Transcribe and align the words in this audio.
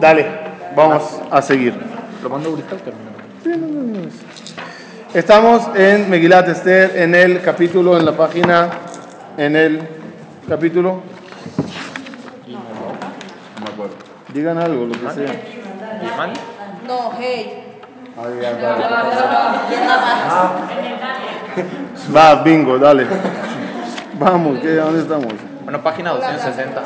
Dale, 0.00 0.26
vamos 0.74 1.20
a 1.30 1.42
seguir. 1.42 1.74
¿Lo 2.22 2.28
mando 2.28 2.50
ahorita? 2.50 2.76
Estamos 5.14 5.68
en 5.74 6.10
Megilat 6.10 6.48
Esther, 6.48 6.96
en 6.96 7.14
el 7.14 7.40
capítulo, 7.40 7.96
en 7.96 8.04
la 8.04 8.12
página, 8.12 8.68
en 9.36 9.56
el 9.56 9.88
capítulo. 10.48 11.00
No 12.46 12.58
me 13.64 13.72
acuerdo. 13.72 13.94
Digan 14.34 14.58
algo, 14.58 14.86
lo 14.86 14.92
que 14.92 15.14
sea. 15.14 15.32
No, 16.86 17.12
hey. 17.18 17.62
Va, 22.14 22.42
bingo, 22.42 22.78
dale. 22.78 23.06
Vamos, 24.18 24.58
¿qué, 24.60 24.74
¿dónde 24.74 25.02
estamos? 25.02 25.32
Bueno, 25.66 25.82
página 25.82 26.10
260. 26.12 26.80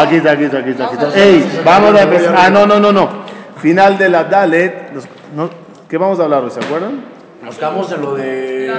Aquí 0.00 0.14
está, 0.16 0.30
aquí 0.30 0.44
está, 0.44 0.58
aquí 0.58 0.70
está. 0.70 0.84
Aquí 0.86 0.94
está. 0.94 1.18
Ey, 1.18 1.62
vamos 1.64 1.92
a 1.96 2.02
empezar. 2.02 2.34
Ah, 2.38 2.50
no, 2.50 2.66
no, 2.68 2.78
no, 2.78 2.92
no. 2.92 3.08
Final 3.56 3.98
de 3.98 4.08
la 4.08 4.22
Dalet. 4.24 4.92
Los- 4.94 5.08
no, 5.34 5.50
¿Qué 5.88 5.98
vamos 5.98 6.20
a 6.20 6.22
hablar 6.22 6.44
hoy? 6.44 6.50
¿Se 6.52 6.60
acuerdan? 6.64 7.00
Nos 7.42 7.56
quedamos 7.56 7.90
en 7.90 8.00
lo 8.00 8.14
de. 8.14 8.72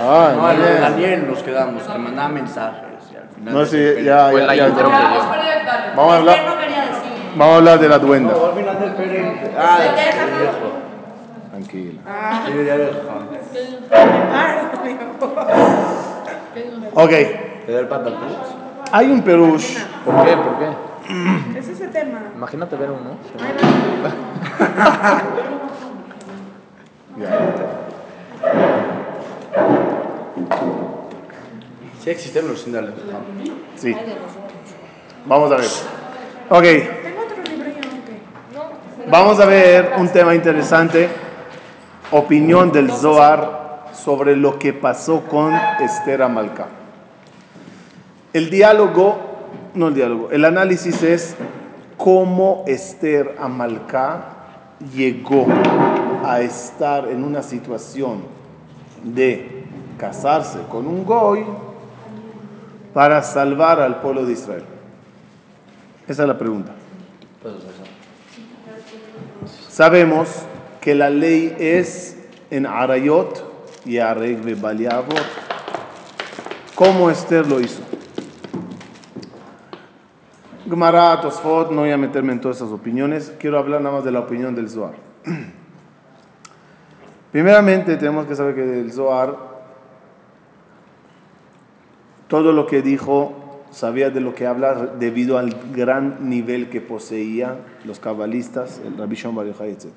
Ah, 0.00 0.32
No, 0.36 0.50
en 0.52 0.58
lo 0.60 0.64
de. 0.64 0.80
Daniel 0.80 1.26
nos 1.28 1.42
quedamos, 1.42 1.82
que 1.82 1.98
mandaba 1.98 2.28
mensajes. 2.28 2.82
y 3.12 3.16
al 3.16 3.28
final 3.34 3.54
No 3.54 3.64
peleó. 3.68 3.98
ya, 3.98 4.32
ya, 4.32 4.54
ya. 4.54 4.66
dio. 4.68 4.84
Vamos 5.96 6.12
a 6.12 6.16
hablar, 6.18 6.38
no 6.46 6.58
quería 6.60 6.80
decir. 6.82 7.12
vamos 7.34 7.52
a 7.52 7.56
hablar 7.56 7.80
de 7.80 7.88
la 7.88 7.98
duenda. 7.98 8.32
No, 8.32 8.46
al 8.46 8.54
final 8.54 8.78
del 8.80 8.92
Pérez. 8.92 9.26
Ah. 9.58 9.78
Sí, 12.46 12.52
ya 12.64 12.76
deja. 12.76 12.98
Ok, 16.94 17.10
¿Te 17.66 17.72
da 17.72 17.80
el 17.80 17.88
patatús? 17.88 18.36
hay 18.90 19.10
un 19.10 19.22
perush. 19.22 19.78
¿Por 20.04 20.24
qué? 20.24 20.36
¿Por 20.36 20.58
qué? 20.58 20.68
Es 21.58 21.68
ese 21.68 21.88
tema. 21.88 22.20
Imagínate 22.34 22.76
ver 22.76 22.90
uno. 22.90 23.16
Sí 32.02 32.10
existen 32.10 32.48
los 32.48 32.60
síndales. 32.60 32.90
Sí. 33.76 33.94
Vamos 35.26 35.52
a 35.52 35.56
ver. 35.56 35.66
Ok, 36.50 36.62
Tengo 36.62 37.22
otro 37.22 37.36
libro 37.48 37.70
yo, 38.52 38.60
ok. 38.60 39.10
vamos 39.10 39.40
a 39.40 39.46
ver 39.46 39.92
un 39.98 40.08
tema 40.08 40.34
interesante. 40.34 41.08
Opinión 42.10 42.72
del 42.72 42.90
Zohar 42.90 43.84
sobre 43.92 44.36
lo 44.36 44.58
que 44.58 44.72
pasó 44.72 45.22
con 45.22 45.54
Esther 45.80 46.22
Amalcá. 46.22 46.66
El 48.32 48.48
diálogo, 48.48 49.18
no 49.74 49.88
el 49.88 49.94
diálogo, 49.94 50.30
el 50.30 50.44
análisis 50.44 51.02
es 51.02 51.36
cómo 51.98 52.64
Esther 52.66 53.36
Amalcá 53.38 54.24
llegó 54.94 55.46
a 56.24 56.40
estar 56.40 57.08
en 57.08 57.24
una 57.24 57.42
situación 57.42 58.22
de 59.04 59.64
casarse 59.98 60.60
con 60.70 60.86
un 60.86 61.04
goy 61.04 61.44
para 62.94 63.22
salvar 63.22 63.80
al 63.80 64.00
pueblo 64.00 64.24
de 64.24 64.32
Israel. 64.32 64.64
Esa 66.08 66.22
es 66.22 66.28
la 66.28 66.38
pregunta. 66.38 66.72
Sabemos 69.68 70.28
que 70.80 70.94
la 70.94 71.10
ley 71.10 71.54
es 71.58 72.16
en 72.50 72.66
Arayot 72.66 73.82
y 73.84 73.98
Areg 73.98 74.42
Bebaliavot. 74.42 75.22
¿Cómo 76.74 77.10
Esther 77.10 77.46
lo 77.46 77.60
hizo? 77.60 77.91
Gemara, 80.72 81.20
no 81.70 81.80
voy 81.82 81.90
a 81.90 81.98
meterme 81.98 82.32
en 82.32 82.40
todas 82.40 82.56
esas 82.56 82.70
opiniones, 82.70 83.30
quiero 83.38 83.58
hablar 83.58 83.82
nada 83.82 83.96
más 83.96 84.04
de 84.04 84.10
la 84.10 84.20
opinión 84.20 84.54
del 84.54 84.70
Zohar. 84.70 84.94
Primeramente 87.30 87.98
tenemos 87.98 88.26
que 88.26 88.34
saber 88.34 88.54
que 88.54 88.80
el 88.80 88.90
Zohar, 88.90 89.36
todo 92.26 92.52
lo 92.52 92.66
que 92.66 92.80
dijo, 92.80 93.60
sabía 93.70 94.08
de 94.08 94.22
lo 94.22 94.34
que 94.34 94.46
habla 94.46 94.86
debido 94.98 95.36
al 95.36 95.54
gran 95.74 96.30
nivel 96.30 96.70
que 96.70 96.80
poseía 96.80 97.58
los 97.84 98.00
cabalistas, 98.00 98.80
el 98.82 98.96
Rabbi 98.96 99.16
Shimon 99.16 99.36
Bar 99.36 99.46
Yochai, 99.48 99.72
etc. 99.72 99.88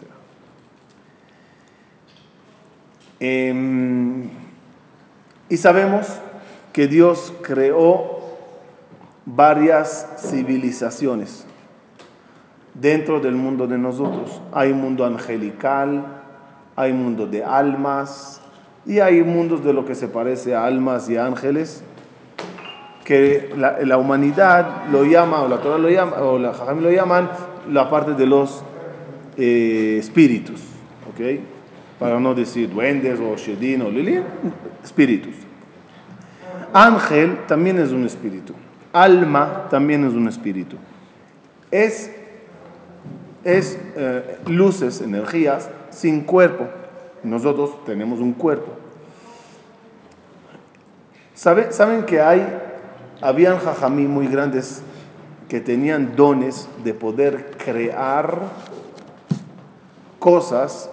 Em, 3.22 4.30
y 5.48 5.56
sabemos 5.56 6.20
que 6.74 6.88
Dios 6.88 7.34
creó 7.42 8.25
varias 9.26 10.08
civilizaciones 10.18 11.46
dentro 12.74 13.20
del 13.20 13.36
mundo 13.36 13.68
de 13.68 13.78
nosotros. 13.78 14.42
Hay 14.54 14.72
un 14.72 14.82
mundo 14.82 15.06
angelical, 15.06 16.06
hay 16.76 16.92
un 16.92 17.04
mundo 17.04 17.26
de 17.26 17.44
almas 17.44 18.42
y 18.86 19.00
hay 19.00 19.24
mundos 19.24 19.64
de 19.64 19.74
lo 19.74 19.86
que 19.86 19.96
se 19.96 20.08
parece 20.08 20.54
a 20.54 20.66
almas 20.66 21.10
y 21.10 21.18
ángeles 21.18 21.84
que 23.04 23.54
la, 23.56 23.80
la 23.82 23.98
humanidad 23.98 24.88
lo 24.92 25.06
llama 25.06 25.42
o 25.42 25.48
la 25.48 25.58
Torah 25.58 25.78
lo 25.78 25.90
llama 25.90 26.18
o 26.18 26.40
la 26.40 26.54
Jajam 26.54 26.82
lo 26.82 26.92
llaman 26.92 27.30
la 27.70 27.90
parte 27.90 28.14
de 28.14 28.26
los 28.26 28.64
eh, 29.38 29.98
espíritus, 30.00 30.62
¿ok? 31.10 31.40
Para 32.00 32.20
no 32.20 32.34
decir 32.34 32.70
duendes 32.70 33.20
o 33.20 33.36
shedin 33.36 33.84
o 33.84 33.90
lili, 33.90 34.22
espíritus. 34.84 35.36
Ángel 36.74 37.38
también 37.48 37.80
es 37.80 37.92
un 37.92 38.06
espíritu. 38.06 38.54
Alma 38.96 39.68
también 39.70 40.06
es 40.06 40.14
un 40.14 40.28
espíritu. 40.30 40.78
Es, 41.70 42.10
es 43.44 43.78
eh, 43.98 44.38
luces, 44.48 45.02
energías 45.02 45.70
sin 45.90 46.22
cuerpo. 46.22 46.66
Nosotros 47.22 47.84
tenemos 47.86 48.20
un 48.22 48.32
cuerpo. 48.32 48.72
¿Sabe- 51.34 51.74
¿Saben 51.74 52.04
que 52.06 52.22
hay, 52.22 52.48
habían 53.22 53.58
jajamí 53.60 54.06
muy 54.06 54.28
grandes 54.28 54.82
que 55.50 55.60
tenían 55.60 56.16
dones 56.16 56.70
de 56.84 56.94
poder 56.94 57.52
crear 57.58 58.40
cosas 60.20 60.90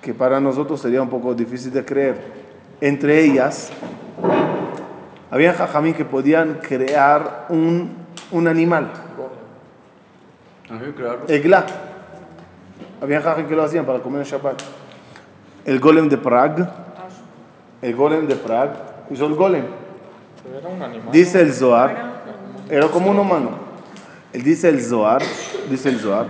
que 0.00 0.14
para 0.14 0.40
nosotros 0.40 0.80
sería 0.80 1.02
un 1.02 1.10
poco 1.10 1.34
difícil 1.34 1.72
de 1.72 1.84
creer? 1.84 2.16
Entre 2.80 3.22
ellas, 3.22 3.70
había 5.30 5.52
jajamí 5.54 5.92
que 5.92 6.04
podían 6.04 6.54
crear 6.54 7.46
un, 7.48 7.96
un 8.30 8.48
animal, 8.48 8.90
egla. 11.28 11.66
Había 13.00 13.20
jajamí 13.20 13.48
que 13.48 13.54
lo 13.54 13.62
hacían 13.62 13.86
para 13.86 14.00
comer 14.00 14.22
en 14.22 14.26
Shabbat. 14.26 14.60
El 15.64 15.78
golem 15.80 16.08
de 16.08 16.18
Prague, 16.18 16.64
el 17.82 17.94
golem 17.94 18.26
de 18.26 18.34
Prague, 18.34 18.72
hizo 19.10 19.26
el 19.26 19.34
golem. 19.34 19.64
Era 20.58 20.68
un 20.68 20.82
animal. 20.82 21.12
Dice 21.12 21.40
el 21.40 21.52
Zohar, 21.52 22.22
era 22.68 22.88
como 22.88 23.10
un 23.10 23.18
humano. 23.18 23.50
Él 24.32 24.42
dice 24.42 24.68
el 24.68 24.82
Zohar, 24.82 25.22
dice 25.70 25.88
el 25.88 26.00
Zohar, 26.00 26.26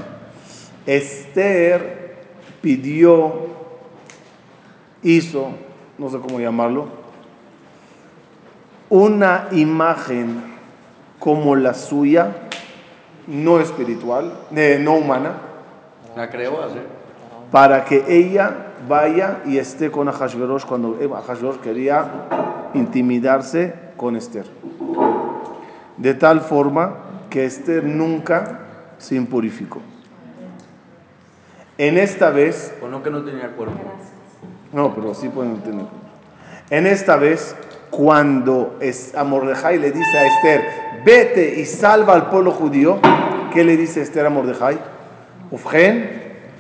Esther 0.87 2.17
pidió, 2.61 3.49
hizo, 5.03 5.51
no 5.99 6.09
sé 6.09 6.19
cómo 6.19 6.39
llamarlo, 6.39 6.98
una 8.91 9.49
imagen 9.53 10.43
como 11.19 11.57
la 11.57 11.75
suya, 11.75 12.33
no 13.27 13.61
espiritual, 13.61 14.33
eh, 14.55 14.79
no 14.81 14.95
humana, 14.95 15.33
La 16.17 16.31
creó 16.31 16.63
así. 16.63 16.79
para 17.51 17.85
que 17.85 18.05
ella 18.09 18.67
vaya 18.89 19.39
y 19.45 19.59
esté 19.59 19.91
con 19.91 20.09
Ahashverosh 20.09 20.65
cuando 20.65 20.97
Ahashverosh 21.15 21.59
quería 21.59 22.07
intimidarse 22.75 23.75
con 23.97 24.17
Esther. 24.17 24.47
De 25.97 26.15
tal 26.15 26.41
forma 26.41 26.95
que 27.29 27.45
Esther 27.45 27.85
nunca 27.85 28.61
se 28.99 29.17
impurificó. 29.17 29.81
En 31.77 31.99
esta 31.99 32.31
vez, 32.31 32.75
O 32.83 32.89
no 32.89 33.03
que 33.03 33.11
no 33.11 33.23
tenía 33.23 33.49
cuerpo. 33.53 33.77
no, 34.73 34.95
pero 34.95 35.15
sí 35.15 35.29
pueden 35.29 35.59
tener. 35.59 35.87
En 36.71 36.87
esta 36.87 37.17
vez, 37.17 37.55
cuando 37.91 38.77
es, 38.81 39.15
a 39.15 39.25
le 39.25 39.91
dice 39.91 40.19
a 40.19 40.27
Esther, 40.27 40.63
vete 41.05 41.61
y 41.61 41.65
salva 41.65 42.15
al 42.15 42.29
pueblo 42.29 42.53
judío, 42.53 42.99
¿qué 43.53 43.65
le 43.65 43.77
dice 43.77 44.03
Esther 44.03 44.27
a 44.27 44.31
Mordejai? 44.31 44.79
Ufgen, 45.51 46.11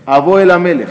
abo 0.07 0.39
el 0.39 0.51
amelech. 0.51 0.89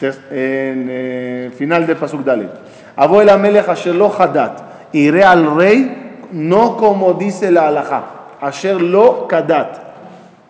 En 0.00 0.86
eh, 0.90 1.50
final 1.56 1.86
del 1.86 1.96
Pasuk 1.96 2.24
Dalet. 2.24 2.50
Abo 2.96 3.20
el 3.20 3.28
amelech 3.28 3.68
asher 3.68 3.94
lo 3.94 4.12
hadat. 4.12 4.92
Iré 4.92 5.24
al 5.24 5.56
rey, 5.56 6.24
no 6.32 6.76
como 6.76 7.14
dice 7.14 7.50
la 7.50 7.68
halajá. 7.68 8.04
Asher 8.40 8.80
lo 8.80 9.26
kadat. 9.28 9.88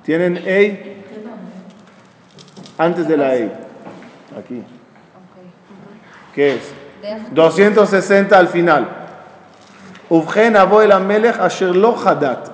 ¿Tienen 0.05 0.37
Ey? 0.47 1.05
Antes 2.77 3.09
de 3.09 3.17
la 3.17 3.35
Ey. 3.35 3.53
Aquí. 4.39 4.63
¿Qué 6.35 6.55
es? 6.55 6.78
260 7.33 8.39
al 8.39 8.49
final. 8.49 8.89
Ubgen 10.09 10.57
abo 10.57 10.81
el 10.83 10.93
amelech 10.93 11.39
asher 11.41 11.75
lo 11.75 11.95
hadat. 11.97 12.51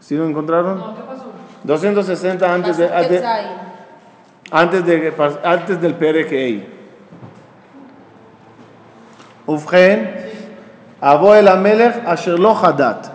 ¿Sí 0.00 0.16
lo 0.16 0.26
encontraron? 0.26 0.82
260 1.64 2.54
antes, 2.54 2.76
de, 2.78 2.86
Pasuk 2.86 2.98
antes, 2.98 3.20
Tetzai. 3.20 3.46
antes, 4.50 4.86
de, 4.86 5.12
antes 5.44 5.80
del 5.80 5.94
PRKI. 5.94 6.66
Ufgen, 9.46 10.30
Abo 11.00 11.34
el 11.34 11.48
Amelech 11.48 12.06
asher 12.06 12.38
lo 12.38 12.54
hadat. 12.54 13.06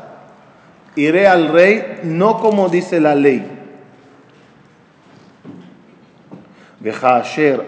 Iré 0.96 1.28
al 1.28 1.50
rey 1.50 2.00
no 2.04 2.40
como 2.40 2.68
dice 2.70 3.00
la 3.00 3.14
ley. 3.14 3.46
Veja 6.80 7.18
asher 7.18 7.68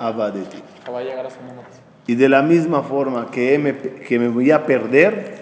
abadeti, 0.00 0.62
abadeti. 0.62 0.62
Va 0.92 0.98
a 0.98 1.02
llegar 1.02 1.26
a 1.26 1.30
su 1.30 1.40
número. 1.40 1.68
Y 2.06 2.14
de 2.14 2.28
la 2.28 2.42
misma 2.42 2.82
forma 2.82 3.30
que 3.30 3.58
me, 3.58 3.76
que 3.76 4.18
me 4.18 4.28
voy 4.28 4.50
a 4.50 4.64
perder, 4.64 5.40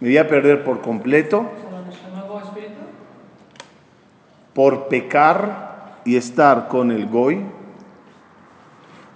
me 0.00 0.08
voy 0.08 0.18
a 0.18 0.26
perder 0.26 0.64
por 0.64 0.80
completo, 0.80 1.46
por 4.54 4.88
pecar 4.88 6.00
y 6.04 6.16
estar 6.16 6.68
con 6.68 6.90
el 6.90 7.06
Goy. 7.06 7.44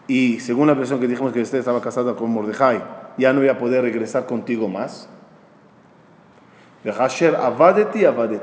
Y 0.06 0.40
según 0.40 0.66
la 0.66 0.74
versión 0.74 1.00
que 1.00 1.08
dijimos 1.08 1.32
que 1.32 1.40
usted 1.40 1.58
estaba 1.58 1.80
casada 1.80 2.14
con 2.14 2.30
Mordejai, 2.30 2.82
ya 3.16 3.32
no 3.32 3.40
voy 3.40 3.48
a 3.48 3.58
poder 3.58 3.82
regresar 3.82 4.26
contigo 4.26 4.68
más. 4.68 5.08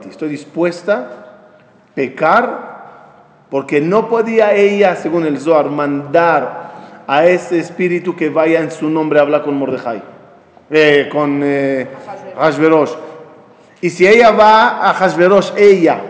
Estoy 0.10 0.30
dispuesta 0.30 0.98
a 0.98 1.94
pecar 1.94 2.69
porque 3.50 3.82
no 3.82 4.08
podía 4.08 4.54
ella, 4.54 4.96
según 4.96 5.26
el 5.26 5.40
Zohar, 5.40 5.70
mandar 5.70 6.70
a 7.08 7.26
ese 7.26 7.58
espíritu 7.60 8.16
que 8.16 8.30
vaya 8.30 8.60
en 8.60 8.72
su 8.72 8.90
nombre 8.90 9.20
a 9.20 9.24
hablar 9.24 9.44
con 9.44 9.56
Mordejai, 9.56 10.04
eh, 10.70 11.10
con 11.12 11.42
eh, 11.44 11.88
Hashverosh. 12.38 12.92
Y 13.82 13.90
si 13.90 14.08
ella 14.08 14.32
va 14.32 14.90
a 14.90 14.94
Hashverosh, 14.94 15.54
ella, 15.58 16.02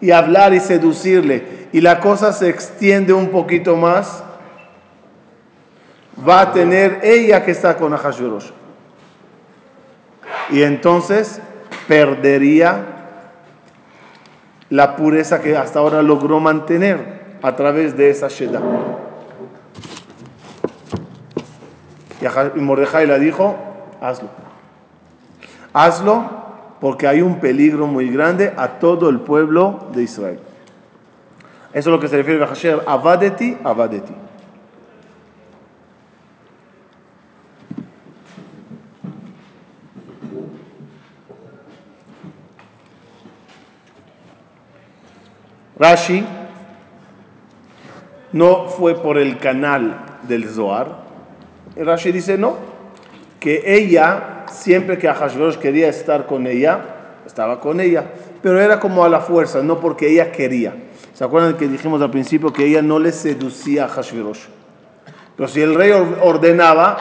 y 0.00 0.10
hablar 0.10 0.54
y 0.54 0.60
seducirle, 0.60 1.68
y 1.72 1.80
la 1.80 2.00
cosa 2.00 2.32
se 2.32 2.48
extiende 2.48 3.12
un 3.12 3.28
poquito 3.28 3.76
más, 3.76 4.24
va 6.26 6.40
a 6.40 6.52
tener 6.52 7.00
ella 7.02 7.44
que 7.44 7.50
está 7.50 7.76
con 7.76 7.94
Hashverosh. 7.94 8.50
Y 10.50 10.62
entonces 10.62 11.40
perdería 11.86 12.91
la 14.72 14.96
pureza 14.96 15.42
que 15.42 15.54
hasta 15.54 15.80
ahora 15.80 16.00
logró 16.00 16.40
mantener 16.40 17.36
a 17.42 17.54
través 17.56 17.94
de 17.94 18.08
esa 18.08 18.28
Sheda. 18.28 18.62
Y 22.56 22.58
Mordejai 22.58 23.06
le 23.06 23.18
dijo, 23.18 23.54
hazlo. 24.00 24.30
Hazlo 25.74 26.24
porque 26.80 27.06
hay 27.06 27.20
un 27.20 27.38
peligro 27.38 27.86
muy 27.86 28.08
grande 28.08 28.54
a 28.56 28.78
todo 28.78 29.10
el 29.10 29.20
pueblo 29.20 29.88
de 29.92 30.04
Israel. 30.04 30.40
Eso 31.74 31.90
es 31.90 31.94
lo 31.94 32.00
que 32.00 32.08
se 32.08 32.16
refiere 32.16 32.42
a 32.42 32.46
Hasher, 32.46 32.82
avadeti, 32.86 33.58
avadeti. 33.62 34.14
Rashi 45.78 46.24
no 48.32 48.66
fue 48.68 48.94
por 48.94 49.18
el 49.18 49.38
canal 49.38 50.04
del 50.22 50.48
Zohar. 50.48 51.02
Rashi 51.76 52.12
dice 52.12 52.38
no, 52.38 52.56
que 53.40 53.62
ella, 53.66 54.44
siempre 54.50 54.98
que 54.98 55.08
Ahashverosh 55.08 55.56
quería 55.56 55.88
estar 55.88 56.26
con 56.26 56.46
ella, 56.46 56.80
estaba 57.26 57.60
con 57.60 57.80
ella, 57.80 58.04
pero 58.42 58.60
era 58.60 58.78
como 58.80 59.04
a 59.04 59.08
la 59.08 59.20
fuerza, 59.20 59.62
no 59.62 59.80
porque 59.80 60.08
ella 60.08 60.32
quería. 60.32 60.74
¿Se 61.14 61.24
acuerdan 61.24 61.56
que 61.56 61.68
dijimos 61.68 62.00
al 62.02 62.10
principio 62.10 62.52
que 62.52 62.64
ella 62.66 62.82
no 62.82 62.98
le 62.98 63.12
seducía 63.12 63.84
a 63.84 63.86
Ahashverosh? 63.88 64.44
Pero 65.36 65.48
si 65.48 65.60
el 65.60 65.74
rey 65.74 65.90
or- 65.90 66.18
ordenaba, 66.22 66.96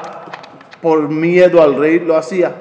por 0.82 1.10
miedo 1.10 1.62
al 1.62 1.76
rey, 1.76 2.00
lo 2.00 2.18
hacía. 2.18 2.54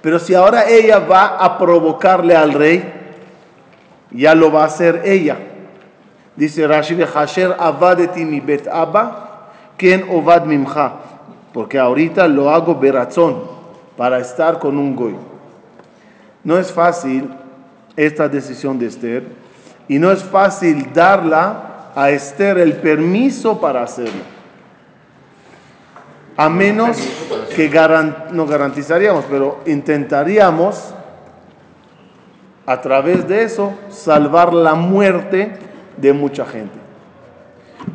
Pero 0.00 0.18
si 0.18 0.34
ahora 0.34 0.68
ella 0.68 0.98
va 0.98 1.36
a 1.38 1.58
provocarle 1.58 2.34
al 2.36 2.52
rey, 2.52 2.82
ya 4.10 4.34
lo 4.34 4.52
va 4.52 4.62
a 4.62 4.66
hacer 4.66 5.02
ella. 5.04 5.38
Dice 6.36 6.66
Rashi, 6.66 6.96
Hasher 7.02 7.54
avadeti 7.58 8.24
mi 8.24 8.40
bet 8.40 8.66
abba, 8.66 9.50
quien 9.76 10.04
ovad 10.10 10.44
mimcha. 10.46 10.92
Porque 11.52 11.78
ahorita 11.78 12.26
lo 12.28 12.50
hago 12.50 12.74
berazón 12.76 13.42
para 13.96 14.18
estar 14.18 14.58
con 14.58 14.78
un 14.78 14.96
goy. 14.96 15.16
No 16.44 16.56
es 16.58 16.72
fácil 16.72 17.28
esta 17.94 18.28
decisión 18.28 18.78
de 18.78 18.86
Esther 18.86 19.24
y 19.86 19.98
no 19.98 20.10
es 20.10 20.24
fácil 20.24 20.92
darla 20.94 21.90
a 21.94 22.08
Esther 22.10 22.56
el 22.58 22.72
permiso 22.74 23.60
para 23.60 23.82
hacerlo. 23.82 24.22
A 26.38 26.48
menos 26.48 26.96
que 27.54 27.68
garan- 27.68 28.28
no 28.32 28.46
garantizaríamos, 28.46 29.26
pero 29.28 29.60
intentaríamos 29.66 30.94
a 32.64 32.80
través 32.80 33.28
de 33.28 33.42
eso 33.42 33.74
salvar 33.90 34.54
la 34.54 34.74
muerte 34.74 35.52
de 35.96 36.12
mucha 36.12 36.44
gente. 36.44 36.78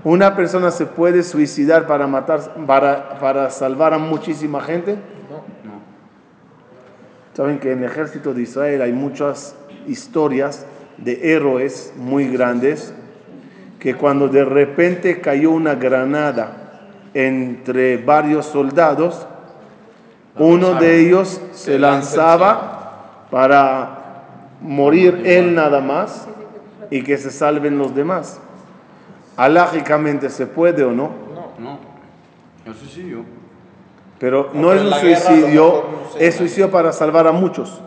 Una 0.03 0.35
persona 0.35 0.71
se 0.71 0.85
puede 0.85 1.23
suicidar 1.23 1.87
para 1.87 2.07
matar, 2.07 2.53
para, 2.65 3.19
para 3.19 3.49
salvar 3.49 3.93
a 3.93 3.97
muchísima 3.97 4.61
gente. 4.61 4.97
Saben 7.33 7.59
que 7.59 7.71
en 7.71 7.79
el 7.79 7.85
ejército 7.85 8.33
de 8.33 8.41
Israel 8.41 8.81
hay 8.81 8.93
muchas 8.93 9.55
historias 9.87 10.65
de 10.97 11.33
héroes 11.33 11.93
muy 11.95 12.27
grandes 12.27 12.93
que 13.79 13.95
cuando 13.95 14.27
de 14.27 14.43
repente 14.43 15.21
cayó 15.21 15.51
una 15.51 15.75
granada 15.75 16.81
entre 17.13 17.97
varios 17.97 18.47
soldados, 18.47 19.27
uno 20.35 20.75
de 20.75 20.99
ellos 20.99 21.41
se 21.51 21.77
lanzaba 21.77 23.27
para 23.29 24.23
morir 24.61 25.21
él 25.25 25.53
nada 25.53 25.79
más 25.79 26.27
y 26.89 27.03
que 27.03 27.17
se 27.17 27.31
salven 27.31 27.77
los 27.77 27.93
demás. 27.95 28.39
Alágicamente 29.35 30.29
se 30.29 30.47
puede 30.47 30.83
o 30.83 30.91
no, 30.91 31.11
No. 31.59 31.79
El 32.65 32.73
suicidio. 32.75 33.23
pero 34.19 34.49
No, 34.53 34.61
no 34.61 34.73
es 34.73 34.81
pero 34.81 34.93
un 34.95 34.99
suicidio, 35.01 35.63
mejor 35.65 35.83
no 35.91 36.11
sé, 36.13 36.27
es 36.27 36.35
¿no? 36.35 36.37
suicidio 36.39 36.71
para 36.71 36.91
salvar 36.91 37.27
a 37.27 37.31
muchos. 37.31 37.81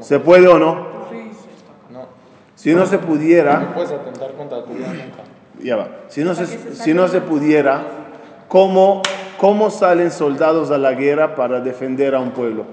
¿Se 0.00 0.18
puede 0.20 0.46
o 0.48 0.58
no? 0.58 0.74
no. 1.90 2.06
Si 2.54 2.74
no 2.74 2.86
se 2.86 2.96
No 2.96 3.02
pudiera, 3.02 3.74
puedes 3.74 3.90
atentar 3.90 4.32
contra 4.32 4.64
tu 4.64 4.72
vida 4.72 4.86
nunca. 4.88 5.22
ya 5.62 5.76
va. 5.76 5.88
Si 6.08 6.22
no 6.24 6.34
se, 6.34 6.46
si 6.46 6.94
no 6.94 7.08
se 7.08 7.20
pudiera, 7.20 7.82
¿cómo, 8.48 9.02
¿cómo 9.38 9.70
salen 9.70 10.10
soldados 10.10 10.70
a 10.70 10.78
la 10.78 10.92
guerra 10.92 11.34
para 11.34 11.60
defender 11.60 12.14
a 12.14 12.20
un 12.20 12.30
pueblo? 12.30 12.64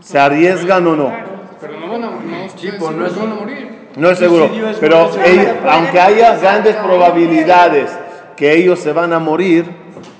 ¿Se 0.00 0.18
arriesgan 0.18 0.86
o 0.86 0.96
no? 0.96 1.12
Pero 1.60 1.80
no 1.80 1.90
van 1.92 2.04
a, 2.04 2.10
no, 2.10 2.16
Sí, 2.50 2.68
ustedes 2.68 2.74
pues 2.78 2.96
no 2.96 3.06
es 3.06 3.16
van 3.18 3.32
a 3.32 3.34
morir. 3.34 3.75
No 3.96 4.10
es 4.10 4.18
seguro, 4.18 4.50
pero 4.78 5.10
ellos- 5.24 5.46
aunque 5.68 5.98
haya 5.98 6.36
grandes 6.36 6.76
probabilidades 6.76 7.90
que 8.36 8.52
ellos 8.52 8.78
se 8.78 8.92
van 8.92 9.12
a 9.12 9.18
morir, 9.18 9.64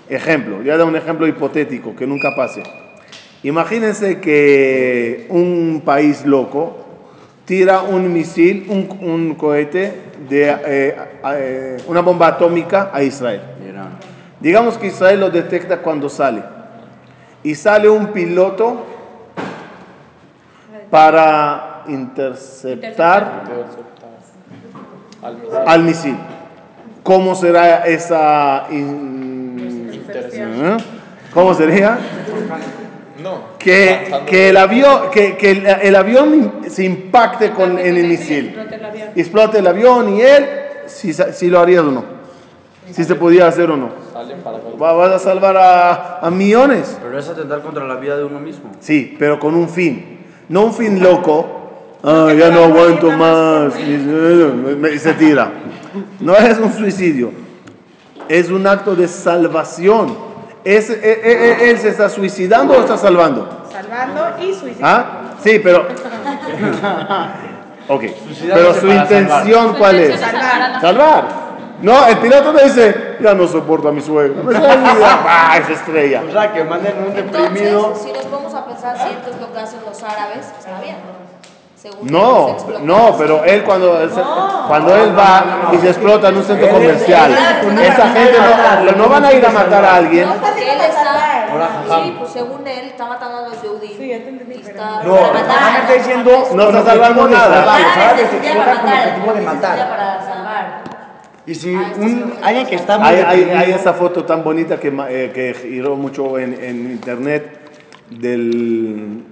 ejemplo, 0.09 0.63
ya 0.63 0.77
da 0.79 0.85
un 0.85 0.97
ejemplo 0.97 1.27
hipotético 1.27 1.95
que 1.95 2.07
nunca 2.07 2.35
pase. 2.35 2.63
Imagínense 3.43 4.19
que 4.19 5.27
un 5.29 5.83
país 5.85 6.25
loco 6.25 6.79
tira 7.45 7.83
un 7.83 8.13
misil, 8.13 8.67
un, 8.69 8.89
un 9.09 9.35
cohete, 9.35 10.07
de, 10.29 10.57
eh, 10.67 10.97
eh, 11.35 11.77
una 11.87 12.01
bomba 12.01 12.29
atómica 12.29 12.91
a 12.93 13.03
Israel. 13.03 13.43
Digamos 14.41 14.79
que 14.79 14.87
Israel 14.89 15.21
lo 15.21 15.31
detecta 15.31 15.79
cuando 15.79 16.09
sale. 16.09 16.43
Y 17.43 17.55
sale 17.55 17.89
un 17.89 18.09
piloto 18.09 18.85
para 20.91 21.76
interceptar 21.89 23.43
Al 25.23 25.35
misil. 25.37 25.59
al 25.67 25.83
misil. 25.83 26.17
¿Cómo 27.03 27.35
será 27.35 27.87
esa... 27.87 28.67
in- 28.71 29.91
Intercepción. 29.93 30.51
¿Eh? 30.67 30.77
¿Cómo 31.33 31.55
sería? 31.55 31.99
No. 33.23 33.57
Que, 33.59 34.13
que 34.27 34.51
el 34.51 34.57
avión, 34.57 35.11
que, 35.11 35.37
que 35.37 35.51
el, 35.53 35.67
el 35.67 35.97
avión 35.97 36.53
se 36.69 36.85
impacte 36.85 37.51
con, 37.51 37.79
en 37.79 37.97
el 37.97 38.07
misil. 38.07 38.49
Explote 38.49 38.75
el 38.77 38.85
avión. 38.85 39.09
Explote 39.17 39.59
el 39.59 39.67
avión 39.67 40.15
y 40.15 40.21
él, 40.23 40.47
si, 40.87 41.13
si 41.13 41.49
lo 41.49 41.61
harías 41.61 41.83
o 41.85 41.91
no. 41.91 42.05
Si 42.93 43.03
se 43.05 43.15
podía 43.17 43.49
hacer 43.49 43.69
o 43.71 43.77
no. 43.77 43.91
Va- 44.81 44.93
Vas 44.93 45.13
a 45.13 45.19
salvar 45.19 45.57
a, 45.57 46.19
a 46.21 46.31
millones. 46.31 46.99
Pero 47.03 47.19
es 47.19 47.29
atentar 47.29 47.63
contra 47.63 47.85
la 47.85 47.97
vida 47.97 48.17
de 48.17 48.25
uno 48.25 48.39
mismo. 48.39 48.71
Sí, 48.81 49.17
pero 49.19 49.41
con 49.41 49.55
un 49.57 49.69
fin. 49.69 50.21
No 50.49 50.65
un 50.65 50.73
fin 50.75 51.03
loco. 51.03 51.66
Ah, 52.03 52.33
ya 52.37 52.51
no 52.51 52.65
aguanto 52.65 53.11
más. 53.11 53.79
Y, 53.79 54.99
se 54.99 55.15
tira. 55.15 55.51
No 56.21 56.37
es 56.37 56.59
un 56.59 56.73
suicidio. 56.73 57.33
Es 58.29 58.51
un 58.51 58.67
acto 58.67 58.95
de 58.95 59.09
salvación. 59.09 60.17
Es, 60.65 60.91
eh, 60.91 61.01
eh, 61.03 61.21
eh, 61.25 61.71
¿Él 61.71 61.79
se 61.79 61.91
está 61.91 62.09
suicidando 62.09 62.75
o 62.75 62.81
está 62.81 62.97
salvando? 62.97 63.67
Salvando 63.71 64.43
y 64.43 64.53
suicidando. 64.53 64.83
¿Ah? 64.83 65.35
Sí, 65.43 65.61
pero. 65.63 65.87
Ok. 67.89 68.03
Pero 68.53 68.75
su 68.75 68.89
intención, 68.89 69.75
¿cuál 69.75 69.97
es? 69.97 70.21
salvar. 70.81 71.47
No, 71.83 72.07
el 72.07 72.19
piloto 72.19 72.53
te 72.53 72.65
dice, 72.65 73.17
ya 73.21 73.35
no 73.35 73.47
soporto 73.47 73.89
a 73.89 73.93
mi 73.93 74.01
suegro. 74.01 74.43
¡Ah, 74.55 75.59
es 75.63 75.71
estrella! 75.71 76.23
O 76.27 76.33
sea, 76.33 76.53
que 76.53 76.65
manden 76.65 76.95
un 76.99 77.15
deprimido. 77.15 77.79
Entonces, 77.79 78.03
si 78.03 78.13
nos 78.13 78.31
vamos 78.31 78.55
a 78.55 78.65
pensar 78.65 78.97
si 78.97 79.09
esto 79.11 79.31
es 79.31 79.41
lo 79.41 79.53
que 79.53 79.59
hacen 79.59 79.81
los 79.87 80.03
árabes, 80.03 80.47
está 80.59 80.81
bien. 80.81 80.97
Según 81.91 82.11
No, 82.11 82.57
no, 82.83 83.15
pero 83.17 83.45
él 83.45 83.63
cuando, 83.63 84.01
él 84.01 84.11
se- 84.11 84.21
cuando 84.67 84.97
él 84.97 85.17
va 85.17 85.71
y 85.73 85.77
se 85.79 85.89
explota 85.91 86.29
en 86.31 86.37
un 86.39 86.45
centro 86.45 86.69
comercial, 86.69 87.31
esa 87.33 88.09
gente 88.09 88.37
no, 88.87 88.93
no 88.93 89.09
van 89.09 89.25
a 89.25 89.33
ir 89.33 89.47
a 89.47 89.51
matar 89.51 89.85
a 89.85 89.95
alguien. 89.97 90.29
Sí, 91.89 92.15
pues 92.19 92.31
según 92.33 92.67
él, 92.67 92.87
está 92.89 93.07
matando 93.07 93.39
a 93.39 93.49
los 93.49 93.63
Yehudim. 93.63 93.97
Sí, 93.97 94.13
entendí, 94.13 94.63
No, 95.05 95.17
para 95.17 95.33
matar. 95.33 95.47
Mohamed 95.61 95.81
está 95.81 95.93
diciendo 95.95 96.45
No 96.55 96.63
está 96.65 96.85
salvando 96.85 97.29
nada. 97.29 97.77
se 98.17 98.49
con 98.49 98.93
objetivo 98.93 99.33
de 99.33 99.41
matar. 99.43 100.83
Y 101.47 101.55
si 101.55 101.73
Ah, 101.77 101.93
un, 101.97 102.35
alguien 102.43 102.67
que 102.67 102.75
está 102.75 102.99
muy 102.99 103.09
Hay, 103.09 103.45
hay, 103.51 103.71
esa 103.71 103.93
foto 103.95 104.25
tan 104.25 104.43
bonita 104.43 104.81
que, 104.81 104.89
eh, 104.89 105.31
que 105.33 105.55
giró 105.55 105.95
mucho 105.95 106.37
en, 106.41 106.53
en 106.55 106.91
internet 106.91 107.61
del, 108.11 109.23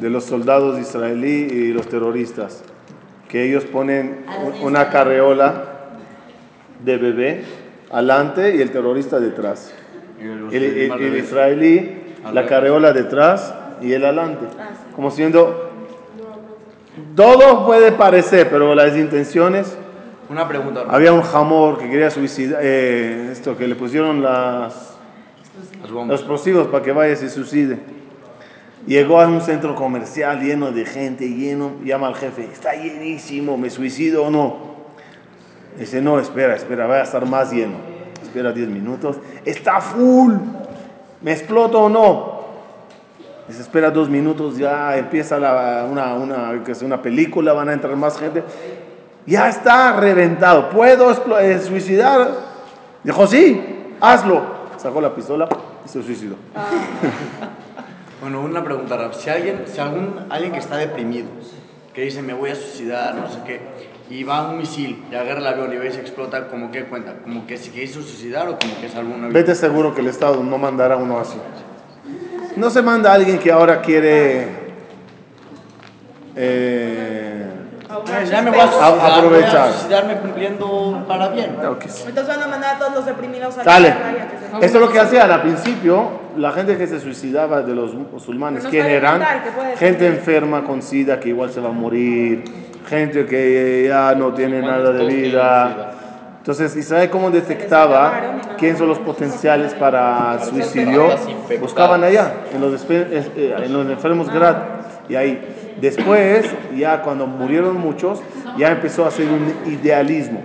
de 0.00 0.10
los 0.10 0.24
soldados 0.24 0.78
israelí 0.78 1.48
y 1.50 1.72
los 1.72 1.88
terroristas, 1.88 2.62
que 3.28 3.44
ellos 3.44 3.64
ponen 3.64 4.24
un- 4.44 4.66
una 4.66 4.90
carreola 4.90 5.64
de 6.84 6.96
bebé 6.96 7.44
adelante 7.90 8.54
y 8.56 8.60
el 8.62 8.70
terrorista 8.70 9.18
detrás. 9.20 9.72
y 10.20 10.54
El, 10.56 11.16
israelí, 11.16 11.96
la 12.32 12.46
carreola 12.46 12.92
detrás 12.92 13.54
y 13.80 13.92
él 13.92 14.04
adelante. 14.04 14.46
Como 14.94 15.10
siendo... 15.10 15.70
Todo 17.14 17.64
puede 17.66 17.92
parecer, 17.92 18.48
pero 18.50 18.74
las 18.74 18.96
intenciones... 18.96 19.76
Una 20.28 20.46
pregunta. 20.46 20.84
Había 20.88 21.12
un 21.12 21.22
jamor 21.22 21.78
que 21.78 21.88
quería 21.88 22.10
suicidar, 22.10 22.60
eh, 22.62 23.30
esto 23.32 23.56
que 23.56 23.66
le 23.66 23.74
pusieron 23.76 24.20
las, 24.22 24.96
Las 25.80 25.90
los 25.90 26.10
explosivos 26.20 26.66
para 26.66 26.84
que 26.84 26.92
vaya 26.92 27.12
y 27.14 27.16
se 27.16 27.30
suicide. 27.30 27.78
Llegó 28.88 29.20
a 29.20 29.26
un 29.26 29.42
centro 29.42 29.74
comercial 29.74 30.40
lleno 30.40 30.72
de 30.72 30.86
gente, 30.86 31.28
lleno, 31.28 31.72
llama 31.84 32.06
al 32.06 32.14
jefe, 32.14 32.48
está 32.50 32.72
llenísimo, 32.72 33.58
¿me 33.58 33.68
suicido 33.68 34.24
o 34.24 34.30
no? 34.30 34.56
Dice, 35.78 36.00
no, 36.00 36.18
espera, 36.18 36.56
espera, 36.56 36.86
va 36.86 36.94
a 36.94 37.02
estar 37.02 37.26
más 37.26 37.52
lleno. 37.52 37.76
Espera 38.22 38.50
10 38.50 38.66
minutos, 38.70 39.18
está 39.44 39.82
full, 39.82 40.36
¿me 41.20 41.32
exploto 41.32 41.82
o 41.82 41.90
no? 41.90 42.38
Dice, 43.46 43.60
espera 43.60 43.90
dos 43.90 44.08
minutos, 44.08 44.56
ya 44.56 44.96
empieza 44.96 45.36
una, 45.36 46.14
una, 46.14 46.62
una 46.80 47.02
película, 47.02 47.52
van 47.52 47.68
a 47.68 47.74
entrar 47.74 47.94
más 47.94 48.18
gente. 48.18 48.42
Ya 49.26 49.50
está 49.50 50.00
reventado, 50.00 50.70
¿puedo 50.70 51.10
eh, 51.40 51.58
suicidar? 51.58 52.30
Dijo, 53.04 53.26
sí, 53.26 53.92
hazlo. 54.00 54.56
Sacó 54.78 55.02
la 55.02 55.14
pistola 55.14 55.46
y 55.84 55.88
se 55.90 56.02
suicidó. 56.02 56.36
Bueno, 58.20 58.40
una 58.40 58.64
pregunta, 58.64 58.96
Rap. 58.96 59.12
Si 59.12 59.30
alguien, 59.30 59.64
si 59.66 59.80
algún, 59.80 60.26
alguien 60.28 60.52
que 60.52 60.58
está 60.58 60.76
deprimido, 60.76 61.28
que 61.94 62.02
dice 62.02 62.22
me 62.22 62.34
voy 62.34 62.50
a 62.50 62.54
suicidar, 62.54 63.14
no 63.14 63.30
sé 63.30 63.38
qué, 63.46 63.60
y 64.10 64.24
va 64.24 64.50
un 64.50 64.58
misil 64.58 65.04
y 65.10 65.14
agarra 65.14 65.40
el 65.40 65.46
avión 65.46 65.72
y 65.72 65.76
ve 65.76 65.88
explota, 65.88 66.48
¿como 66.48 66.70
qué 66.70 66.84
cuenta? 66.84 67.14
¿Como 67.22 67.46
que 67.46 67.56
se 67.56 67.70
quiso 67.70 68.02
suicidar 68.02 68.48
o 68.48 68.58
como 68.58 68.80
que 68.80 68.88
salvó 68.88 69.14
una 69.14 69.28
vida? 69.28 69.38
Vete 69.38 69.54
seguro 69.54 69.94
que 69.94 70.00
el 70.00 70.08
Estado 70.08 70.42
no 70.42 70.58
mandará 70.58 70.96
uno 70.96 71.18
así. 71.18 71.38
No 72.56 72.70
se 72.70 72.82
manda 72.82 73.12
a 73.12 73.14
alguien 73.14 73.38
que 73.38 73.52
ahora 73.52 73.80
quiere 73.82 74.48
eh, 76.34 77.47
Ya 78.30 78.42
me 78.42 78.50
voy 78.50 78.60
a 78.60 79.16
aprovechar. 79.16 79.72
suicidarme 79.72 80.14
cumpliendo 80.16 81.04
para 81.06 81.28
bien. 81.28 81.56
sí. 81.86 82.04
Entonces 82.08 82.26
van 82.36 82.42
a 82.42 82.46
mandar 82.48 82.76
a 82.76 82.78
todos 82.78 82.94
los 82.94 83.06
deprimidos 83.06 83.54
a 83.58 83.64
la 83.64 83.64
Dale. 83.64 83.88
se- 83.88 84.66
Esto 84.66 84.78
es 84.78 84.84
lo 84.86 84.92
que 84.92 85.00
hacían 85.00 85.30
al 85.30 85.42
principio, 85.42 86.08
la 86.36 86.52
gente 86.52 86.76
que 86.76 86.86
se 86.86 87.00
suicidaba 87.00 87.62
de 87.62 87.74
los 87.74 87.94
musulmanes, 87.94 88.64
no 88.64 88.70
¿quién 88.70 88.86
eran? 88.86 89.22
Gente 89.76 90.06
enferma 90.06 90.64
con 90.64 90.82
sida 90.82 91.18
que 91.20 91.28
igual 91.30 91.50
se 91.50 91.60
va 91.60 91.68
a 91.68 91.72
morir, 91.72 92.44
gente 92.88 93.26
que 93.26 93.86
ya 93.88 94.14
no 94.14 94.32
tiene 94.32 94.60
nada 94.62 94.92
de 94.92 95.04
vida. 95.06 95.92
Entonces, 96.38 96.74
Israel 96.76 97.10
cómo 97.10 97.30
detectaba 97.30 98.12
quién 98.56 98.78
son 98.78 98.88
los 98.88 98.98
potenciales 99.00 99.74
para 99.74 100.38
suicidio, 100.42 101.08
buscaban 101.60 102.02
allá, 102.04 102.32
en 102.54 102.60
los, 102.62 102.86
eh, 102.88 103.54
en 103.64 103.72
los 103.72 103.86
enfermos 103.90 104.30
graves. 104.32 104.77
Y 105.08 105.14
ahí, 105.14 105.76
después, 105.80 106.46
ya 106.76 107.02
cuando 107.02 107.26
murieron 107.26 107.76
muchos, 107.76 108.20
ya 108.56 108.72
empezó 108.72 109.06
a 109.06 109.10
ser 109.10 109.28
un 109.28 109.70
idealismo. 109.70 110.42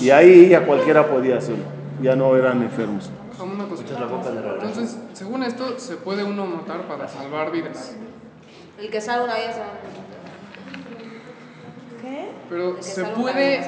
Y 0.00 0.10
ahí 0.10 0.48
ya 0.48 0.64
cualquiera 0.64 1.06
podía 1.06 1.38
hacerlo, 1.38 1.64
ya 2.02 2.16
no 2.16 2.36
eran 2.36 2.62
enfermos. 2.62 3.10
Entonces, 3.40 4.98
según 5.12 5.42
esto, 5.42 5.78
se 5.78 5.96
puede 5.96 6.24
uno 6.24 6.46
matar 6.46 6.82
para 6.82 7.08
salvar 7.08 7.50
vidas. 7.52 7.96
El 8.78 8.90
que 8.90 9.00
salga 9.00 9.24
una 9.24 9.34
vida 9.34 9.52
se 9.52 9.60
va 9.60 9.66
¿Qué? 12.00 12.30
Pero 12.48 12.82
se 12.82 13.04
puede 13.04 13.60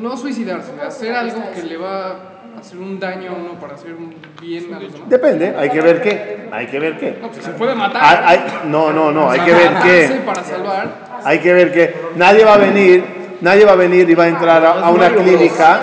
no 0.00 0.16
suicidarse, 0.16 0.72
hacer 0.80 1.14
algo 1.14 1.40
que 1.54 1.62
le 1.62 1.76
va 1.76 2.10
a 2.10 2.35
hacer 2.60 2.78
un 2.78 2.98
daño 2.98 3.30
a 3.30 3.34
uno 3.34 3.60
para 3.60 3.74
hacer 3.74 3.92
un 3.94 4.14
bien 4.40 4.72
a 4.74 4.80
los 4.80 4.92
demás. 4.92 5.08
Depende, 5.08 5.54
hay 5.58 5.68
que 5.70 5.80
ver 5.80 6.02
qué, 6.02 6.48
hay 6.52 6.66
que 6.66 6.78
ver 6.80 6.98
qué. 6.98 7.18
No, 7.20 7.28
pues 7.30 7.44
se 7.44 7.50
puede 7.52 7.74
matar. 7.74 8.02
Hay- 8.04 8.18
hay- 8.38 8.44
no, 8.66 8.92
no, 8.92 9.10
no, 9.12 9.30
hay 9.30 9.40
que 9.40 9.52
ver 9.52 9.70
qué. 9.82 10.20
para 10.24 10.42
salvar. 10.44 11.06
Hay 11.24 11.38
que 11.40 11.52
ver 11.52 11.72
que 11.72 11.94
nadie 12.16 12.44
va 12.44 12.54
a 12.54 12.58
venir, 12.58 13.04
nadie 13.40 13.64
va 13.64 13.72
a 13.72 13.76
venir 13.76 14.08
y 14.08 14.14
va 14.14 14.24
a 14.24 14.28
entrar 14.28 14.64
a, 14.64 14.72
a 14.86 14.90
una 14.90 15.10
clínica 15.10 15.80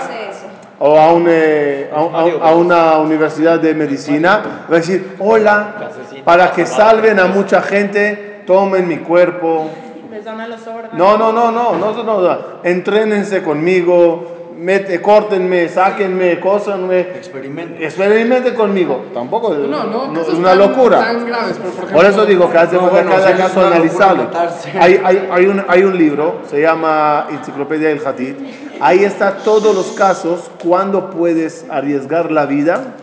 o 0.80 0.98
a, 1.00 1.14
un, 1.14 1.26
eh, 1.30 1.90
a, 1.94 2.00
a- 2.00 2.50
a 2.50 2.56
una 2.56 2.98
universidad 2.98 3.60
de 3.60 3.74
medicina. 3.74 4.66
Va 4.72 4.76
a 4.76 4.80
decir, 4.80 5.16
hola, 5.20 5.76
para 6.24 6.52
que 6.52 6.66
salven 6.66 7.20
a 7.20 7.26
mucha 7.28 7.62
gente, 7.62 8.42
tomen 8.46 8.88
mi 8.88 8.98
cuerpo. 8.98 9.70
Les 10.12 10.24
dan 10.26 10.40
a 10.40 10.48
los 10.48 10.66
órganos. 10.68 10.94
No, 10.94 11.18
no, 11.18 11.32
no, 11.32 11.52
no, 11.52 11.76
no, 11.76 12.04
no, 12.04 12.22
no. 12.22 12.38
Entrénense 12.64 13.42
conmigo, 13.44 14.43
mete, 14.58 15.02
córtenme, 15.02 15.68
sáquenme, 15.70 16.40
cósanme. 16.40 17.00
Experimento. 17.02 17.82
Experimenten 17.84 18.54
conmigo. 18.56 19.06
Tampoco 19.14 19.54
No, 19.54 19.84
no, 19.86 20.08
no, 20.08 20.22
es 20.22 20.30
una 20.30 20.50
tan- 20.50 20.58
locura. 20.60 21.00
Tan 21.00 21.26
graves, 21.26 21.60
pero 21.62 21.88
por, 21.94 22.06
eso 22.06 22.26
digo 22.26 22.50
que 22.50 22.58
hace 22.58 22.76
No, 22.76 22.82
falta 22.82 22.96
bueno, 23.04 23.12
cada 23.12 23.36
caso 23.38 23.66
analizarlo. 23.66 24.24
matarse. 24.24 24.72
Hay, 24.80 25.02
hay, 25.04 25.30
hay, 25.32 25.46
un, 25.46 25.64
hay 25.68 25.84
un 25.84 25.98
libro, 25.98 26.42
se 26.50 26.62
llama 26.62 27.28
Enciclopedia 27.32 27.90
del 27.90 28.06
Hadith. 28.06 28.38
Ahí 28.80 29.04
está 29.04 29.38
todos 29.38 29.76
los 29.76 29.92
casos 29.92 30.50
cuando 30.64 31.10
puedes 31.10 31.66
arriesgar 31.70 32.32
la 32.32 32.46
vida 32.46 32.96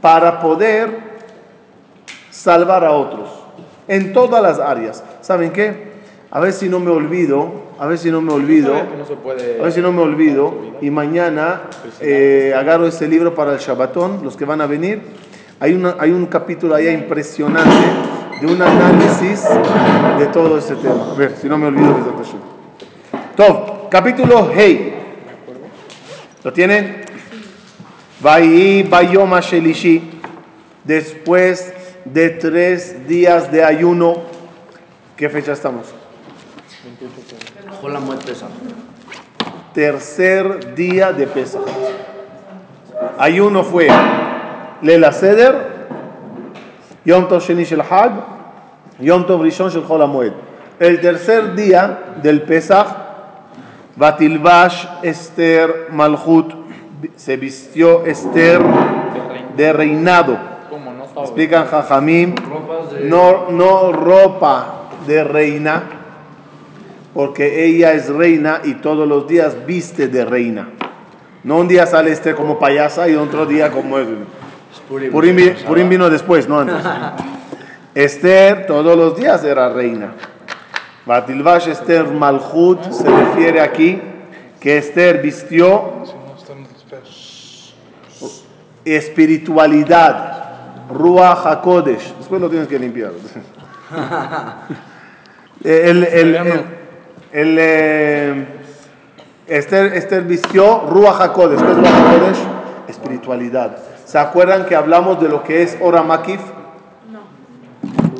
para 0.00 0.40
poder 0.40 0.98
salvar 2.30 2.84
a 2.84 2.92
otros 2.92 3.30
en 3.88 4.12
todas 4.12 4.42
las 4.42 4.58
áreas. 4.58 5.02
¿Saben 5.20 5.52
qué? 5.52 5.92
A 6.30 6.40
ver 6.40 6.52
si 6.52 6.68
no 6.68 6.80
me 6.80 6.90
olvido, 6.90 7.65
a 7.78 7.86
ver 7.86 7.98
si 7.98 8.10
no 8.10 8.20
me 8.20 8.32
olvido. 8.32 8.74
A 8.74 9.62
ver 9.62 9.72
si 9.72 9.80
no 9.80 9.92
me 9.92 10.02
olvido. 10.02 10.54
Y 10.80 10.90
mañana 10.90 11.62
eh, 12.00 12.54
agarro 12.56 12.86
ese 12.86 13.08
libro 13.08 13.34
para 13.34 13.52
el 13.52 13.58
Shabbatón, 13.58 14.20
los 14.22 14.36
que 14.36 14.44
van 14.44 14.60
a 14.60 14.66
venir. 14.66 15.02
Hay, 15.60 15.72
una, 15.72 15.96
hay 15.98 16.10
un 16.10 16.26
capítulo 16.26 16.74
allá 16.74 16.92
impresionante 16.92 17.86
de 18.40 18.46
un 18.46 18.60
análisis 18.60 19.44
de 20.18 20.26
todo 20.26 20.58
este 20.58 20.74
tema. 20.76 21.12
A 21.12 21.14
ver, 21.14 21.34
si 21.40 21.48
no 21.48 21.58
me 21.58 21.66
olvido. 21.66 21.96
Tov, 23.36 23.88
capítulo 23.90 24.50
Hey. 24.54 24.94
¿Lo 26.42 26.52
tienen? 26.52 27.04
Bayoma 28.20 29.40
Shelishi. 29.40 30.20
Después 30.84 31.74
de 32.04 32.30
tres 32.30 33.06
días 33.08 33.50
de 33.50 33.64
ayuno. 33.64 34.22
¿Qué 35.16 35.28
fecha 35.28 35.52
estamos? 35.52 35.95
Tercer 39.74 40.74
día 40.74 41.12
de 41.12 41.26
Pesach. 41.26 41.62
Ayuno 43.18 43.62
fue 43.62 43.88
Lela 44.82 45.12
Seder, 45.12 45.88
Yom 47.04 47.28
Tov 47.28 47.42
Sheni 47.42 47.64
Shel 47.64 47.82
Hag, 47.82 48.12
Yom 49.00 49.26
Tov 49.26 49.42
Rishon 49.42 49.70
Shel 49.70 49.86
Chol 49.86 50.02
HaMoed. 50.02 50.32
El 50.78 51.00
tercer 51.00 51.54
día 51.54 52.16
del 52.22 52.42
Pesach, 52.42 52.86
Batilbash 53.96 54.86
Esther 55.02 55.88
Malchut, 55.90 56.52
se 57.16 57.36
vistió 57.36 58.04
Esther 58.04 58.60
de 59.56 59.72
reinado. 59.72 60.38
Explican 61.18 61.66
Jajamim, 61.66 62.34
no, 63.04 63.50
no 63.50 63.92
ropa 63.92 64.90
de 65.06 65.24
reina, 65.24 65.82
porque 67.16 67.64
ella 67.64 67.94
es 67.94 68.10
reina 68.10 68.60
y 68.62 68.74
todos 68.74 69.08
los 69.08 69.26
días 69.26 69.56
viste 69.66 70.06
de 70.08 70.26
reina. 70.26 70.68
No 71.44 71.56
un 71.56 71.66
día 71.66 71.86
sale 71.86 72.12
este 72.12 72.34
como 72.34 72.58
payasa 72.58 73.08
y 73.08 73.14
otro 73.14 73.46
día 73.46 73.70
como 73.70 73.98
es. 73.98 74.06
Purim. 74.86 75.10
Purim, 75.10 75.34
vi- 75.36 75.50
Purim 75.66 75.88
vino 75.88 76.10
después, 76.10 76.46
no 76.46 76.60
antes. 76.60 76.76
Esther 77.94 78.66
todos 78.66 78.94
los 78.98 79.16
días 79.16 79.42
era 79.44 79.70
reina. 79.70 80.12
Batilvash 81.06 81.68
Esther 81.68 82.06
Malchut 82.08 82.82
se 82.92 83.08
refiere 83.08 83.62
aquí 83.62 83.98
que 84.60 84.76
Esther 84.76 85.22
vistió 85.22 86.04
espiritualidad, 88.84 90.84
Ruach 90.90 91.46
HaKodesh. 91.46 92.14
Después 92.18 92.42
lo 92.42 92.50
tienes 92.50 92.68
que 92.68 92.78
limpiar. 92.78 93.12
el, 95.64 96.04
el, 96.04 96.34
el, 96.34 96.75
el, 97.36 97.56
eh, 97.60 98.46
Esther, 99.46 99.92
Esther 99.92 100.22
vistió 100.22 100.86
Ruach 100.88 101.20
HaKodesh. 101.20 101.60
¿Qué 101.60 101.70
es 101.70 101.76
Ruach 101.76 101.92
HaKodesh? 101.92 102.38
Espiritualidad. 102.88 103.76
¿Se 104.06 104.18
acuerdan 104.18 104.64
que 104.64 104.74
hablamos 104.74 105.20
de 105.20 105.28
lo 105.28 105.44
que 105.44 105.62
es 105.62 105.76
Ora 105.82 106.02
Makif? 106.02 106.40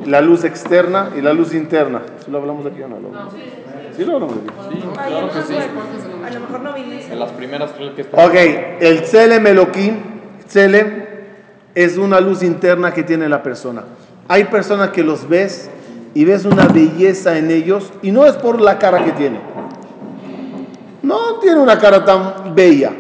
La 0.05 0.21
luz 0.21 0.45
externa 0.45 1.13
y 1.17 1.23
la 1.23 1.33
luz 1.33 1.55
interna. 1.55 2.03
¿Sí 2.23 2.31
lo 2.31 2.39
hablamos 2.39 2.67
aquí 2.67 2.83
o 2.83 2.89
no? 2.89 3.01
¿Lo 3.01 3.09
hablamos? 3.09 3.35
Sí, 3.97 4.05
lo 4.05 4.17
hablamos 4.17 4.37
aquí. 4.37 4.75
Yo 4.75 4.81
no 4.81 4.87
me 4.93 5.65
acuerdo. 5.65 6.27
A 6.27 6.31
lo 6.31 6.41
mejor 6.41 6.61
no 6.61 6.73
viniste. 6.75 7.13
En 7.13 7.19
las 7.19 7.33
primeras 7.33 7.73
creo 7.73 7.95
que 7.95 8.03
está. 8.03 8.23
Ok, 8.23 8.35
el 8.81 9.03
Tselem 9.03 9.47
Elohim, 9.47 9.97
Tselem 10.47 11.07
es 11.75 11.97
una 11.97 12.21
luz 12.21 12.43
interna 12.43 12.93
que 12.93 13.03
tiene 13.03 13.31
la 13.31 13.43
persona. 13.43 13.85
Hay 14.29 14.45
personas 14.45 14.91
que 14.91 15.03
los 15.03 15.27
ves 15.27 15.71
y 16.17 16.25
ves 16.25 16.47
una 16.47 16.67
belleza 16.67 17.37
en 17.37 17.51
ellos 17.51 17.93
y 18.01 18.11
no 18.11 18.25
es 18.25 18.37
por 18.37 18.59
la 18.59 18.79
cara 18.79 19.05
que 19.05 19.13
tiene. 19.13 19.39
No 21.03 21.41
tiene 21.41 21.61
una 21.61 21.79
cara 21.79 22.07
tan 22.07 22.55
bella, 22.55 22.91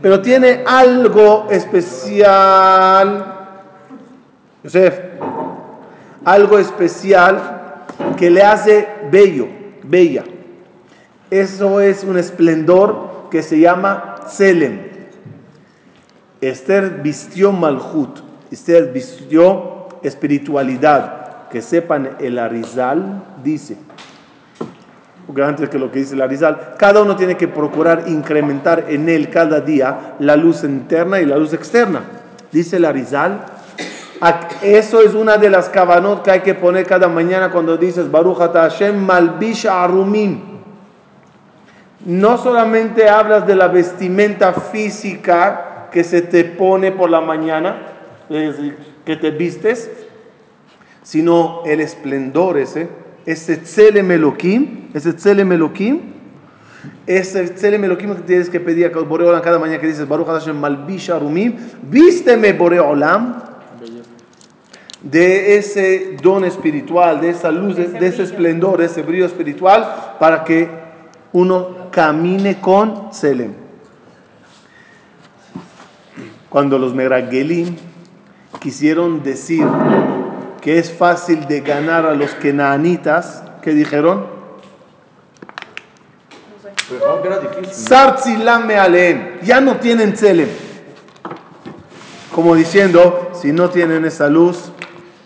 pero 0.00 0.22
tiene 0.22 0.62
algo 0.64 1.48
especial. 1.50 3.24
Yosef, 4.62 4.96
algo 6.24 6.56
especial 6.56 7.82
que 8.16 8.30
le 8.30 8.44
hace 8.44 8.86
bello, 9.10 9.48
bella. 9.82 10.22
Eso 11.30 11.80
es 11.80 12.04
un 12.04 12.16
esplendor 12.16 13.26
que 13.28 13.42
se 13.42 13.58
llama 13.58 14.20
Tselem. 14.28 14.82
Esther 16.40 17.02
vistió 17.02 17.50
Malhut, 17.50 18.20
Esther 18.52 18.92
vistió 18.92 19.88
espiritualidad. 20.04 21.21
Que 21.52 21.60
sepan, 21.60 22.16
el 22.18 22.38
Arizal 22.38 23.22
dice, 23.44 23.76
porque 25.26 25.42
antes 25.42 25.68
que 25.68 25.78
lo 25.78 25.92
que 25.92 25.98
dice 26.00 26.14
el 26.14 26.22
Arizal, 26.22 26.74
cada 26.78 27.02
uno 27.02 27.14
tiene 27.14 27.36
que 27.36 27.46
procurar 27.46 28.04
incrementar 28.06 28.86
en 28.88 29.08
él 29.08 29.28
cada 29.28 29.60
día 29.60 30.14
la 30.18 30.34
luz 30.34 30.64
interna 30.64 31.20
y 31.20 31.26
la 31.26 31.36
luz 31.36 31.52
externa. 31.52 32.00
Dice 32.50 32.76
el 32.76 32.86
Arizal, 32.86 33.44
eso 34.62 35.02
es 35.02 35.14
una 35.14 35.36
de 35.36 35.50
las 35.50 35.68
kavanot 35.68 36.22
que 36.22 36.30
hay 36.30 36.40
que 36.40 36.54
poner 36.54 36.86
cada 36.86 37.08
mañana 37.08 37.50
cuando 37.50 37.76
dices 37.76 38.10
Baruch 38.10 38.38
Hashem 38.38 38.96
malbish 38.96 39.66
arumim. 39.66 40.40
No 42.04 42.38
solamente 42.38 43.08
hablas 43.08 43.46
de 43.46 43.54
la 43.54 43.68
vestimenta 43.68 44.52
física 44.52 45.88
que 45.92 46.02
se 46.02 46.22
te 46.22 46.44
pone 46.44 46.92
por 46.92 47.10
la 47.10 47.20
mañana, 47.20 47.76
que 48.28 49.16
te 49.16 49.30
vistes, 49.30 49.90
sino 51.02 51.62
el 51.66 51.80
esplendor 51.80 52.58
ese, 52.58 52.88
ese 53.26 53.56
tzelem 53.56 54.10
Elohim, 54.10 54.88
ese 54.94 55.12
tzelem 55.12 55.52
Elohim, 55.52 56.00
ese 57.06 57.48
tzelem 57.48 57.84
Elohim 57.84 58.14
que 58.16 58.22
tienes 58.22 58.48
que 58.48 58.60
pedir 58.60 58.86
a 58.86 58.98
Boreolam 59.00 59.40
cada 59.42 59.58
mañana 59.58 59.80
que 59.80 59.86
dices 59.86 60.06
Baruch 60.06 60.26
Hashem 60.26 60.58
Malbish 60.58 61.10
Arumim, 61.10 61.54
vísteme 61.82 62.52
Boreolam 62.52 63.42
de 65.02 65.56
ese 65.56 66.16
don 66.22 66.44
espiritual, 66.44 67.20
de 67.20 67.30
esa 67.30 67.50
luz, 67.50 67.76
de, 67.76 67.88
de 67.88 68.06
ese 68.06 68.22
esplendor, 68.22 68.78
de 68.78 68.86
ese 68.86 69.02
brillo 69.02 69.26
espiritual, 69.26 70.16
para 70.20 70.44
que 70.44 70.68
uno 71.32 71.90
camine 71.90 72.60
con 72.60 73.10
Tzelem. 73.10 73.54
Cuando 76.48 76.78
los 76.78 76.94
Meragelim 76.94 77.76
quisieron 78.60 79.22
decir 79.22 79.66
que 80.62 80.78
es 80.78 80.92
fácil 80.92 81.46
de 81.48 81.60
ganar 81.60 82.06
a 82.06 82.14
los 82.14 82.30
kenaanitas, 82.36 83.42
¿qué 83.62 83.74
dijeron? 83.74 84.26
Pero 86.88 87.20
que 87.20 87.60
difícil. 87.60 87.74
Sartzilame 87.74 88.76
aleem. 88.76 89.40
Ya 89.42 89.60
no 89.60 89.76
tienen 89.76 90.14
Tzelem. 90.14 90.48
Como 92.32 92.54
diciendo, 92.54 93.32
si 93.34 93.52
no 93.52 93.70
tienen 93.70 94.04
esa 94.04 94.28
luz, 94.28 94.70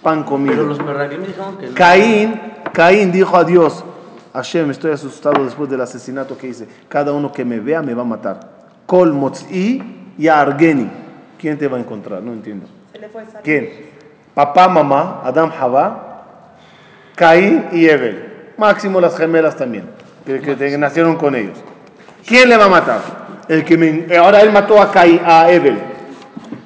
pan 0.02 0.20
Pero 0.20 0.30
comido. 0.30 0.62
los 0.64 0.82
merraglim 0.82 1.24
dijeron 1.24 1.58
que 1.58 1.66
no. 1.66 1.74
Caín, 1.74 2.40
Caín 2.72 3.12
dijo 3.12 3.36
a 3.36 3.44
Dios, 3.44 3.84
Hashem, 4.32 4.70
estoy 4.70 4.92
asustado 4.92 5.44
después 5.44 5.68
del 5.68 5.82
asesinato 5.82 6.38
que 6.38 6.48
hice. 6.48 6.66
Cada 6.88 7.12
uno 7.12 7.30
que 7.30 7.44
me 7.44 7.60
vea 7.60 7.82
me 7.82 7.92
va 7.92 8.02
a 8.02 8.06
matar. 8.06 8.40
Kol 8.86 9.12
motzi 9.12 9.82
y 10.16 10.28
argeni. 10.28 10.88
¿Quién 11.38 11.58
te 11.58 11.68
va 11.68 11.76
a 11.76 11.80
encontrar? 11.80 12.22
No 12.22 12.32
entiendo. 12.32 12.66
Se 12.90 12.98
le 12.98 13.08
fue. 13.10 13.24
¿Quién? 13.42 13.95
Papá, 14.36 14.68
mamá, 14.68 15.22
Adam, 15.24 15.50
Jabá, 15.50 16.24
Caín 17.14 17.68
y 17.72 17.86
Evel. 17.88 18.52
Máximo 18.58 19.00
las 19.00 19.16
gemelas 19.16 19.56
también, 19.56 19.88
que, 20.26 20.76
nacieron 20.76 21.16
con 21.16 21.34
ellos. 21.34 21.56
¿Quién 22.26 22.50
le 22.50 22.58
va 22.58 22.66
a 22.66 22.68
matar? 22.68 23.00
El 23.48 23.64
que 23.64 23.78
me- 23.78 24.14
ahora 24.14 24.42
él 24.42 24.52
mató 24.52 24.78
a 24.78 24.92
Caín, 24.92 25.22
a 25.24 25.50
Evel. 25.50 25.78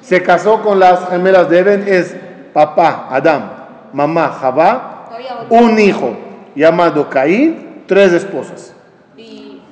Se 0.01 0.21
casó 0.21 0.61
con 0.61 0.79
las 0.81 1.07
gemelas 1.07 1.49
de 1.49 1.59
Evel, 1.59 1.87
es 1.87 2.13
papá, 2.51 3.07
Adam, 3.09 3.49
mamá, 3.93 4.35
Jabá, 4.41 5.07
un 5.49 5.79
hijo 5.79 6.17
llamado 6.53 7.09
Caín, 7.09 7.83
tres 7.87 8.11
esposas. 8.11 8.75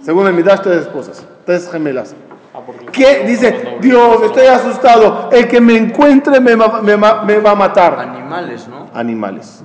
Según 0.02 0.26
el 0.26 0.34
Midrash, 0.34 0.62
tres 0.62 0.84
esposas, 0.84 1.26
tres 1.46 1.70
gemelas. 1.70 2.16
¿Qué? 2.92 3.24
Dice, 3.26 3.78
Dios, 3.82 4.22
estoy 4.24 4.48
asustado. 4.48 5.30
El 5.32 5.48
que 5.48 5.62
me 5.62 5.78
encuentre 5.78 6.40
me 6.40 6.56
va, 6.56 6.82
me 6.82 6.96
va- 6.96 7.24
me 7.24 7.38
va 7.40 7.52
a 7.52 7.56
matar. 7.56 8.00
Animales, 8.00 8.68
¿no? 8.68 8.88
Animales. 8.94 9.64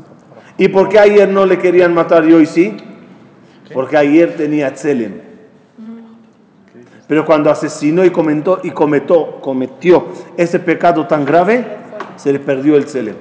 ¿Y 0.57 0.69
por 0.69 0.89
qué 0.89 0.99
ayer 0.99 1.29
no 1.29 1.47
le 1.47 1.59
querían 1.59 1.93
matar 1.95 2.25
y 2.25 2.33
hoy 2.33 2.47
sí? 2.47 2.77
Porque 3.73 3.97
ayer 3.97 4.37
tenía 4.37 4.73
Tzelem. 4.75 5.21
Pero 7.07 7.25
cuando 7.27 7.51
asesinó 7.51 8.05
y, 8.05 8.11
comentó, 8.11 8.61
y 8.63 8.71
cometó, 8.71 9.41
cometió 9.41 10.07
ese 10.37 10.59
pecado 10.59 11.07
tan 11.07 11.25
grave, 11.25 11.65
se 12.17 12.33
le 12.33 12.39
perdió 12.39 12.77
el 12.77 12.87
Tzelem. 12.87 13.17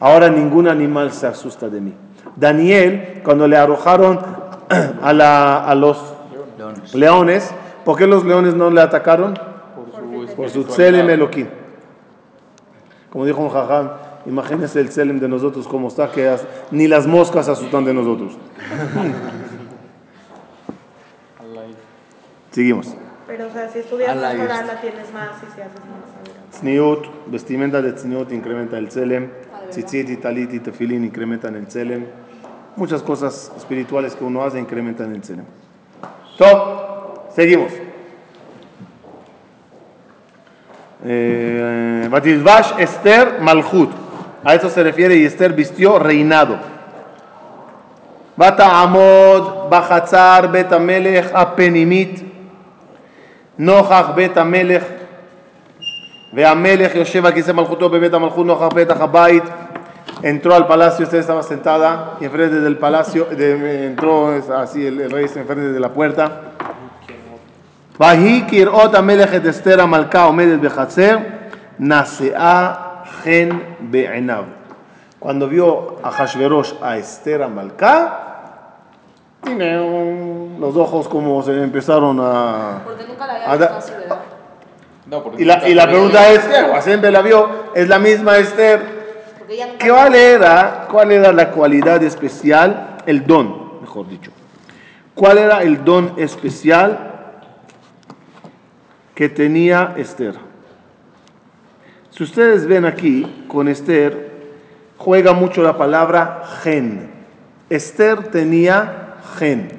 Ahora 0.00 0.28
ningún 0.28 0.66
animal 0.68 1.12
se 1.12 1.26
asusta 1.26 1.68
de 1.68 1.80
mí. 1.80 1.94
Daniel, 2.34 3.20
cuando 3.24 3.46
le 3.46 3.56
arrojaron 3.56 4.18
a, 5.02 5.12
la- 5.12 5.64
a 5.64 5.74
los 5.74 6.14
Leones. 6.94 7.50
¿Por 7.86 7.96
qué 7.96 8.06
los 8.06 8.22
leones 8.26 8.54
no 8.54 8.68
le 8.68 8.82
atacaron? 8.82 9.38
Por 10.36 10.50
su 10.50 10.64
Tzelem 10.64 11.08
Elohim. 11.08 11.46
Como 13.10 13.24
dijo 13.24 13.40
un 13.40 13.48
jajam, 13.48 13.92
imagínense 14.26 14.78
el 14.80 14.90
Tzelem 14.90 15.18
de 15.18 15.28
nosotros 15.28 15.66
como 15.66 15.88
está, 15.88 16.10
que 16.10 16.28
as- 16.28 16.44
ni 16.70 16.86
las 16.88 17.06
moscas 17.06 17.46
se 17.46 17.52
asustan 17.52 17.86
de 17.86 17.94
nosotros. 17.94 18.36
Seguimos. 22.50 22.94
Pero, 23.26 23.46
o 23.48 23.50
sea, 23.50 23.68
si 23.68 23.80
estudias 23.80 24.16
más 24.16 24.34
esto. 24.34 24.46
la 24.66 24.80
tienes 24.80 25.12
más 25.12 25.30
y 25.42 25.46
si 25.54 25.60
haces 25.60 25.80
más. 25.80 26.58
Tzniut, 26.58 27.06
vestimenta 27.26 27.82
de 27.82 27.92
Tzniut 27.92 28.32
incrementa 28.32 28.78
el 28.78 28.88
Tzelem. 28.88 29.30
Tzitzit 29.70 30.08
y 30.10 30.16
talit 30.16 30.54
y 30.54 30.60
tefilín 30.60 31.04
incrementan 31.04 31.54
el 31.56 31.66
Tzelem. 31.66 32.06
Muchas 32.76 33.02
cosas 33.02 33.52
espirituales 33.56 34.14
que 34.14 34.24
uno 34.24 34.42
hace 34.42 34.58
incrementan 34.58 35.14
el 35.14 35.20
Tzelem. 35.20 35.44
Top. 36.38 36.95
Seguimos. 37.36 37.70
Eh, 41.04 42.08
Batizbash 42.10 42.72
Esther 42.78 43.40
Malhut. 43.42 43.90
A 44.42 44.54
eso 44.54 44.70
se 44.70 44.82
refiere 44.82 45.16
y 45.16 45.26
Esther 45.26 45.52
vistió 45.52 45.98
reinado. 45.98 46.58
Bata 48.36 48.80
Amod 48.80 49.68
Bajatzar 49.68 50.50
Betamelech 50.50 51.30
Apenimit 51.34 52.22
Nochach 53.58 54.14
Betamelech 54.14 54.84
Beamelech 56.32 56.94
Yosheva 56.94 57.34
Kise 57.34 57.52
Malhuto 57.52 57.90
Bebet 57.90 58.12
Malhut 58.12 58.46
Nochach 58.46 58.72
entró 60.22 60.54
al 60.54 60.66
palacio, 60.66 61.04
usted 61.04 61.18
estaba 61.18 61.42
sentada 61.42 62.16
y 62.18 62.24
enfrente 62.24 62.60
del 62.60 62.78
palacio, 62.78 63.26
de, 63.26 63.86
entró 63.88 64.30
así 64.56 64.86
el, 64.86 65.00
el, 65.00 65.10
rey 65.10 65.24
enfrente 65.24 65.72
de 65.72 65.80
la 65.80 65.90
puerta. 65.90 66.52
ויהי 67.99 68.43
כראות 68.47 68.95
המלך 68.95 69.35
את 69.35 69.45
אסתר 69.45 69.81
המלכה 69.81 70.23
עומדת 70.23 70.59
בחצר, 70.59 71.17
נשאה 71.79 72.73
חן 73.23 73.49
בעיניו. 73.79 74.43
Cuando 75.19 75.47
vio 75.47 75.97
a 76.03 76.09
Hashverosh 76.09 76.73
a 76.81 76.97
Esther 76.97 77.43
Amalcá, 77.43 77.95
los 80.59 80.75
ojos 80.75 81.07
como 81.07 81.41
se 81.43 81.61
empezaron 81.61 82.19
a, 82.21 82.81
porque 82.83 83.03
nunca 83.05 83.27
la 83.27 83.33
había 83.35 83.51
Ah, 83.51 83.57
da- 83.57 83.67
visto 83.67 83.77
así, 83.77 83.91
¿verdad? 83.93 84.19
No, 85.07 85.23
porque 85.23 85.41
y 85.41 85.45
la, 85.45 85.67
y 85.67 85.73
la 85.73 85.83
nunca- 85.85 85.91
pregunta 85.91 86.29
es, 86.29 86.41
o 86.77 86.81
siempre 86.81 87.11
la 87.11 87.21
vio, 87.21 87.49
es 87.75 87.87
la 87.87 87.99
misma 87.99 88.37
Esther 88.37 88.79
Porque 89.37 89.53
ella 89.55 89.67
nunca 89.67 89.87
¿Cuál 89.87 90.15
era, 90.15 90.87
¿Cuál 90.91 91.11
era 91.11 91.31
la 91.33 91.49
cualidad 91.51 92.01
especial? 92.03 92.97
El 93.05 93.25
don, 93.25 93.79
mejor 93.81 94.07
dicho. 94.07 94.31
¿Cuál 95.15 95.37
era 95.39 95.61
el 95.63 95.83
don 95.83 96.13
especial 96.17 97.14
que 99.16 99.30
tenía 99.30 99.94
Esther? 99.96 100.34
Si 102.10 102.22
ustedes 102.22 102.66
ven 102.66 102.84
aquí, 102.84 103.44
con 103.48 103.66
Esther, 103.66 104.30
juega 104.98 105.32
mucho 105.32 105.62
la 105.62 105.76
palabra 105.76 106.42
gen. 106.62 107.10
Esther 107.70 108.28
tenía 108.28 109.16
gen. 109.38 109.70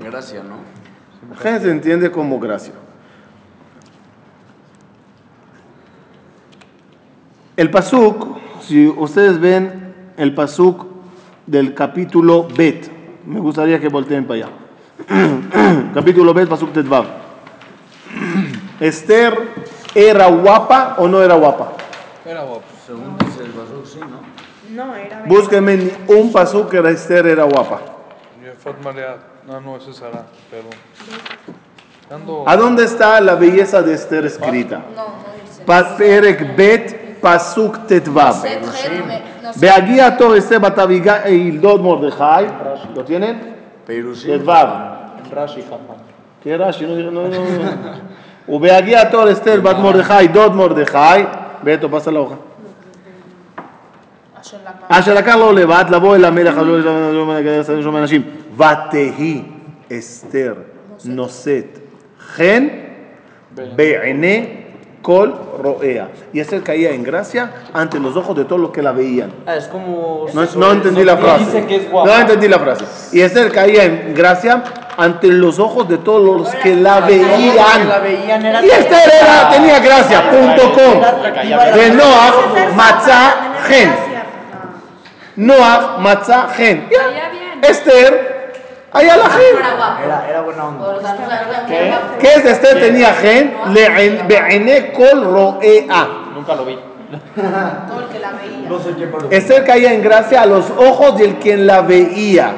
Gracias, 0.00 0.44
¿no? 0.44 0.56
Gen 1.36 1.60
se 1.60 1.70
entiende 1.70 2.10
como 2.10 2.40
gracia. 2.40 2.74
El 7.56 7.70
pasuk, 7.70 8.38
si 8.62 8.88
ustedes 8.88 9.38
ven 9.38 9.94
el 10.16 10.34
pasuk 10.34 10.86
del 11.46 11.72
capítulo 11.74 12.48
Bet, 12.56 12.90
me 13.26 13.38
gustaría 13.38 13.78
que 13.78 13.88
volteen 13.88 14.26
para 14.26 14.46
allá. 14.46 15.90
capítulo 15.94 16.34
Bet, 16.34 16.48
pasuk 16.48 16.72
Tetvav. 16.72 17.21
Esther 18.82 19.48
era 19.94 20.26
guapa 20.26 20.96
o 20.98 21.06
no 21.08 21.22
era 21.22 21.34
guapa? 21.34 21.72
Era 22.24 22.42
guapo. 22.42 22.62
Según 22.86 23.16
dice 23.18 23.42
el 23.44 23.52
Basuk, 23.52 23.86
sí, 23.86 24.00
¿no? 24.00 24.20
No, 24.84 24.96
era 24.96 25.22
Búsquenme 25.26 25.90
un 26.08 26.32
pasuk 26.32 26.70
que 26.70 26.80
Esther 26.90 27.26
era 27.26 27.44
guapa. 27.44 27.80
No, 29.46 29.60
no, 29.60 29.76
ese 29.76 29.90
es 29.90 29.96
Sara. 29.96 30.24
Perdón. 30.50 30.70
Ando. 32.10 32.44
¿A 32.46 32.56
dónde 32.56 32.84
está 32.84 33.20
la 33.20 33.34
belleza 33.34 33.82
de 33.82 33.94
Esther 33.94 34.26
escrita? 34.26 34.82
No, 34.94 35.02
no 35.04 35.12
dice. 35.42 35.62
Pa- 35.64 35.96
Perek 35.96 36.56
Bet, 36.56 37.20
pasuk 37.20 37.86
sé. 39.52 39.60
Beagia 39.60 40.16
todo 40.16 40.34
este 40.34 40.58
bataviga 40.58 41.28
y 41.28 41.50
Dod 41.52 41.80
Mordejai. 41.80 42.46
¿Lo 42.94 43.04
tienen? 43.04 43.56
En 45.24 45.30
Rashi, 45.30 45.62
papá. 45.62 45.94
¿Qué 46.42 46.56
Rashi? 46.56 46.84
No, 46.86 47.10
no, 47.10 47.28
no. 47.28 47.28
ובהגיע 48.48 49.04
תור 49.04 49.32
אסתר 49.32 49.60
בת 49.60 49.76
מרדכי, 49.76 50.28
דוד 50.32 50.54
מרדכי, 50.56 50.98
בטו, 51.64 51.88
פס 51.90 52.08
על 52.08 52.16
la- 52.16 52.34
אשר 54.88 55.14
לקח 55.14 55.34
לו 55.34 55.52
לבד 55.52 55.84
לבוא 55.90 56.16
אל 56.16 56.24
המלך, 56.24 56.54
לא. 56.58 56.76
ותהי 58.56 59.42
אסתר 59.98 60.54
נושאת 61.04 61.78
חן 62.34 62.68
בעיני 63.54 64.46
כל 65.02 65.30
רואיה. 65.62 66.06
Y 66.34 66.38
Esther 66.40 66.62
caía 66.62 66.90
en 66.92 67.02
gracia 67.02 67.50
ante 67.74 67.98
los 67.98 68.16
ojos 68.16 68.36
de 68.36 68.44
todos 68.44 68.60
los 68.60 68.70
que 68.70 68.82
la 68.82 68.92
veían. 68.92 69.30
Ah, 69.46 69.56
es 69.56 69.66
como. 69.66 70.26
No, 70.32 70.42
no 70.56 70.72
entendí 70.72 71.04
la 71.04 71.16
frase. 71.16 71.44
Dice 71.44 71.66
que 71.66 71.76
es 71.76 71.90
guapa. 71.90 72.08
No 72.08 72.20
entendí 72.20 72.48
la 72.48 72.58
frase. 72.60 72.84
Y 73.12 73.20
Esther 73.20 73.50
caía 73.50 73.82
en 73.84 74.14
gracia 74.14 74.62
ante 74.96 75.28
los 75.28 75.58
ojos 75.58 75.88
de 75.88 75.98
todos 75.98 76.40
los 76.40 76.54
que 76.56 76.74
la 76.76 77.00
veían. 77.00 77.88
Y 78.62 78.68
Esther 78.68 79.12
era, 79.20 79.50
tenía 79.50 79.78
gracia, 79.80 80.30
punto 80.30 80.72
com. 80.72 81.00
De 81.74 81.90
Noah, 81.90 82.32
Matzah, 82.74 83.34
Gen. 83.66 83.94
Noah, 85.36 85.98
Matzah, 85.98 86.48
Gen. 86.56 86.88
Esther, 87.62 88.52
allá 88.92 89.16
la 89.16 89.30
Gen. 89.30 89.56
era. 89.58 89.98
Era, 90.04 90.28
era 90.28 90.40
buena 90.42 90.64
onda. 90.66 91.16
¿Qué 92.20 92.28
es 92.34 92.44
Esther? 92.44 92.80
Tenía 92.80 93.14
Gen. 93.14 93.54
Be'ene 94.28 94.92
kol 94.92 95.24
ro'ea. 95.24 96.08
Nunca 96.34 96.54
lo 96.54 96.64
vi. 96.64 96.78
Todo 97.34 98.00
el 98.00 98.08
que 98.08 98.18
la 98.18 98.30
veía. 98.32 98.68
No 98.68 98.78
sé 98.78 98.94
qué 98.96 99.06
pero 99.06 99.30
Esther 99.30 99.64
caía 99.64 99.92
en 99.92 100.02
gracia 100.02 100.42
a 100.42 100.46
los 100.46 100.70
ojos 100.70 101.18
del 101.18 101.36
quien 101.36 101.66
la 101.66 101.82
veía. 101.82 102.54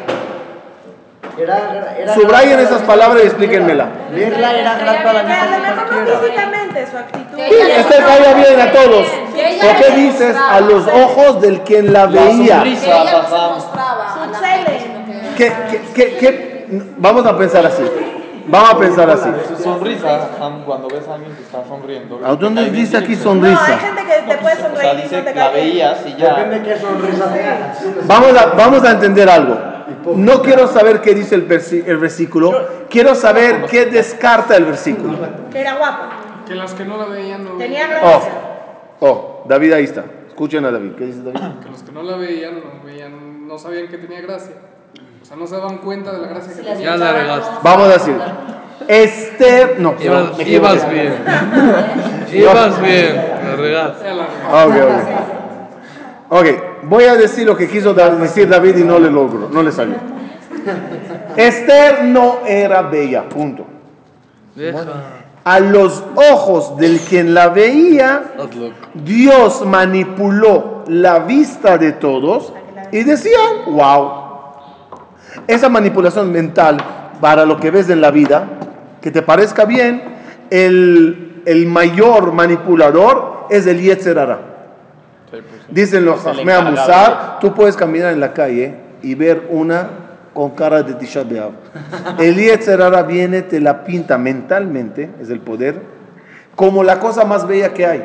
Era, 1.37 1.95
era 1.99 2.15
Subrayen 2.15 2.61
esas 2.61 2.83
palabras 2.83 3.23
y 3.25 3.27
explíquenmela. 3.27 3.89
Verla 4.13 4.53
era 4.53 4.79
grata 4.79 5.11
a 5.11 5.13
la 5.13 5.25
Que 5.27 5.33
a 5.33 5.45
lo 5.45 5.51
vista 5.51 5.57
de 5.57 5.61
mejor 5.61 5.77
no 5.77 5.93
cualquiera. 5.93 6.21
físicamente, 6.21 6.87
su 6.91 6.99
actitud. 6.99 7.39
Sí, 7.39 7.71
Esther 7.77 8.05
caía 8.05 8.35
bien 8.35 8.61
a 8.61 8.73
todos. 8.73 9.07
¿Por 9.63 9.77
qué 9.85 9.91
dices 9.97 10.37
a 10.37 10.61
los 10.61 10.87
ojos 10.87 11.41
del 11.41 11.61
quien 11.63 11.93
la 11.93 12.07
veía? 12.07 12.63
¿Qué, 15.37 15.53
qué, 15.71 15.81
qué, 15.95 16.17
qué? 16.17 16.67
Vamos 16.99 17.27
a 17.27 17.37
pensar 17.37 17.67
así. 17.67 17.83
Vamos 18.47 18.71
a 18.71 18.79
pensar 18.79 19.11
así. 19.11 19.29
Su 19.49 19.63
sonrisa, 19.63 20.29
cuando 20.67 20.89
ves 20.89 21.09
a 21.09 21.15
alguien 21.15 21.35
que 21.35 21.43
está 21.43 21.65
sonriendo. 21.67 22.21
¿A 22.25 22.35
dónde 22.37 22.71
dice 22.71 22.99
aquí 22.99 23.09
dices, 23.09 23.25
No, 23.25 23.33
hay 23.33 23.41
sonrisa? 23.41 23.79
gente 23.79 24.03
que 24.05 24.33
te 24.33 24.39
puede 24.39 24.55
O 24.55 24.59
sea, 24.59 24.69
sonreír 24.69 24.91
y 24.93 24.97
no 24.97 25.03
dice 25.03 25.35
la 25.35 25.49
veías 25.49 25.99
y 26.07 26.15
ya. 26.17 26.35
Depende 26.35 26.63
qué 26.63 26.79
sonrisa 26.79 27.33
tengas. 27.33 28.07
Vamos 28.07 28.37
a, 28.37 28.47
vamos 28.47 28.85
a 28.85 28.91
entender 28.93 29.29
algo. 29.31 29.74
No 30.17 30.43
quiero 30.43 30.67
saber 30.69 31.01
qué 31.01 31.15
dice 31.15 31.35
el, 31.35 31.49
versi- 31.49 31.85
el 31.87 31.97
versículo. 31.99 32.67
Quiero 32.91 33.15
saber 33.15 33.65
qué 33.71 33.87
descarta 33.87 34.57
el 34.57 34.65
versículo. 34.65 35.17
Que 35.51 35.61
era 35.61 35.77
guapo. 35.77 36.05
Que 36.47 36.55
las 36.55 36.75
que 36.75 36.85
no 36.85 36.97
la 36.99 37.07
veían 37.07 37.45
no 37.45 37.53
Tenía 37.53 37.87
veían. 37.87 38.01
Oh, 38.03 38.09
gracia. 38.11 38.33
oh, 39.01 39.45
David 39.49 39.73
ahí 39.73 39.85
está. 39.85 40.05
Escuchen 40.29 40.65
a 40.65 40.71
David. 40.71 40.93
¿Qué 40.99 41.07
dice 41.07 41.23
David? 41.23 41.41
Que 41.63 41.71
los 41.71 41.83
que 41.83 41.93
no 41.93 42.03
la 42.03 42.17
veían 42.17 42.55
no 42.57 42.85
veían, 42.85 43.47
no 43.49 43.59
sabían 43.59 43.89
que 43.89 43.99
tenía 43.99 44.21
gracia. 44.21 44.53
O 45.23 45.25
sea, 45.25 45.37
no 45.37 45.47
se 45.47 45.57
daban 45.57 45.79
cuenta 45.79 46.13
de 46.13 46.19
la 46.19 46.29
gracia 46.29 46.53
que 46.55 46.63
tenía. 46.63 46.85
Ya 46.85 46.97
la 46.97 47.13
regaste. 47.13 47.51
Vamos 47.63 47.89
a 47.89 47.93
decir. 47.93 48.15
Esther. 48.89 49.77
No, 49.81 49.95
Ibas, 50.01 50.37
bien. 50.37 51.15
Ibas 52.33 52.81
bien. 52.83 53.17
La 53.17 53.57
regaste. 53.57 54.05
Ya 54.05 54.15
la- 54.15 54.65
Ok, 54.67 54.75
ok. 56.31 56.41
Ok, 56.41 56.47
voy 56.89 57.05
a 57.05 57.15
decir 57.15 57.47
lo 57.47 57.57
que 57.57 57.69
quiso 57.69 57.95
decir 57.95 58.49
David 58.49 58.77
y 58.79 58.85
no 58.85 58.99
le 58.99 59.11
logro, 59.11 59.49
no 59.51 59.63
le 59.63 59.73
salió. 59.73 59.97
Esther 61.37 62.05
no 62.05 62.39
era 62.47 62.83
bella, 62.83 63.29
punto. 63.29 63.67
A 65.45 65.61
los 65.61 66.03
ojos 66.33 66.77
del 66.79 67.01
quien 67.01 67.35
la 67.35 67.49
veía. 67.49 68.35
Dios 68.95 69.65
manipuló 69.67 70.85
la 70.87 71.21
vista 71.21 71.77
de 71.77 71.93
todos 71.93 72.53
y 72.93 73.03
decían, 73.03 73.65
wow. 73.67 74.25
Esa 75.47 75.69
manipulación 75.69 76.33
mental 76.33 76.79
para 77.21 77.45
lo 77.45 77.59
que 77.59 77.71
ves 77.71 77.91
en 77.91 78.01
la 78.01 78.11
vida, 78.11 78.47
que 79.03 79.11
te 79.11 79.23
parezca 79.23 79.65
bien, 79.65 80.03
el, 80.51 81.43
el 81.45 81.67
mayor 81.67 82.33
manipulador 82.33 83.47
es 83.51 83.67
el 83.67 83.81
Yetzer 83.81 84.19
Hara. 84.19 84.54
Dicen 85.71 86.05
los 86.05 86.25
encargado. 86.27 86.71
Musar, 86.71 87.39
tú 87.41 87.55
puedes 87.55 87.77
caminar 87.77 88.13
en 88.13 88.21
la 88.21 88.33
calle 88.33 88.75
y 89.03 89.15
ver 89.15 89.49
una 89.51 89.89
con 90.35 90.51
cara 90.51 90.83
de 90.83 90.95
Tisha 90.95 91.23
B'Av. 91.23 91.53
El 92.19 92.37
Yetzer 92.37 92.83
Hara 92.83 93.03
viene, 93.03 93.43
te 93.43 93.61
la 93.61 93.85
pinta 93.85 94.19
mentalmente, 94.19 95.11
es 95.23 95.31
el 95.31 95.41
poder, 95.41 95.81
como 96.57 96.83
la 96.83 96.99
cosa 96.99 97.25
más 97.25 97.47
bella 97.47 97.73
que 97.73 97.87
hay. 97.87 98.05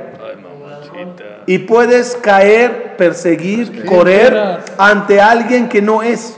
Y 1.46 1.60
puedes 1.60 2.16
caer, 2.16 2.96
perseguir, 2.98 3.86
correr 3.86 4.60
ante 4.78 5.20
alguien 5.20 5.68
que 5.68 5.82
no 5.82 6.04
es. 6.04 6.38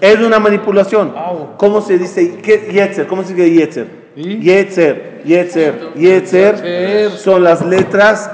Es 0.00 0.18
una 0.20 0.38
manipulación. 0.38 1.14
¿Cómo 1.56 1.80
se 1.80 1.96
dice? 1.96 2.36
¿Qué? 2.42 2.68
Yetzer. 2.70 3.06
¿Cómo 3.06 3.22
se 3.24 3.32
dice. 3.32 3.50
Yetzer, 3.54 3.88
Yetzer, 4.16 5.22
Yetzer. 5.24 5.92
Yetzer. 5.94 7.10
Son 7.12 7.42
las 7.42 7.64
letras. 7.64 8.30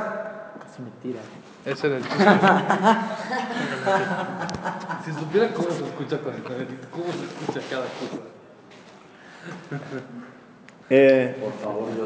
Ese 1.64 1.86
era 1.86 1.96
el 1.96 2.02
chiste. 2.02 2.24
si 5.04 5.12
supiera 5.12 5.48
cómo 5.52 5.70
se 5.70 5.84
escucha 5.84 6.18
con 6.18 6.32
cómo 6.90 7.12
se 7.12 7.24
escucha 7.24 7.60
cada 7.70 7.84
cosa. 7.84 8.16
Eh, 10.88 11.36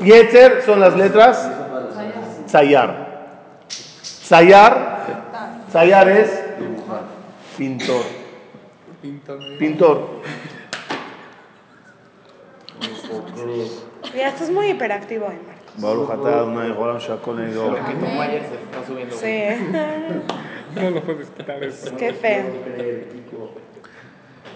Yetzer 0.03 0.63
son 0.63 0.81
las 0.81 0.97
letras. 0.97 1.51
Sayar. 2.47 3.65
Sayar. 4.01 5.65
Sayar 5.73 6.09
es 6.09 6.43
pintor. 7.57 8.03
Pintor. 9.59 10.23
Ya 14.15 14.29
estás 14.29 14.51
muy 14.51 14.71
hiperactivo, 14.71 15.27
hoy, 15.27 15.39
Baruch 15.77 16.11
atah 16.11 16.35
Adonai 16.41 16.71
Olam 16.71 16.99
Shakol 16.99 17.37
Neidor. 17.37 17.73
Lo 17.73 17.87
que 17.87 17.95
tomó 17.95 18.23
ayer 18.23 18.43
se 18.43 18.55
está 18.55 18.87
subiendo. 18.87 19.17
Sí, 19.17 19.27
¿eh? 19.27 19.59
No 20.75 20.91
lo 20.91 21.01
puedes 21.03 21.31
quitar 21.31 21.63
eso. 21.63 21.97
Qué 21.97 22.13
feo. 22.13 22.45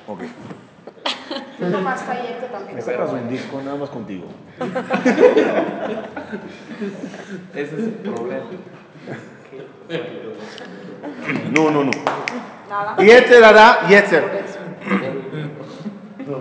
Ok. 0.06 0.20
Tú 1.58 1.70
tomaste 1.70 2.10
ayer 2.12 2.38
que 2.38 2.46
también. 2.46 2.76
Me 2.76 2.82
sacas 2.82 3.12
un 3.12 3.28
disco 3.28 3.60
nada 3.62 3.76
más 3.76 3.90
contigo. 3.90 4.26
Ese 7.54 7.62
es 7.62 7.72
el 7.72 7.92
problema. 7.92 8.46
No, 11.52 11.70
no, 11.70 11.84
no. 11.84 11.90
Nada. 12.68 12.96
Yetzer 12.96 13.44
hará 13.44 13.88
Yetzer. 13.88 14.44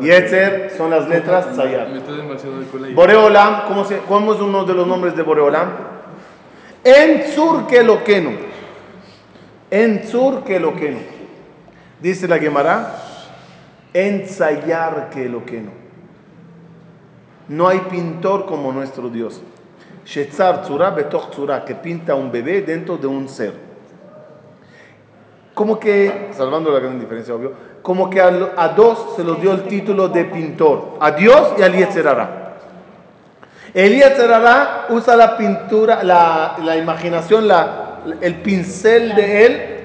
Yetzer 0.02 0.72
son 0.78 0.90
las 0.90 1.08
letras 1.08 1.56
Sayar. 1.56 1.90
Me 1.90 1.98
estoy 2.00 2.18
demasiado 2.18 2.60
de 2.60 2.66
cola. 2.68 2.88
Boreolam, 2.94 3.68
¿cómo, 3.68 3.86
se, 3.86 4.00
¿cómo 4.00 4.34
es 4.34 4.40
uno 4.40 4.64
de 4.66 4.74
los 4.74 4.88
nombres 4.88 5.16
de 5.16 5.24
Boreolam? 5.24 5.70
En 6.84 7.32
Sur 7.32 7.68
Kelokenu. 7.68 8.32
En 9.70 10.02
que 10.46 10.60
lo 10.60 10.76
que 10.76 10.92
no. 10.92 11.00
Dice 12.00 12.28
la 12.28 12.38
Gemara, 12.40 12.96
ensayar 13.94 15.10
que 15.10 15.28
lo 15.28 15.46
que 15.46 15.62
no. 15.62 15.72
No 17.50 17.68
hay 17.68 17.80
pintor 17.80 18.46
como 18.46 18.72
nuestro 18.72 19.10
Dios. 19.10 19.42
Shetzar 20.06 20.64
tzura 20.64 20.92
betoch 20.92 21.32
tzura, 21.32 21.66
que 21.66 21.76
pinta 21.76 22.16
un 22.16 22.32
bebé 22.32 22.62
dentro 22.62 22.98
de 22.98 23.08
un 23.08 23.28
ser. 23.28 23.54
Como 25.54 25.80
que, 25.80 26.30
salvando 26.32 26.72
la 26.72 26.80
gran 26.80 27.00
diferencia, 27.00 27.34
obvio, 27.34 27.54
como 27.82 28.10
que 28.10 28.22
a, 28.22 28.32
a 28.58 28.70
dos 28.70 29.16
se 29.16 29.24
los 29.24 29.40
dio 29.42 29.52
el 29.52 29.64
título 29.64 30.10
de 30.10 30.26
pintor, 30.26 30.98
a 31.00 31.12
Dios 31.12 31.54
y 31.58 31.64
a 31.64 31.68
Yetzerara. 31.68 32.54
El 33.74 33.96
Yetzerara 33.96 34.88
usa 34.90 35.16
la 35.16 35.38
pintura, 35.38 36.04
la, 36.04 36.58
la 36.64 36.78
imaginación, 36.78 37.48
la, 37.48 38.00
el 38.22 38.36
pincel 38.36 39.16
de 39.16 39.46
él 39.46 39.78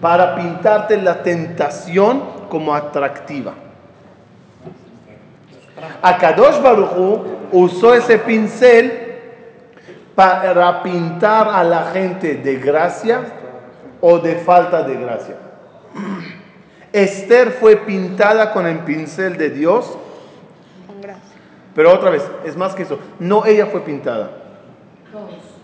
para 0.00 0.36
pintarte 0.36 0.96
la 0.98 1.22
tentación 1.22 2.22
como 2.48 2.74
atractiva. 2.74 3.54
Akadosh 6.02 6.60
Baruchu 6.60 7.24
usó 7.52 7.94
ese 7.94 8.18
pincel 8.18 9.18
para 10.14 10.82
pintar 10.82 11.48
a 11.48 11.64
la 11.64 11.86
gente 11.86 12.34
de 12.36 12.56
gracia 12.56 13.22
o 14.00 14.18
de 14.18 14.36
falta 14.36 14.82
de 14.82 14.94
gracia. 14.96 15.36
Esther 16.94 17.50
fue 17.50 17.74
pintada 17.74 18.52
con 18.52 18.68
el 18.68 18.78
pincel 18.78 19.36
de 19.36 19.50
Dios, 19.50 19.98
pero 21.74 21.92
otra 21.92 22.08
vez, 22.08 22.24
es 22.44 22.56
más 22.56 22.72
que 22.76 22.84
eso, 22.84 23.00
no 23.18 23.44
ella 23.44 23.66
fue 23.66 23.80
pintada. 23.80 24.30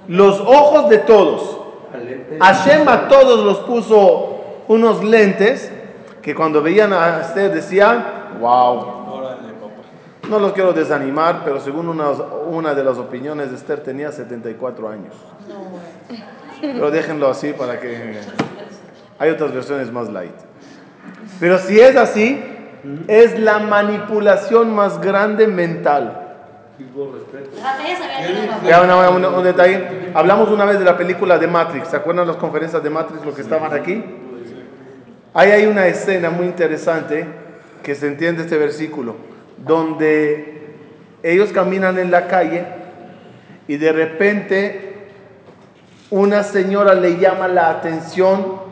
Los 0.08 0.40
ojos 0.40 0.90
de 0.90 0.98
todos. 0.98 1.60
Hashem 2.40 2.88
a 2.88 3.06
todos 3.06 3.44
los 3.44 3.58
puso 3.60 4.40
unos 4.66 5.04
lentes 5.04 5.70
que 6.20 6.34
cuando 6.34 6.62
veían 6.62 6.92
a 6.92 7.20
Esther 7.20 7.52
decían, 7.54 8.04
wow. 8.40 8.98
No 10.28 10.40
los 10.40 10.52
quiero 10.52 10.72
desanimar, 10.72 11.42
pero 11.44 11.60
según 11.60 11.88
una, 11.88 12.10
una 12.10 12.74
de 12.74 12.82
las 12.82 12.98
opiniones 12.98 13.50
de 13.50 13.56
Esther 13.56 13.84
tenía 13.84 14.10
74 14.10 14.88
años. 14.88 15.14
Pero 16.60 16.90
déjenlo 16.90 17.28
así 17.28 17.52
para 17.52 17.78
que... 17.78 18.18
Hay 19.20 19.30
otras 19.30 19.52
versiones 19.52 19.92
más 19.92 20.08
light. 20.08 20.49
Pero 21.38 21.58
si 21.58 21.78
es 21.80 21.96
así, 21.96 22.42
es 23.08 23.38
la 23.38 23.58
manipulación 23.58 24.74
más 24.74 25.00
grande 25.00 25.46
mental. 25.46 26.16
Ya 28.66 28.82
una- 28.82 29.10
un 29.10 29.44
detalle. 29.44 30.10
Hablamos 30.14 30.48
una 30.50 30.64
vez 30.64 30.78
de 30.78 30.84
la 30.84 30.96
película 30.96 31.38
de 31.38 31.46
Matrix. 31.46 31.88
¿Se 31.88 31.96
acuerdan 31.96 32.26
las 32.26 32.36
conferencias 32.36 32.82
de 32.82 32.90
Matrix, 32.90 33.24
los 33.24 33.34
que 33.34 33.42
estaban 33.42 33.72
aquí? 33.74 34.02
Ahí 35.34 35.50
hay 35.50 35.66
una 35.66 35.86
escena 35.86 36.30
muy 36.30 36.46
interesante 36.46 37.26
que 37.82 37.94
se 37.94 38.06
entiende 38.08 38.42
este 38.42 38.56
versículo, 38.58 39.14
donde 39.58 40.74
ellos 41.22 41.52
caminan 41.52 41.98
en 41.98 42.10
la 42.10 42.26
calle 42.26 42.64
y 43.68 43.76
de 43.76 43.92
repente 43.92 45.08
una 46.10 46.42
señora 46.42 46.94
le 46.94 47.18
llama 47.18 47.46
la 47.46 47.70
atención 47.70 48.69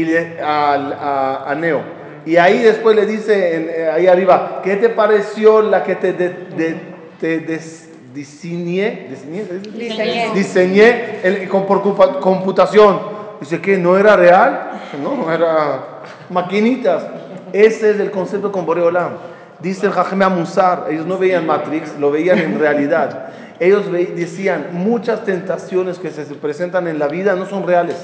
y 0.00 0.04
le- 0.04 0.40
al- 0.40 0.92
a, 0.92 1.44
a 1.50 1.54
Neo. 1.54 1.80
Y 2.26 2.36
ahí 2.36 2.58
después 2.58 2.94
le 2.94 3.06
dice, 3.06 3.56
en- 3.56 3.68
eh, 3.70 3.90
ahí 3.90 4.06
arriba, 4.06 4.60
¿qué 4.62 4.76
te 4.76 4.88
pareció 4.90 5.62
la 5.62 5.82
que 5.82 5.96
te, 5.96 6.12
de- 6.12 6.28
de- 6.56 6.80
te 7.20 7.40
des- 7.40 7.88
diseñé? 8.14 9.08
¿Diseñé? 9.10 9.44
Diseñé. 9.72 10.30
Diseñé 10.34 11.20
el- 11.22 11.48
con, 11.48 11.66
por 11.66 11.82
computación. 12.20 13.00
Dice 13.40 13.60
que 13.60 13.78
no 13.78 13.96
era 13.96 14.16
real, 14.16 14.70
no, 15.02 15.32
era 15.32 16.00
maquinitas. 16.28 17.04
Ese 17.52 17.90
es 17.90 18.00
el 18.00 18.10
concepto 18.10 18.50
con 18.52 18.66
Boreolam. 18.66 19.12
Dice 19.60 19.86
el 19.86 19.92
Jajme 19.92 20.24
Amusar, 20.24 20.86
ellos 20.90 21.06
no 21.06 21.18
veían 21.18 21.46
Matrix, 21.46 21.98
lo 21.98 22.10
veían 22.10 22.38
en 22.38 22.58
realidad. 22.58 23.30
Ellos 23.60 23.90
ve- 23.90 24.12
decían, 24.14 24.68
muchas 24.72 25.24
tentaciones 25.24 25.98
que 25.98 26.10
se 26.10 26.22
presentan 26.34 26.86
en 26.88 26.98
la 26.98 27.08
vida 27.08 27.34
no 27.34 27.46
son 27.46 27.66
reales. 27.66 27.96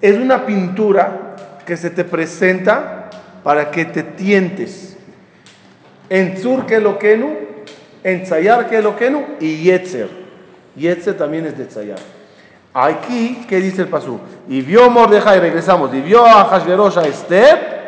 Es 0.00 0.16
una 0.16 0.46
pintura 0.46 1.36
que 1.66 1.76
se 1.76 1.90
te 1.90 2.04
presenta 2.04 3.10
para 3.42 3.70
que 3.70 3.84
te 3.84 4.02
tientes. 4.02 4.96
En 6.08 6.34
Tzur 6.34 6.66
que 6.66 6.80
lo 6.80 6.98
kenu, 6.98 7.36
en 8.04 8.22
Tzayar 8.22 8.68
que 8.68 8.80
lo 8.80 8.96
kenu 8.96 9.24
y 9.40 9.64
Yetzer. 9.64 10.08
Yetzer 10.76 11.16
también 11.16 11.46
es 11.46 11.58
de 11.58 11.66
Tzayar. 11.66 11.98
Aquí, 12.72 13.44
¿qué 13.48 13.56
dice 13.56 13.82
el 13.82 13.88
pasú? 13.88 14.20
Y 14.48 14.60
vio 14.60 14.88
Mordejai, 14.88 15.40
regresamos, 15.40 15.92
y 15.92 16.00
vio 16.00 16.24
a 16.24 16.44
Hashverosh 16.44 16.98
a 16.98 17.06
Esther. 17.06 17.78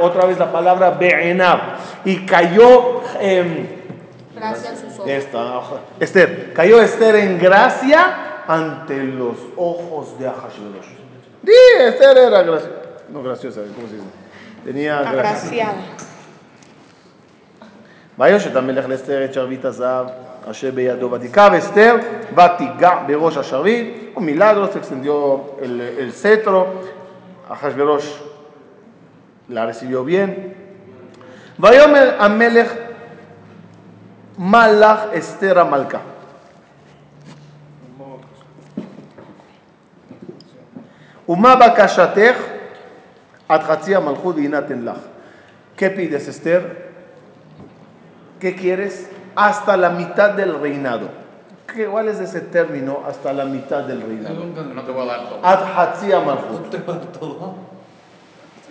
Otra 0.00 0.26
vez 0.26 0.38
la 0.38 0.52
palabra 0.52 0.90
be'enav. 0.90 1.60
Y 2.04 2.26
cayó. 2.26 3.02
em, 3.20 3.66
Gracias 4.34 4.72
a 4.72 4.76
sus 4.76 4.98
ojos. 4.98 5.08
esta, 5.08 5.62
Esther, 5.98 6.52
cayó 6.52 6.82
Esther 6.82 7.16
en 7.16 7.38
gracia 7.38 8.25
ante 8.47 9.03
los 9.03 9.37
ojos 9.55 10.17
de 10.19 10.27
Ahashverosh. 10.27 10.91
Di, 11.41 11.51
Esther 11.79 12.17
era 12.17 12.43
graciosa. 12.43 12.69
No 13.09 13.23
graciosa, 13.23 13.61
¿cómo 13.75 13.87
se 13.87 13.95
dice? 13.95 14.07
Tenía 14.63 15.01
gracia. 15.01 15.19
Agraciada. 15.19 16.11
ויושת 18.19 18.55
המלך 18.55 18.89
לאסתר 18.89 19.25
את 19.25 19.33
שרביט 19.33 19.65
הזהב 19.65 20.07
אשר 20.51 20.71
בידו 20.71 21.11
ותיקח 21.11 21.49
אסתר 21.57 21.95
ותיגע 22.33 22.91
בראש 23.07 23.37
השרביט 23.37 24.17
ומילדרוס 24.17 24.69
extendió 24.75 25.59
el, 25.61 25.81
el 25.99 26.11
cetro 26.11 26.65
אחשוורוש 27.49 28.19
la 29.49 29.65
recibió 29.65 30.05
bien 30.05 30.29
ויאמר 31.59 32.15
המלך 32.19 32.73
מה 34.37 34.71
לך 34.71 34.99
אסתר 35.17 35.59
המלכה 35.59 35.99
¿Qué 45.76 45.90
pides, 45.90 46.28
Esther? 46.28 46.92
¿Qué 48.40 48.54
quieres? 48.54 49.10
Hasta 49.34 49.76
la 49.76 49.90
mitad 49.90 50.30
del 50.30 50.58
reinado. 50.60 51.08
¿Qué, 51.72 51.86
¿Cuál 51.86 52.08
es 52.08 52.20
ese 52.20 52.40
término? 52.40 53.02
Hasta 53.06 53.32
la 53.32 53.44
mitad 53.44 53.84
del 53.84 54.02
reinado. 54.02 54.44
No 54.44 54.82
te 54.82 54.92
voy 54.92 55.02
a 55.02 55.12
dar 55.12 55.28
todo. 55.28 55.38
Ad 55.42 55.76
Hatsia 55.76 56.20
Malchut. 56.20 56.70
te 56.70 56.78
voy 56.78 56.94
a 56.94 56.98
dar 56.98 57.06
todo. 57.12 57.54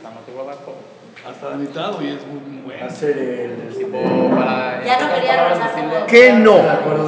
No 0.03 0.19
te 0.25 0.31
voy 0.31 0.43
a 0.43 0.45
dar 0.47 0.55
todo. 0.57 0.94
Hasta 1.27 1.49
la 1.49 1.55
mitad, 1.55 1.91
y 2.01 2.09
es 2.09 2.27
muy 2.27 2.61
bueno. 2.61 2.85
Hacer 2.85 3.17
el. 3.17 3.75
Tipo, 3.75 3.97
para. 4.35 4.83
Ya 4.83 4.99
no 4.99 5.13
quería 5.15 5.43
regresar 5.43 6.05
¿Qué 6.05 6.33
no? 6.33 6.55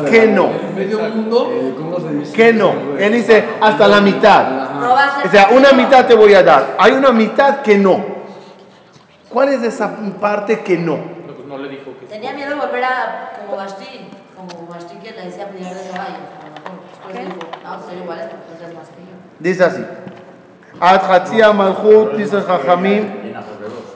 ¿Qué 0.10 0.28
no? 0.28 0.46
El 0.46 0.76
medio 0.76 1.00
mundo. 1.02 1.52
eh, 1.54 1.74
¿Cómo 1.78 2.00
se 2.00 2.14
dice? 2.16 2.34
¿Qué 2.34 2.54
no? 2.54 2.74
Él 2.98 3.14
dice 3.14 3.46
hasta 3.62 3.88
la 3.88 4.02
mitad. 4.02 5.24
O 5.24 5.30
sea, 5.30 5.50
una 5.52 5.72
mitad 5.74 6.08
te 6.08 6.16
voy 6.16 6.34
a 6.34 6.42
dar. 6.42 6.76
Hay 6.80 6.94
una 6.94 7.12
mitad 7.12 7.62
que 7.62 7.78
no. 7.78 8.04
¿Cuál 9.30 9.50
es 9.50 9.62
esa 9.62 9.96
parte 10.20 10.62
que 10.62 10.78
no? 10.78 10.98
No, 10.98 11.34
pues 11.48 11.62
le 11.62 11.70
dijo 11.70 11.92
que. 12.00 12.08
Tenía 12.08 12.34
miedo 12.34 12.50
de 12.50 12.56
volver 12.56 12.84
a 12.84 13.34
como 13.40 13.58
Basti, 13.58 13.86
como 14.36 14.68
Basti 14.68 14.96
que 14.98 15.12
le 15.12 15.26
decía 15.26 15.48
pelear 15.48 15.76
de 15.76 15.90
caballo. 15.92 16.16
A 16.16 16.46
lo 16.48 16.54
mejor 16.56 16.74
después 17.14 17.26
dijo, 17.26 17.40
no, 17.64 17.80
pues 17.82 17.98
igual 18.02 18.20
es 18.20 18.26
porque 18.26 18.66
es 18.66 18.74
más 18.74 18.88
que 18.88 19.02
yo. 19.02 19.16
Dice 19.40 19.64
así. 19.64 19.86
Hatsia 20.80 21.54
Malchut, 21.54 22.14
dice 22.14 22.42
Jajamim. 22.42 23.04
En 23.04 23.36
alrededor. 23.36 23.88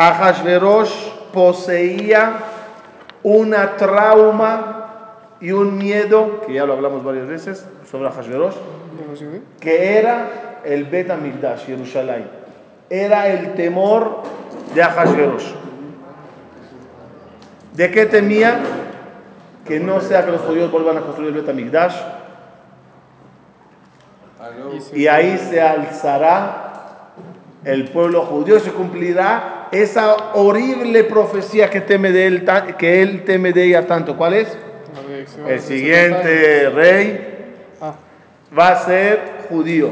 Ahashverosh 0.00 1.10
poseía 1.30 2.32
una 3.22 3.76
trauma 3.76 4.86
y 5.42 5.52
un 5.52 5.76
miedo, 5.76 6.40
que 6.46 6.54
ya 6.54 6.64
lo 6.64 6.72
hablamos 6.72 7.04
varias 7.04 7.28
veces 7.28 7.68
sobre 7.90 8.08
Ahashverosh, 8.08 8.54
que 9.60 9.98
era 9.98 10.60
el 10.64 10.84
Bet 10.84 11.10
Amigdash, 11.10 11.66
Jerusalén. 11.66 12.30
Era 12.88 13.28
el 13.28 13.52
temor 13.52 14.22
de 14.74 14.82
Ahashverosh. 14.82 15.52
¿De 17.74 17.90
qué 17.90 18.06
temía? 18.06 18.58
Que 19.66 19.80
no 19.80 20.00
sea 20.00 20.24
que 20.24 20.32
los 20.32 20.40
judíos 20.40 20.72
vuelvan 20.72 20.96
a 20.96 21.00
construir 21.02 21.28
el 21.28 21.42
Bet 21.42 21.50
Amigdash. 21.50 21.96
Y 24.94 25.08
ahí 25.08 25.36
se 25.36 25.60
alzará 25.60 27.10
el 27.64 27.90
pueblo 27.90 28.22
judío 28.22 28.56
y 28.56 28.60
se 28.60 28.72
cumplirá 28.72 29.59
esa 29.72 30.32
horrible 30.34 31.04
profecía 31.04 31.70
que 31.70 31.80
teme 31.80 32.12
de 32.12 32.26
él 32.26 32.48
que 32.78 33.02
él 33.02 33.24
teme 33.24 33.52
de 33.52 33.64
ella 33.64 33.86
tanto. 33.86 34.16
¿Cuál 34.16 34.34
es? 34.34 34.56
El 35.46 35.60
siguiente 35.60 36.70
rey 36.70 37.26
Ah. 37.80 37.94
va 38.56 38.68
a 38.68 38.76
ser 38.76 39.20
judío. 39.48 39.90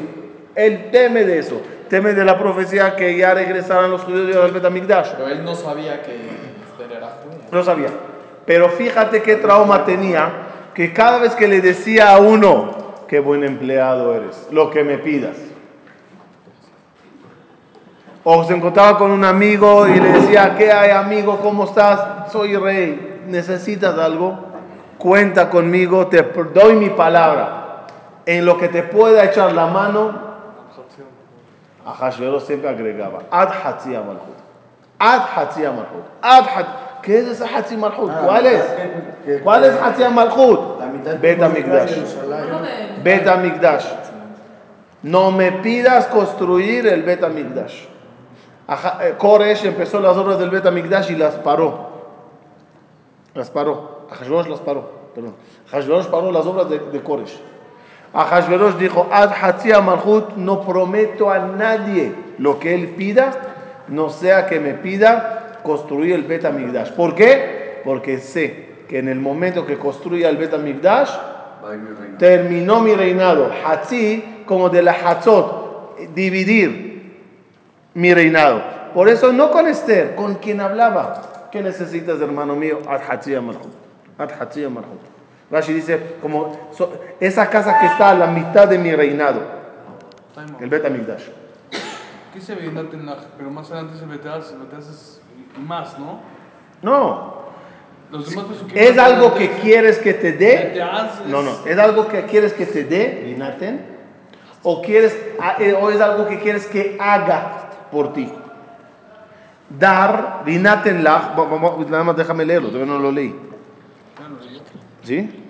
Él 0.55 0.89
teme 0.91 1.25
de 1.25 1.39
eso. 1.39 1.61
teme 1.89 2.13
de 2.13 2.23
la 2.23 2.39
profecía 2.39 2.95
que 2.97 3.17
ya 3.17 3.33
regresaran 3.33 3.91
los 3.91 4.03
judíos 4.03 4.37
al 4.45 4.51
Betamigdash. 4.53 5.13
Pero 5.17 5.29
él 5.29 5.43
no 5.43 5.55
sabía 5.55 6.03
que 6.03 6.11
era 6.95 7.21
judía. 7.25 7.47
No 7.51 7.63
sabía. 7.65 7.89
Pero 8.45 8.69
fíjate 8.69 9.23
qué 9.23 9.37
trauma 9.37 9.87
tenía, 9.87 10.29
que 10.75 10.93
cada 10.93 11.19
vez 11.19 11.35
que 11.35 11.49
le 11.49 11.63
decía 11.63 12.11
a 12.11 12.19
uno, 12.19 13.05
qué 13.09 13.21
buen 13.21 13.43
empleado 13.43 14.15
eres, 14.15 14.49
lo 14.51 14.71
que 14.71 14.85
me 14.85 14.99
pidas. 14.99 15.37
O 18.31 18.45
se 18.45 18.55
encontraba 18.55 18.99
con 18.99 19.11
un 19.11 19.25
amigo 19.25 19.89
y 19.89 19.99
le 19.99 20.13
decía, 20.13 20.55
¿qué 20.59 20.71
hay 20.71 20.91
amigo? 20.91 21.39
¿Cómo 21.39 21.65
estás? 21.65 22.31
Soy 22.31 22.55
rey. 22.57 23.23
¿Necesitas 23.27 23.99
algo? 23.99 24.39
Cuenta 24.99 25.49
conmigo, 25.49 26.09
te 26.09 26.21
doy 26.53 26.75
mi 26.75 26.91
palabra. 26.91 27.87
En 28.27 28.45
lo 28.45 28.59
que 28.59 28.69
te 28.69 28.83
pueda 28.83 29.25
echar 29.25 29.53
la 29.55 29.69
mano, 29.69 30.13
a 31.87 31.95
Hashverosh 31.95 32.43
siempre 32.43 32.69
agregaba, 32.69 33.21
Ad 33.31 33.49
Hatzia 33.65 34.03
Malchut. 34.03 34.37
Ad 34.99 35.23
Hatzia 35.35 35.71
Malchut. 35.73 36.05
Ad 36.21 36.45
Hat- 36.55 37.01
¿Qué 37.01 37.21
es 37.21 37.29
esa 37.29 37.47
Hatzia 37.47 37.79
Malchut? 37.79 38.11
¿Cuál 38.27 38.45
es? 38.45 38.63
¿Cuál 39.43 39.65
es 39.65 39.73
Hatzia 39.83 40.11
Malchut? 40.11 40.79
La 40.81 40.87
mitad 40.87 41.13
del 41.13 41.19
Bet 41.21 41.39
pueblo 41.39 41.55
de 41.55 41.61
Hamikdash. 41.63 41.95
Jerusalén. 41.95 43.01
Bet 43.03 43.27
Hamikdash. 43.27 43.87
No 45.03 45.31
me 45.31 45.51
pidas 45.51 46.09
construir 46.09 46.87
el 46.87 47.05
Bet 47.05 47.25
Hamikdash. 47.25 47.88
Eh, 48.69 49.15
Koresh 49.19 49.65
empezó 49.65 49.99
las 50.01 50.17
obras 50.17 50.39
del 50.39 50.51
Bet 50.51 50.67
Hamikdash 50.67 51.11
y 51.11 51.17
las 51.17 51.35
paró. 51.37 51.89
Las 53.35 53.51
paró. 53.51 54.07
Hashverosh 54.11 54.49
las 54.49 54.61
paró. 54.61 54.91
Perdón. 55.15 55.35
Hashverosh 55.71 56.07
paró 56.07 56.31
las 56.31 56.45
obras 56.47 56.69
de, 56.69 56.79
de 56.79 57.01
Koresh. 57.03 57.39
Hashverosh 58.13 58.77
dijo, 58.77 59.07
Ad 59.11 59.31
Hatzia 59.41 59.81
Malchut, 59.81 60.37
no 60.37 60.63
prometo 60.63 61.31
a 61.31 61.39
nadie 61.39 62.13
lo 62.39 62.59
que 62.59 62.75
él 62.75 62.89
pida, 62.91 63.33
no 63.89 64.09
sea 64.11 64.47
que 64.47 64.61
me 64.61 64.75
pida 64.75 65.61
construir 65.63 66.15
el 66.15 66.23
Bet 66.25 66.45
Hamikdash. 66.45 66.93
¿Por 66.93 67.15
qué? 67.15 67.81
Porque 67.85 68.19
sé 68.19 68.69
que 68.89 68.99
en 68.99 69.09
el 69.09 69.21
momento 69.21 69.67
que 69.67 69.79
construya 69.79 70.29
el 70.31 70.37
Bet 70.39 70.55
Hamikdash, 70.55 71.11
Va 71.65 71.71
a 71.71 71.75
ir 71.75 71.81
mi 71.81 71.95
reino. 71.95 72.19
terminó 72.19 72.81
mi 72.81 72.95
reinado. 72.95 73.51
Hatzi, 73.67 74.43
como 74.47 74.71
de 74.71 74.83
la 74.83 74.93
Hatzot, 74.93 75.97
dividir 76.15 76.88
mi 77.99 78.15
reinado. 78.15 78.63
Por 78.95 79.09
eso 79.09 79.33
no 79.33 79.51
con 79.51 79.67
Esther, 79.67 80.15
con 80.15 80.37
quien 80.37 80.61
hablaba. 80.61 81.49
¿Qué 81.51 81.61
necesitas, 81.63 82.21
hermano 82.21 82.55
mío? 82.55 82.79
Rashi 85.51 85.73
dice, 85.73 86.15
como 86.23 86.71
so- 86.73 86.93
esa 87.19 87.51
casa 87.51 87.81
que 87.81 87.87
está 87.87 88.11
a 88.11 88.15
la 88.15 88.29
mitad 88.29 88.69
de 88.69 88.79
mi 88.79 88.95
reinado, 88.95 89.41
el 90.61 90.71
Bet 90.71 90.85
Hamikdash. 90.85 91.25
¿Qué 92.33 92.41
se 92.41 92.55
ve? 92.55 92.71
Pero 93.37 93.51
más 93.51 93.69
adelante 93.73 93.99
se 93.99 94.07
es 94.79 95.21
más, 95.59 95.99
¿no? 95.99 96.21
No, 96.83 97.39
Los 98.13 98.31
demás 98.31 98.45
pesukim 98.45 98.79
es 98.79 98.97
algo 98.97 99.35
que 99.35 99.51
quieres 99.55 99.99
que 99.99 100.15
te 100.15 100.33
dé. 100.35 100.81
No, 101.27 101.43
no, 101.43 101.51
es 101.67 101.77
algo 101.79 102.07
que 102.07 102.27
quieres 102.27 102.53
que 102.53 102.67
te 102.67 102.85
dé, 102.85 103.23
Rinaten, 103.25 103.85
o, 104.63 104.83
quieres, 104.83 105.19
eh, 105.59 105.77
o 105.81 105.91
es 105.91 106.01
algo 106.01 106.29
que 106.29 106.39
quieres 106.39 106.67
que 106.67 106.97
haga 107.01 107.68
por 107.91 108.13
ti. 108.13 108.31
Dar, 109.71 110.43
Rinaten 110.47 111.05
lach, 111.05 111.37
nada 111.89 112.05
más 112.05 112.17
déjame 112.17 112.45
leerlo, 112.47 112.69
todavía 112.71 112.93
no 112.95 112.99
lo 112.99 113.13
leí. 113.13 113.35
¿Sí? 115.03 115.45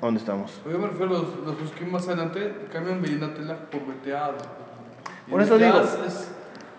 ¿Dónde 0.00 0.20
estamos? 0.20 0.52
Yo 0.70 0.78
me 0.78 0.86
refiero 0.88 1.16
a 1.16 1.18
los, 1.20 1.24
los 1.46 1.54
pesukim 1.56 1.90
más 1.90 2.06
adelante, 2.06 2.54
cambian 2.72 3.00
Beinatelach 3.00 3.58
por 3.70 3.86
Beteaz. 3.86 4.30
Y 5.26 5.30
Por 5.30 5.42
eso 5.42 5.58
digo, 5.58 5.80
es 5.80 6.28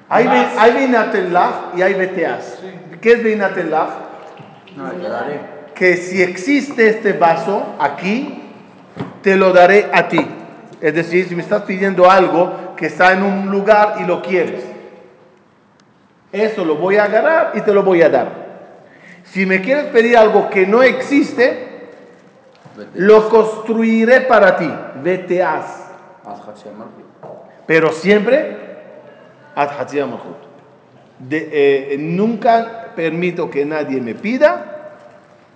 Hay, 0.07 0.25
más. 0.25 0.53
be- 0.53 0.59
hay 0.59 0.71
Rinaten 0.85 1.33
lach 1.33 1.53
y 1.75 1.81
hay 1.81 1.93
Beteas. 1.95 2.59
Sí. 2.61 2.97
¿Qué 3.01 3.13
es 3.13 3.23
Rinaten 3.23 3.71
lach? 3.71 3.89
No, 4.75 4.91
te 4.91 5.07
daré. 5.09 5.39
que 5.73 5.97
si 5.97 6.21
existe 6.21 6.87
este 6.89 7.13
vaso 7.13 7.75
aquí, 7.79 8.43
te 9.23 9.35
lo 9.35 9.51
daré 9.51 9.89
a 9.91 10.07
ti. 10.07 10.25
Es 10.79 10.93
decir, 10.93 11.27
si 11.27 11.35
me 11.35 11.41
estás 11.41 11.63
pidiendo 11.63 12.09
algo 12.09 12.66
que 12.77 12.85
está 12.85 13.11
en 13.13 13.23
un 13.23 13.49
lugar 13.51 13.95
y 13.99 14.05
lo 14.05 14.21
quieres, 14.21 14.63
eso 16.31 16.63
lo 16.63 16.75
voy 16.75 16.95
a 16.97 17.03
agarrar 17.05 17.51
y 17.55 17.61
te 17.61 17.73
lo 17.73 17.83
voy 17.83 18.01
a 18.01 18.09
dar. 18.09 18.47
Si 19.25 19.45
me 19.45 19.61
quieres 19.61 19.85
pedir 19.87 20.15
algo 20.17 20.49
que 20.49 20.65
no 20.65 20.81
existe, 20.83 21.67
lo 22.93 23.27
construiré 23.29 24.21
para 24.21 24.55
ti. 24.55 24.71
Vete 25.03 25.43
haz. 25.43 25.91
Pero 27.65 27.91
siempre. 27.91 28.55
De- 31.19 31.49
eh, 31.51 31.97
nunca 31.97 32.93
permito 32.95 33.49
que 33.49 33.65
nadie 33.65 33.99
me 33.99 34.13
pida 34.13 34.73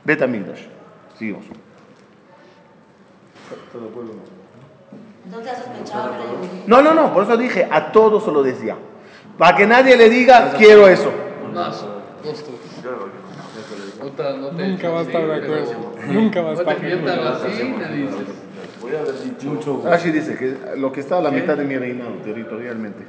Bet 0.04 0.22
Hamikdash. 0.22 0.66
Seguimos. 1.18 1.46
Entonces 5.32 5.54
has 5.54 5.64
sospechado 5.64 6.12
que 6.12 6.24
era 6.24 6.34
judío. 6.34 6.64
No, 6.68 6.82
no, 6.82 6.94
no, 6.94 7.14
por 7.14 7.24
eso 7.24 7.38
dije, 7.38 7.66
a 7.72 7.94
todos 7.94 8.26
se 8.26 8.32
lo 8.32 8.44
decía. 8.44 8.76
Para 9.38 9.56
que 9.56 9.66
nadie 9.66 9.96
le 9.96 10.10
diga, 10.10 10.52
quiero 10.58 10.90
eso. 10.90 11.10
No 11.54 11.70
no 11.70 11.72
Nunca 14.52 14.90
va 14.90 15.00
a 15.00 15.04
estar 15.04 15.26
de 15.26 15.36
acuerdo. 15.36 15.94
Nunca 16.08 16.42
va 16.42 16.50
a 16.50 16.54
estar 16.54 16.82
de 16.82 16.94
acuerdo. 16.94 17.18
así, 19.90 20.12
dice 20.12 20.36
que 20.36 20.78
lo 20.78 20.92
que 20.92 21.00
está 21.00 21.20
a 21.20 21.22
la 21.22 21.32
mitad 21.32 21.56
de 21.56 21.64
mi 21.64 21.78
reinado 21.78 22.12
territorialmente. 22.26 23.06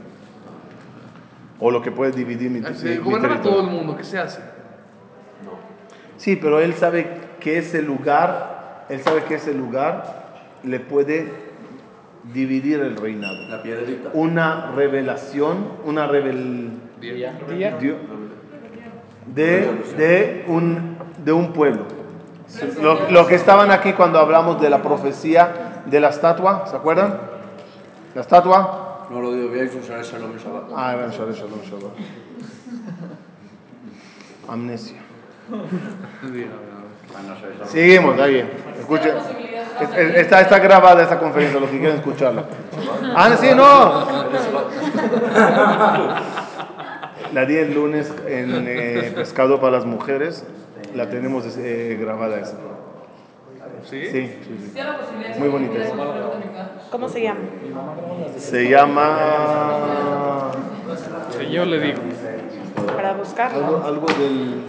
O 1.59 1.73
lo 1.73 1.83
que 1.83 1.91
puede 1.91 2.13
dividir 2.13 2.51
mi, 2.51 2.61
a 2.61 2.73
todo 2.73 3.21
territorio. 3.21 3.61
el 3.61 3.67
mundo, 3.67 3.97
¿qué 3.97 4.05
se 4.05 4.19
hace? 4.19 4.41
Sí, 6.19 6.37
pero 6.37 6.61
él 6.61 6.75
sabe 6.75 7.09
que 7.41 7.59
ese 7.59 7.83
lugar, 7.83 8.87
él 8.89 9.01
sabe 9.03 9.25
que 9.25 9.35
ese 9.35 9.53
lugar 9.55 10.23
le 10.63 10.79
puede 10.79 11.42
dividir 12.33 12.81
el 12.81 12.97
reinado. 12.97 13.49
La 13.49 13.63
piedrita. 13.63 14.11
Una 14.15 14.71
revelación, 14.73 15.69
una. 15.85 16.11
Día. 16.11 17.39
Dio- 17.81 17.97
de, 19.27 19.61
de, 19.97 20.45
un, 20.49 20.97
de 21.25 21.33
un 21.33 21.53
pueblo. 21.53 21.85
Lo, 22.83 23.09
lo 23.11 23.27
que 23.27 23.35
estaban 23.37 23.71
aquí 23.71 23.93
cuando 23.93 24.19
hablamos 24.19 24.61
de 24.61 24.69
la 24.69 24.83
profecía 24.83 25.83
de 25.87 26.01
la 26.01 26.09
estatua, 26.11 26.67
¿se 26.67 26.77
acuerdan? 26.77 27.19
La 28.15 28.21
estatua. 28.21 29.07
No 29.11 29.21
lo 29.21 29.33
digo 29.33 29.49
bien, 29.51 29.69
Shalom 29.69 30.37
Shabbat. 30.37 30.65
Ah, 30.75 30.95
bueno, 30.97 31.13
shalom, 31.13 31.33
shalom, 31.35 31.61
shalom. 31.65 31.91
Amnesia. 34.49 34.97
Seguimos, 37.67 38.13
está 38.13 38.27
bien. 38.27 38.51
Escuchen. 38.79 39.13
Es- 39.81 39.91
es- 39.97 40.15
Está, 40.17 40.41
está 40.43 40.59
grabada 40.59 41.03
esta 41.03 41.19
conferencia, 41.19 41.59
los 41.61 41.71
que 41.71 41.79
quieren 41.79 41.97
escucharla. 41.97 42.45
Ah, 43.17 43.31
sí, 43.41 43.49
no. 43.55 44.05
La 47.33 47.47
di 47.47 47.57
el 47.57 47.75
lunes 47.75 48.13
en 48.27 48.65
eh, 48.69 49.13
Pescado 49.15 49.59
para 49.61 49.73
las 49.73 49.87
Mujeres. 49.87 50.45
La 50.95 51.09
tenemos 51.09 51.45
eh, 51.57 51.97
grabada 52.01 52.39
esa. 52.39 52.57
¿Sí? 53.89 54.07
Sí, 54.07 54.11
sí, 54.45 54.73
sí. 54.75 54.81
Muy 55.39 55.49
bonita 55.49 55.79
esa. 55.83 55.95
¿Cómo 56.91 57.09
se 57.09 57.23
llama? 57.23 57.41
Se 58.37 58.69
llama. 58.69 60.51
Yo 61.51 61.65
le 61.65 61.81
digo. 61.81 61.99
Para 62.95 63.15
buscarlo. 63.15 63.65
Algo, 63.67 63.85
algo 63.87 64.07
del. 64.07 64.63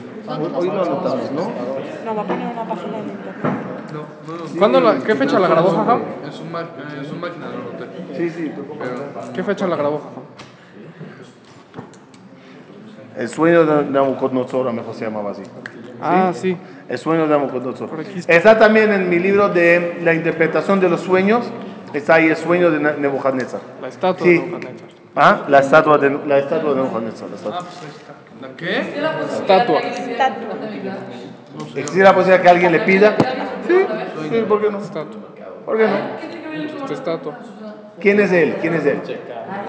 Hoy 0.56 0.68
lo 0.68 0.82
anotamos, 0.84 1.32
¿no? 1.32 1.52
No, 2.06 2.16
va 2.16 2.22
a 2.22 2.26
poner 2.26 2.48
una 2.48 2.64
página 2.66 2.98
en 3.00 3.10
internet. 3.10 3.54
No, 3.94 4.00
no, 4.28 4.44
no. 4.54 4.60
¿Cuándo 4.60 4.80
la, 4.82 4.96
¿Qué 5.00 5.16
fecha 5.16 5.40
la 5.40 5.48
grabó, 5.48 5.70
Jajam? 5.72 6.02
En 6.26 6.32
su, 6.32 6.46
ma- 6.46 6.62
en 6.62 7.06
su 7.06 7.16
máquina 7.16 7.46
lo 7.48 7.72
noté. 7.72 8.18
Sí, 8.18 8.30
sí. 8.30 8.52
¿Qué 9.34 9.44
fecha 9.44 9.68
la 9.68 9.76
grabó, 9.76 10.00
Jajam? 10.00 10.24
El 13.18 13.30
sueño 13.30 13.66
de 13.66 13.86
Nabucodonosor, 13.92 14.62
a 14.68 14.72
lo 14.72 14.74
mejor 14.74 14.96
se 14.96 15.06
llamaba 15.06 15.32
así. 15.32 15.44
Ah, 16.02 16.32
sí. 16.34 16.58
El 16.90 16.98
sueño 16.98 17.24
de 17.24 17.30
Nabucodonosor. 17.30 17.90
Está. 18.28 18.58
También 18.58 18.92
en 18.92 19.08
mi 19.10 19.20
libro 19.20 19.50
de 19.50 20.00
la 20.04 20.14
interpretación 20.14 20.80
de 20.80 20.90
los 20.90 21.02
sueños. 21.02 21.46
Está 21.94 22.16
ahí 22.16 22.28
el 22.28 22.36
sueño 22.36 22.72
de 22.72 22.80
Ne- 22.80 22.98
Nebuchadnezzar. 22.98 23.62
La 23.80 23.88
estatua 23.88 24.26
Sí. 24.26 24.34
de 24.34 24.40
Nebuchadnezzar. 24.48 24.90
Ah, 25.16 25.42
la 25.48 25.60
estatua 25.60 25.98
de, 26.00 26.10
la 26.26 26.40
estatua 26.40 26.72
de 26.72 26.76
Nebuchadnezzar. 26.82 27.30
La 27.30 27.36
Ah, 27.36 27.38
estatua. 27.38 27.60
pues 27.60 27.96
está. 27.96 28.14
¿La 28.42 28.56
qué? 28.58 28.80
Estatua. 29.38 29.80
¿Existe 31.76 32.04
la 32.04 32.14
posibilidad 32.16 32.42
que 32.42 32.50
alguien 32.50 32.72
le 32.72 32.80
pida? 32.80 33.16
Sí, 33.68 33.86
sí, 34.30 34.46
¿por 34.48 34.62
qué 34.62 34.70
no? 34.70 34.80
Estatua. 34.80 35.22
¿Por 35.66 35.78
qué 35.78 35.88
no? 35.88 36.74
Esta 36.82 36.94
estatua. 36.94 37.38
¿Quién 38.00 38.20
es 38.20 38.32
él? 38.32 38.58
¿Quién 38.62 38.74
es 38.74 38.86
él? 38.86 39.02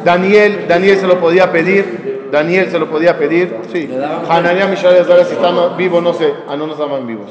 Daniel, 0.04 0.66
Daniel 0.68 0.98
se 0.98 1.06
lo 1.06 1.20
podía 1.20 1.50
pedir. 1.52 2.28
Daniel 2.32 2.70
se 2.70 2.78
lo 2.78 2.90
podía 2.90 3.16
pedir. 3.16 3.56
Sí. 3.72 3.88
Hananiah, 4.28 4.66
Mishael 4.66 4.96
y 4.96 5.00
Azariah, 5.00 5.24
si 5.24 5.34
estaban 5.34 5.76
vivos, 5.76 6.02
no 6.02 6.12
sé. 6.14 6.34
Ah, 6.48 6.56
no, 6.56 6.66
no 6.66 6.72
estaban 6.72 7.06
vivos. 7.06 7.30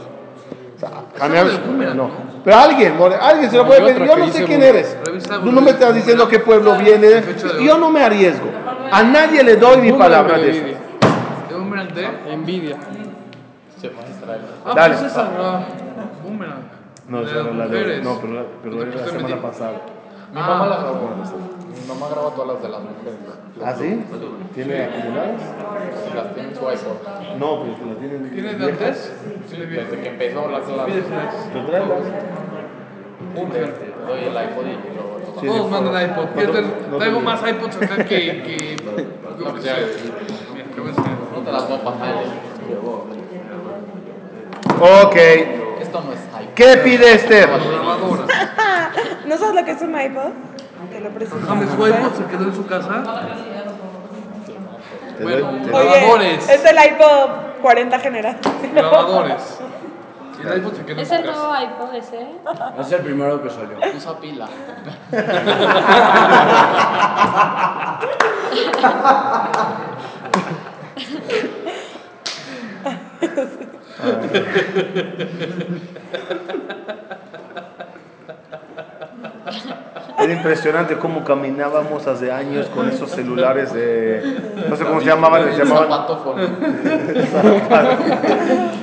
Haneam, 1.19 1.47
no. 1.95 2.09
Pero 2.43 2.57
alguien, 2.57 2.95
alguien 3.21 3.49
se 3.49 3.57
lo 3.57 3.65
puede 3.65 3.93
pedir. 3.93 4.05
Yo 4.07 4.17
no 4.17 4.27
sé 4.29 4.43
quién 4.43 4.63
eres. 4.63 4.97
Tú 5.43 5.51
no 5.51 5.61
me 5.61 5.71
estás 5.71 5.95
diciendo 5.95 6.27
qué 6.27 6.39
pueblo 6.39 6.75
viene. 6.75 7.23
Yo 7.63 7.77
no 7.77 7.89
me 7.89 8.01
arriesgo. 8.01 8.47
A 8.91 9.03
nadie 9.03 9.43
le 9.43 9.55
doy 9.55 9.77
mi 9.77 9.93
palabra 9.93 10.37
de 10.37 10.51
eso. 10.51 10.59
envidia. 10.59 10.77
¿De 11.49 11.55
boomerang 11.55 11.93
de? 11.93 12.07
Envidia. 12.31 12.77
Se 13.79 13.89
maestra. 13.89 14.37
Ah, 14.65 14.73
Dale. 14.75 15.82
Pues. 16.45 16.53
Boomerang. 16.55 16.83
No, 17.09 17.19
De 17.19 17.25
esa 17.25 17.39
era 17.41 17.51
la 17.53 17.67
de. 17.67 18.01
No, 18.01 18.17
pero, 18.21 18.33
la- 18.33 18.45
pero 18.63 18.81
era 18.83 18.95
la 18.95 19.05
semana 19.07 19.41
pasada. 19.41 19.81
Mi 20.33 20.39
mamá 20.39 20.65
la 20.67 20.77
grabó. 20.77 21.09
Mi 21.09 21.87
mamá 21.87 22.07
graba 22.09 22.29
todas 22.31 22.47
las 22.53 22.61
de 22.63 22.69
las 22.69 22.79
mujeres. 22.81 23.19
¿Ah, 23.63 23.73
sí? 23.77 24.03
¿Tiene 24.55 24.83
acumuladas? 24.85 25.41
Las 26.15 26.33
tiene 26.33 26.49
en 26.49 26.55
su 26.55 26.61
iPod. 26.61 27.37
No, 27.39 27.61
pero 27.63 27.75
que 27.77 27.85
la 27.85 27.95
tienen. 27.99 28.31
¿Tienes 28.31 28.59
de 28.59 28.65
antes? 28.65 29.13
Sí, 29.49 29.55
vi. 29.57 29.75
Desde 29.75 30.01
que 30.01 30.09
empezó 30.09 30.49
la 30.49 30.59
clase. 30.61 31.03
Pero 31.53 31.65
tráelas. 31.65 31.99
Te 33.33 33.39
doy 34.07 34.19
el 34.21 34.33
iPod 34.33 34.65
y 34.65 34.93
luego 34.93 35.19
lo 35.19 35.41
Sí, 35.41 35.47
Todos 35.47 35.65
de- 35.65 35.71
mandan 35.71 36.09
iPod. 36.11 36.25
no 36.35 36.41
Yo 36.41 36.51
te- 36.51 36.53
te- 36.53 36.61
no 36.61 36.67
te 36.69 36.97
traigo 36.97 37.19
digo. 37.19 37.21
más 37.21 37.49
iPods 37.49 37.75
acá 37.81 38.05
que. 38.05 38.19
que... 38.43 38.77
No, 39.39 39.49
pues 39.51 39.63
ya. 39.63 39.75
Mira, 40.53 40.65
a 40.65 40.89
enseñar. 40.89 41.17
No 41.33 41.39
te 41.41 41.51
las 41.51 41.67
voy 41.67 41.77
a 41.79 41.83
pasar. 41.83 42.13
Ok. 44.79 45.15
Esto 45.81 46.01
no 46.01 46.13
es. 46.13 46.19
¿Qué 46.55 46.77
pide 46.83 47.13
Esther? 47.15 47.49
¿No 49.25 49.37
sabes 49.37 49.55
lo 49.55 49.65
que 49.65 49.71
es 49.71 49.81
un 49.81 49.99
iPod? 49.99 50.31
Te 50.91 50.99
lo 50.99 51.09
presento. 51.09 51.47
James 51.47 51.69
su 51.69 51.87
iPod 51.87 52.13
se 52.17 52.25
quedó 52.25 52.43
en 52.43 52.55
su 52.55 52.65
casa. 52.67 53.03
Te 55.17 55.23
Bueno, 55.23 55.51
doy- 55.51 55.61
te- 55.61 55.67
grabadores. 55.69 56.43
Oye, 56.45 56.53
es 56.55 56.65
el 56.65 56.75
iPod 56.93 57.29
40 57.61 57.99
generación. 57.99 58.53
Grabadores. 58.75 59.59
El 60.43 60.57
iPod 60.57 60.73
se 60.75 60.83
quedó 60.83 60.95
en 60.95 60.99
¿Es 60.99 61.07
su 61.07 61.13
el 61.13 61.25
casa. 61.25 61.37
nuevo 61.37 61.53
iPod 61.63 61.93
ese? 61.95 62.27
Es 62.81 62.91
el 62.91 63.01
primero 63.01 63.41
que 63.41 63.49
salió. 63.49 63.77
Usa 63.95 64.17
pila. 64.19 64.47
Era 80.19 80.33
impresionante 80.33 80.97
cómo 80.97 81.23
caminábamos 81.23 82.07
hace 82.07 82.31
años 82.31 82.67
con 82.67 82.87
esos 82.87 83.11
celulares 83.11 83.73
de. 83.73 84.21
No 84.69 84.75
sé 84.75 84.85
cómo 84.85 85.01
se 85.01 85.07
llamaban. 85.07 85.51
Se 85.51 85.57
llamaban 85.57 86.05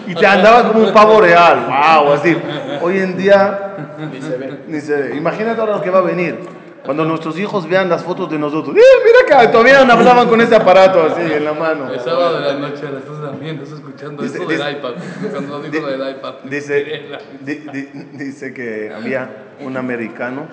y 0.07 0.15
te 0.15 0.27
andabas 0.27 0.65
como 0.65 0.85
un 0.85 0.93
pavo 0.93 1.21
real. 1.21 1.67
¡Wow! 1.67 2.13
Así. 2.13 2.37
Hoy 2.83 2.99
en 2.99 3.17
día. 3.17 3.77
Ni 4.13 4.21
se 4.21 4.37
ve. 4.37 4.61
Ni 4.67 4.81
se 4.81 4.97
ve. 4.97 5.17
Imagínate 5.17 5.61
ahora 5.61 5.77
lo 5.77 5.83
que 5.83 5.91
va 5.91 6.01
a 6.01 6.03
venir. 6.03 6.39
Cuando 6.85 7.05
nuestros 7.05 7.39
hijos 7.39 7.69
vean 7.69 7.89
las 7.89 8.03
fotos 8.03 8.31
de 8.31 8.39
nosotros. 8.39 8.77
¡Eh, 8.77 8.81
mira 9.05 9.19
todavía 9.53 9.85
no 9.85 9.93
hablaban 9.93 10.29
con 10.29 10.41
ese 10.41 10.57
aparato 10.57 11.03
así 11.05 11.21
en 11.21 11.45
la 11.45 11.53
mano! 11.53 11.91
El 11.93 12.01
sábado 12.01 12.41
de 12.41 12.53
la 12.53 12.59
noche 12.59 12.87
a 12.87 12.91
las 12.91 13.05
2 13.07 13.21
de 13.21 13.27
la 13.27 13.33
mañana 13.33 13.63
estás 13.63 13.79
escuchando 13.79 14.23
Dice- 14.23 14.39
esto 14.39 14.49
dice- 14.51 14.65
del 14.65 14.77
iPad. 14.77 14.93
Cuando 15.31 15.59
nos 15.59 15.71
dijo 15.71 15.87
del 15.87 16.11
iPad. 16.17 16.35
Dice, 16.45 16.85
di- 17.41 17.55
di- 17.73 17.89
dice 18.13 18.53
que 18.55 18.93
había 18.95 19.29
un 19.61 19.77
americano, 19.77 20.47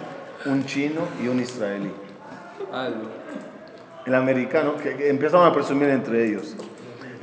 un 0.45 0.65
chino 0.65 1.01
y 1.23 1.27
un 1.27 1.39
israelí. 1.39 1.91
Algo. 2.71 3.09
El 4.05 4.15
americano, 4.15 4.75
que, 4.77 4.95
que 4.95 5.09
empezaron 5.09 5.45
a 5.47 5.53
presumir 5.53 5.89
entre 5.89 6.25
ellos. 6.25 6.55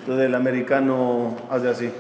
Entonces 0.01 0.27
el 0.27 0.35
americano 0.35 1.37
hace 1.51 1.69
así. 1.69 1.91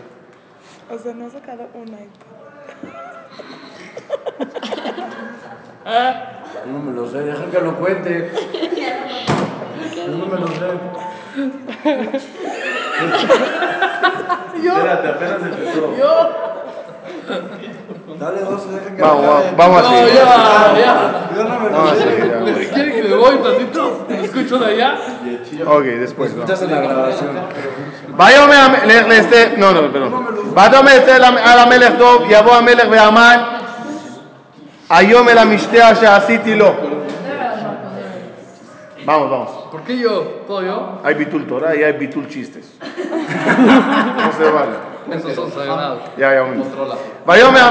O 0.90 0.98
sea, 0.98 1.14
no 1.14 1.26
ha 1.26 1.30
sacado 1.30 1.66
un 1.74 1.88
iPod. 1.88 2.84
No 6.71 6.79
me 6.79 6.91
lo 6.93 7.09
sé, 7.09 7.19
deja 7.21 7.45
que 7.51 7.59
lo 7.59 7.75
cuente. 7.75 8.31
Yo 9.95 10.07
no 10.17 10.25
me 10.25 10.39
lo 10.39 10.47
sé. 10.47 10.53
Espérate, 14.55 15.07
apenas 15.07 15.41
empezó. 15.41 15.93
Dale 18.19 18.41
dos, 18.41 18.69
deja 18.73 18.95
que 18.95 19.01
Vamos, 19.01 19.21
lo 19.25 19.27
vamos, 19.31 19.43
acabe. 19.45 19.55
vamos 19.57 19.77
a 19.79 19.81
No, 19.83 19.89
seguir. 19.97 20.13
ya, 20.13 20.25
ya. 20.77 21.29
Yo 21.35 21.43
no 21.43 21.59
me 21.59 21.69
Vamos 21.69 21.85
lo 21.85 21.91
a 21.91 21.95
sé. 21.95 22.01
seguir, 22.03 22.31
ya, 22.31 22.37
güey. 22.39 22.67
¿Quiere 22.69 22.91
que 22.95 23.03
me 23.03 23.15
voy 23.15 23.35
tantito? 23.37 24.05
¿Lo 24.09 24.15
escucho 24.15 24.57
de 24.57 24.65
allá? 24.65 24.95
Ok, 25.67 25.83
después. 25.83 26.33
no. 26.35 26.43
Escuchas 26.43 26.61
en 26.63 26.71
la 26.71 26.81
grabación. 26.81 27.29
ויאמר 28.17 28.59
המ- 28.65 28.83
ל- 28.85 29.07
לאסתר, 29.09 29.45
no, 29.57 29.71
no, 29.71 29.81
perdón. 29.93 30.11
ותאמר 30.53 30.97
אסתר 30.97 31.17
למ- 31.19 31.37
על 31.43 31.59
המלך 31.59 31.93
טוב, 31.97 32.23
יבוא 32.29 32.53
המלך 32.55 32.87
והמן, 32.91 33.37
היום 34.89 35.29
אל 35.29 35.37
המשתה 35.37 35.91
אשר 35.91 36.11
עשיתי 36.11 36.55
לו. 36.55 36.73
Vamos, 39.05 39.29
vamos. 39.31 39.49
¿Por 39.71 39.81
qué 39.87 39.97
yo? 39.97 40.13
¿Todo 40.45 40.61
yo? 40.61 40.99
Hay 41.03 41.13
bitul 41.15 41.47
Torah 41.47 41.73
y 41.75 41.81
hay 41.83 41.93
bitul 41.93 42.27
chistes. 42.27 42.65
No 42.79 44.31
se 44.37 44.43
vale. 44.57 44.75
Esos 45.15 45.33
son 45.33 45.51
sagrados. 45.51 46.01
Ya, 46.17 46.33
ya, 46.35 46.43
un 46.43 46.57
momento. 46.59 46.97
Vayome 47.25 47.59
a, 47.59 47.69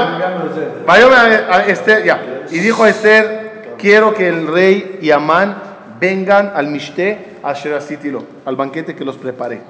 vayome 0.85 1.15
a- 1.15 1.55
a 1.55 1.65
Esther, 1.67 2.03
ya. 2.03 2.17
Y 2.51 2.59
dijo 2.59 2.83
a 2.83 2.89
Esther, 2.89 3.75
quiero 3.77 4.13
que 4.13 4.27
el 4.27 4.47
rey 4.47 4.97
y 5.01 5.11
Amán 5.11 5.55
vengan 5.99 6.51
al 6.55 6.67
Mishte 6.67 7.37
Asher 7.43 7.73
Asitilo, 7.75 8.23
al 8.45 8.55
banquete 8.57 8.95
que 8.95 9.05
los 9.05 9.15
preparé. 9.15 9.61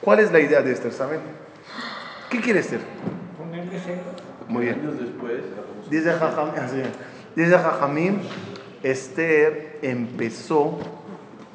¿Cuál 0.00 0.18
es 0.20 0.32
la 0.32 0.40
idea 0.40 0.62
de 0.62 0.72
Esther, 0.72 0.92
saben? 0.92 1.20
¿Qué 2.30 2.40
quiere 2.40 2.58
Esther? 2.60 2.80
Muy 4.48 4.64
bien. 4.64 4.80
Dice 5.89 6.11
Jajam- 6.13 6.53
así, 6.57 6.81
dice 7.35 7.57
Jajamim, 7.57 8.19
Esther 8.83 9.79
empezó 9.81 10.79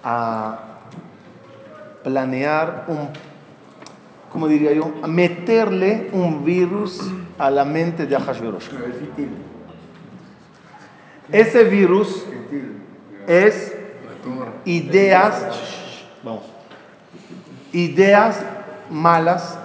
a 0.02 0.58
planear 2.02 2.84
un 2.88 3.08
como 4.32 4.48
diría 4.48 4.72
yo, 4.72 4.90
a 5.02 5.06
meterle 5.06 6.08
un 6.12 6.42
virus 6.42 7.02
a 7.38 7.50
la 7.50 7.66
mente 7.66 8.06
de 8.06 8.16
Ahashverosh. 8.16 8.66
Ese 11.30 11.64
virus 11.64 12.24
es 13.26 13.76
ideas, 14.64 15.46
vamos, 16.22 16.44
ideas 17.72 18.42
malas 18.90 19.58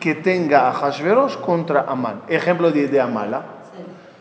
que 0.00 0.14
tenga 0.14 0.68
Ahashverosh 0.70 1.36
contra 1.36 1.82
Amán. 1.82 2.22
Ejemplo 2.28 2.70
de 2.72 2.80
idea 2.80 3.06
mala, 3.06 3.44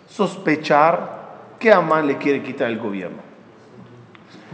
sospechar 0.07 1.17
que 1.59 1.71
Amán 1.71 2.07
le 2.07 2.17
quiere 2.17 2.41
quitar 2.41 2.69
el 2.69 2.79
gobierno. 2.79 3.17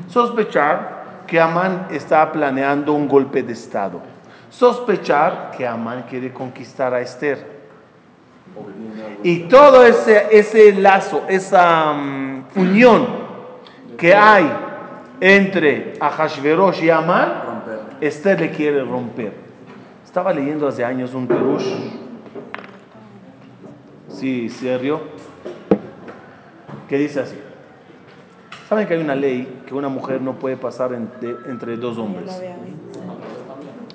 Sospechar 0.09 1.23
que 1.27 1.39
Amán 1.39 1.87
está 1.91 2.31
planeando 2.31 2.93
un 2.93 3.07
golpe 3.07 3.43
de 3.43 3.53
Estado. 3.53 4.01
Sospechar 4.49 5.51
que 5.55 5.65
Amán 5.65 6.05
quiere 6.09 6.31
conquistar 6.33 6.93
a 6.93 7.01
Esther. 7.01 7.53
Y 9.23 9.39
todo 9.41 9.85
ese, 9.85 10.27
ese 10.31 10.73
lazo, 10.73 11.23
esa 11.27 11.93
mm, 11.93 12.43
unión 12.55 13.07
que 13.97 14.13
hay 14.13 14.51
entre 15.19 15.93
Ahashverosh 15.99 16.83
y 16.83 16.89
Amán, 16.89 17.33
Esther 18.01 18.41
le 18.41 18.51
quiere 18.51 18.83
romper. 18.83 19.33
Estaba 20.03 20.33
leyendo 20.33 20.67
hace 20.67 20.83
años 20.83 21.13
un 21.13 21.25
Perush. 21.25 21.65
Sí, 24.09 24.49
serio. 24.49 25.12
Que 26.87 26.97
dice 26.97 27.21
así. 27.21 27.37
¿Saben 28.67 28.87
que 28.87 28.93
hay 28.95 29.01
una 29.01 29.15
ley 29.15 29.63
que 29.67 29.73
una 29.73 29.89
mujer 29.89 30.21
no 30.21 30.33
puede 30.33 30.57
pasar 30.57 30.93
entre, 30.93 31.35
entre 31.47 31.77
dos 31.77 31.97
hombres? 31.97 32.41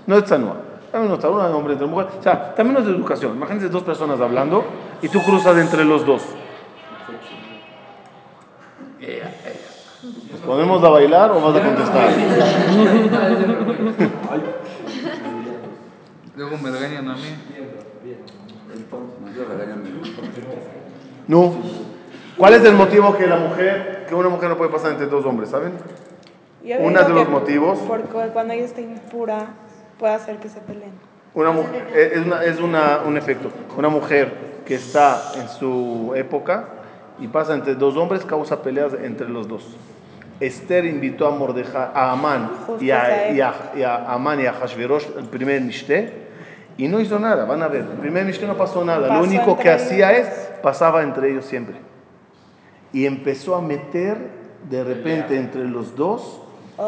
No 0.06 0.16
es 0.16 0.24
tzanua. 0.24 0.56
También 0.90 1.10
no 1.10 1.18
es 1.18 1.54
hombre 1.54 1.72
entre 1.74 1.86
mujer. 1.86 2.06
O 2.18 2.22
sea, 2.22 2.54
también 2.54 2.74
no 2.74 2.80
es 2.80 2.86
de 2.86 2.92
educación. 2.92 3.36
Imagínense 3.36 3.68
dos 3.68 3.82
personas 3.82 4.20
hablando 4.20 4.64
y 5.02 5.08
tú 5.08 5.20
cruzas 5.20 5.56
entre 5.58 5.84
los 5.84 6.06
dos. 6.06 6.22
¿Nos 10.30 10.40
ponemos 10.42 10.82
a 10.84 10.88
bailar 10.88 11.32
o 11.32 11.40
vas 11.40 11.56
a 11.56 11.64
contestar? 11.64 12.10
Luego 16.36 16.58
me 16.58 16.70
regañan 16.70 17.08
a 17.08 17.14
mí. 17.14 17.34
No. 21.26 21.52
¿Cuál 22.38 22.54
es 22.54 22.64
el 22.64 22.74
motivo 22.74 23.16
que 23.16 23.26
la 23.26 23.36
mujer, 23.36 24.06
que 24.08 24.14
una 24.14 24.28
mujer 24.28 24.48
no 24.48 24.56
puede 24.56 24.70
pasar 24.70 24.92
entre 24.92 25.06
dos 25.06 25.24
hombres, 25.26 25.50
saben? 25.50 25.72
Uno 26.78 27.02
de 27.02 27.08
los 27.10 27.28
motivos. 27.28 27.78
Porque 27.86 28.08
cuando 28.32 28.54
ella 28.54 28.64
está 28.64 28.80
impura, 28.80 29.46
puede 29.98 30.14
hacer 30.14 30.36
que 30.36 30.48
se 30.48 30.60
peleen. 30.60 30.92
Una 31.34 31.50
mujer, 31.50 31.86
es, 31.94 32.18
una- 32.24 32.44
es 32.44 32.60
una- 32.60 33.00
un 33.06 33.16
efecto. 33.16 33.50
Una 33.76 33.88
mujer 33.88 34.32
que 34.64 34.74
está 34.76 35.20
en 35.36 35.48
su 35.48 36.12
época 36.16 36.64
y 37.18 37.26
pasa 37.28 37.54
entre 37.54 37.74
dos 37.74 37.96
hombres 37.96 38.24
causa 38.24 38.62
peleas 38.62 38.92
entre 39.02 39.28
los 39.28 39.48
dos. 39.48 39.76
Esther 40.40 40.84
invitó 40.84 41.26
a 41.26 41.30
Mordejai, 41.32 41.88
a 41.94 42.12
Amán 42.12 42.50
y 42.80 42.90
a, 42.90 43.32
y 43.32 43.40
a- 43.40 43.54
y 43.76 43.82
a 43.82 44.12
Amán 44.12 44.40
y 44.40 44.46
a 44.46 44.52
Hashverosh, 44.52 45.06
el 45.18 45.24
primer 45.26 45.60
Nishte, 45.62 46.28
Y 46.80 46.86
no 46.86 47.00
hizo 47.00 47.18
nada, 47.18 47.44
van 47.44 47.60
a 47.64 47.66
ver. 47.66 47.80
El 47.80 47.98
primer 47.98 48.24
Mishnah 48.24 48.46
no 48.46 48.56
pasó 48.56 48.84
nada. 48.84 49.00
Lo 49.00 49.08
Pasó 49.08 49.22
único 49.24 49.50
entre 49.50 49.62
que 49.64 49.70
hacía 49.72 50.12
ellos. 50.16 50.28
es, 50.28 50.34
pasaba 50.62 51.02
entre 51.02 51.28
ellos 51.32 51.44
siempre. 51.44 51.74
Y 52.92 53.06
empezó 53.06 53.54
a 53.54 53.60
meter 53.60 54.30
de 54.68 54.84
repente 54.84 55.36
entre 55.36 55.64
los 55.64 55.94
dos 55.96 56.40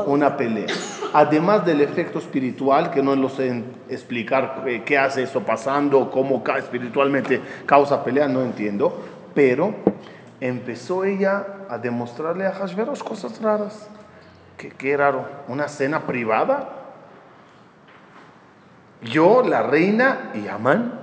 una 0.07 0.37
pelea. 0.37 0.69
Además 1.13 1.67
del 1.67 1.81
efecto 1.81 2.19
espiritual, 2.21 2.91
que 2.93 3.03
no 3.03 3.17
lo 3.17 3.29
sé 3.29 3.65
explicar 3.89 4.63
eh, 4.67 4.83
qué 4.85 4.97
hace 4.99 5.25
eso 5.25 5.41
pasando, 5.41 6.11
cómo 6.11 6.45
ca- 6.45 6.59
espiritualmente 6.59 7.41
causa 7.67 8.05
pelea, 8.05 8.29
no 8.29 8.43
entiendo. 8.43 9.03
Pero 9.35 9.75
empezó 10.41 11.05
ella 11.05 11.45
a 11.69 11.79
demostrarle 11.79 12.47
a 12.47 12.53
Hashverosh 12.53 13.03
cosas 13.03 13.41
raras. 13.43 13.89
Qué, 14.57 14.69
qué 14.71 14.97
raro, 14.97 15.25
una 15.49 15.67
cena 15.69 16.01
privada. 16.07 16.69
Yo, 19.03 19.43
la 19.43 19.63
reina 19.63 20.31
y 20.35 20.47
Amán. 20.49 21.01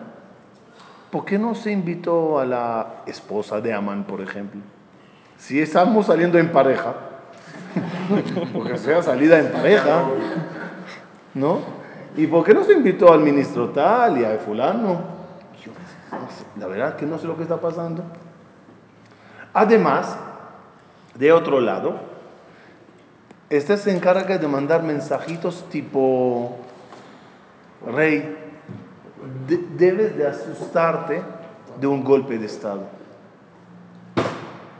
¿Por 1.11 1.25
qué 1.25 1.37
no 1.39 1.55
se 1.55 1.71
invitó 1.71 2.39
a 2.39 2.45
la 2.45 2.87
esposa 3.05 3.59
de 3.59 3.73
Amán, 3.73 4.03
por 4.05 4.21
ejemplo? 4.21 4.61
Si 5.37 5.61
estamos 5.61 6.07
saliendo 6.07 6.37
en 6.39 6.51
pareja, 6.51 6.93
porque 8.53 8.77
sea 8.77 9.01
salida 9.03 9.39
en 9.39 9.51
pareja, 9.51 10.03
¿no? 11.33 11.59
¿Y 12.15 12.25
por 12.27 12.43
qué 12.43 12.53
no 12.53 12.63
se 12.63 12.73
invitó 12.73 13.13
al 13.13 13.19
ministro 13.19 13.69
tal 13.69 14.17
y 14.19 14.25
a 14.25 14.37
fulano? 14.39 14.93
Yo 15.63 15.71
no 16.11 16.29
sé, 16.31 16.43
la 16.59 16.67
verdad 16.67 16.95
que 16.95 17.05
no 17.05 17.19
sé 17.19 17.27
lo 17.27 17.37
que 17.37 17.43
está 17.43 17.57
pasando. 17.57 18.03
Además, 19.53 20.17
de 21.15 21.31
otro 21.31 21.59
lado, 21.59 21.95
este 23.49 23.77
se 23.77 23.95
encarga 23.95 24.37
de 24.37 24.47
mandar 24.47 24.81
mensajitos 24.83 25.69
tipo, 25.69 26.57
rey, 27.93 28.35
de- 29.47 29.63
debes 29.77 30.17
de 30.17 30.27
asustarte 30.27 31.21
de 31.79 31.87
un 31.87 32.03
golpe 32.03 32.37
de 32.39 32.45
Estado. 32.47 32.96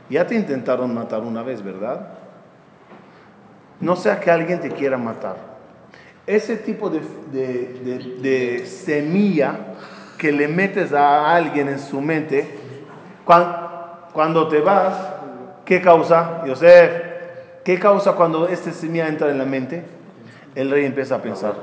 Ya 0.10 0.26
te 0.26 0.36
intentaron 0.36 0.94
matar 0.94 1.22
una 1.22 1.44
vez, 1.44 1.64
¿verdad? 1.64 2.08
No 3.80 3.96
sea 3.96 4.20
que 4.20 4.32
alguien 4.32 4.60
te 4.60 4.72
quiera 4.72 4.98
matar. 4.98 5.36
Ese 6.26 6.58
tipo 6.58 6.90
de, 6.90 7.02
de- 7.32 8.00
de- 8.22 8.66
semilla 8.66 9.56
que 10.18 10.32
le 10.32 10.48
metes 10.48 10.92
a 10.94 11.34
alguien 11.36 11.70
en 11.70 11.80
su 11.80 12.02
mente, 12.02 12.48
cuan- 13.26 13.56
cuando, 14.14 14.48
te 14.48 14.60
vas, 14.62 14.96
¿qué 15.64 15.82
causa? 15.82 16.44
Yosef, 16.46 16.92
¿qué 17.64 17.78
causa 17.80 18.14
cuando 18.14 18.48
esta 18.48 18.72
semilla 18.72 19.08
entra 19.08 19.30
en 19.30 19.38
la 19.38 19.46
mente? 19.46 19.84
El 20.56 20.72
rey 20.72 20.86
empieza 20.86 21.16
a 21.16 21.22
pensar, 21.22 21.54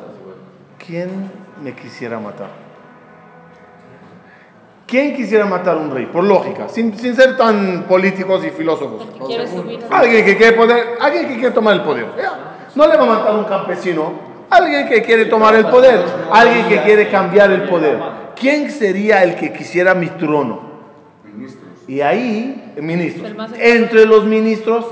¿quién 0.86 1.30
me 1.62 1.74
quisiera 1.74 2.18
matar? 2.20 2.63
¿Quién 4.86 5.16
quisiera 5.16 5.46
matar 5.46 5.76
a 5.76 5.80
un 5.80 5.90
rey? 5.90 6.06
Por 6.06 6.24
lógica, 6.24 6.68
sin, 6.68 6.96
sin 6.98 7.16
ser 7.16 7.36
tan 7.36 7.84
políticos 7.84 8.44
y 8.44 8.50
filósofos. 8.50 9.06
Alguien 9.90 10.24
que 10.24 10.36
quiere 10.36 10.52
poder, 10.52 10.98
alguien 11.00 11.28
que 11.28 11.34
quiere 11.34 11.50
tomar 11.52 11.74
el 11.74 11.82
poder. 11.82 12.06
No 12.74 12.86
le 12.86 12.96
va 12.96 13.02
a 13.02 13.06
matar 13.06 13.28
a 13.28 13.34
un 13.34 13.44
campesino. 13.44 14.34
Alguien 14.50 14.86
que 14.86 15.02
quiere 15.02 15.24
tomar 15.26 15.54
el 15.54 15.66
poder. 15.66 16.04
Alguien 16.30 16.68
que 16.68 16.82
quiere 16.82 17.08
cambiar 17.08 17.50
el 17.50 17.62
poder. 17.62 17.98
¿Quién 18.36 18.70
sería 18.70 19.22
el 19.22 19.36
que 19.36 19.52
quisiera 19.52 19.94
mi 19.94 20.08
trono? 20.08 20.74
Y 21.86 22.00
ahí, 22.00 22.74
ministros. 22.80 23.32
Entre 23.58 24.06
los 24.06 24.24
ministros, 24.24 24.86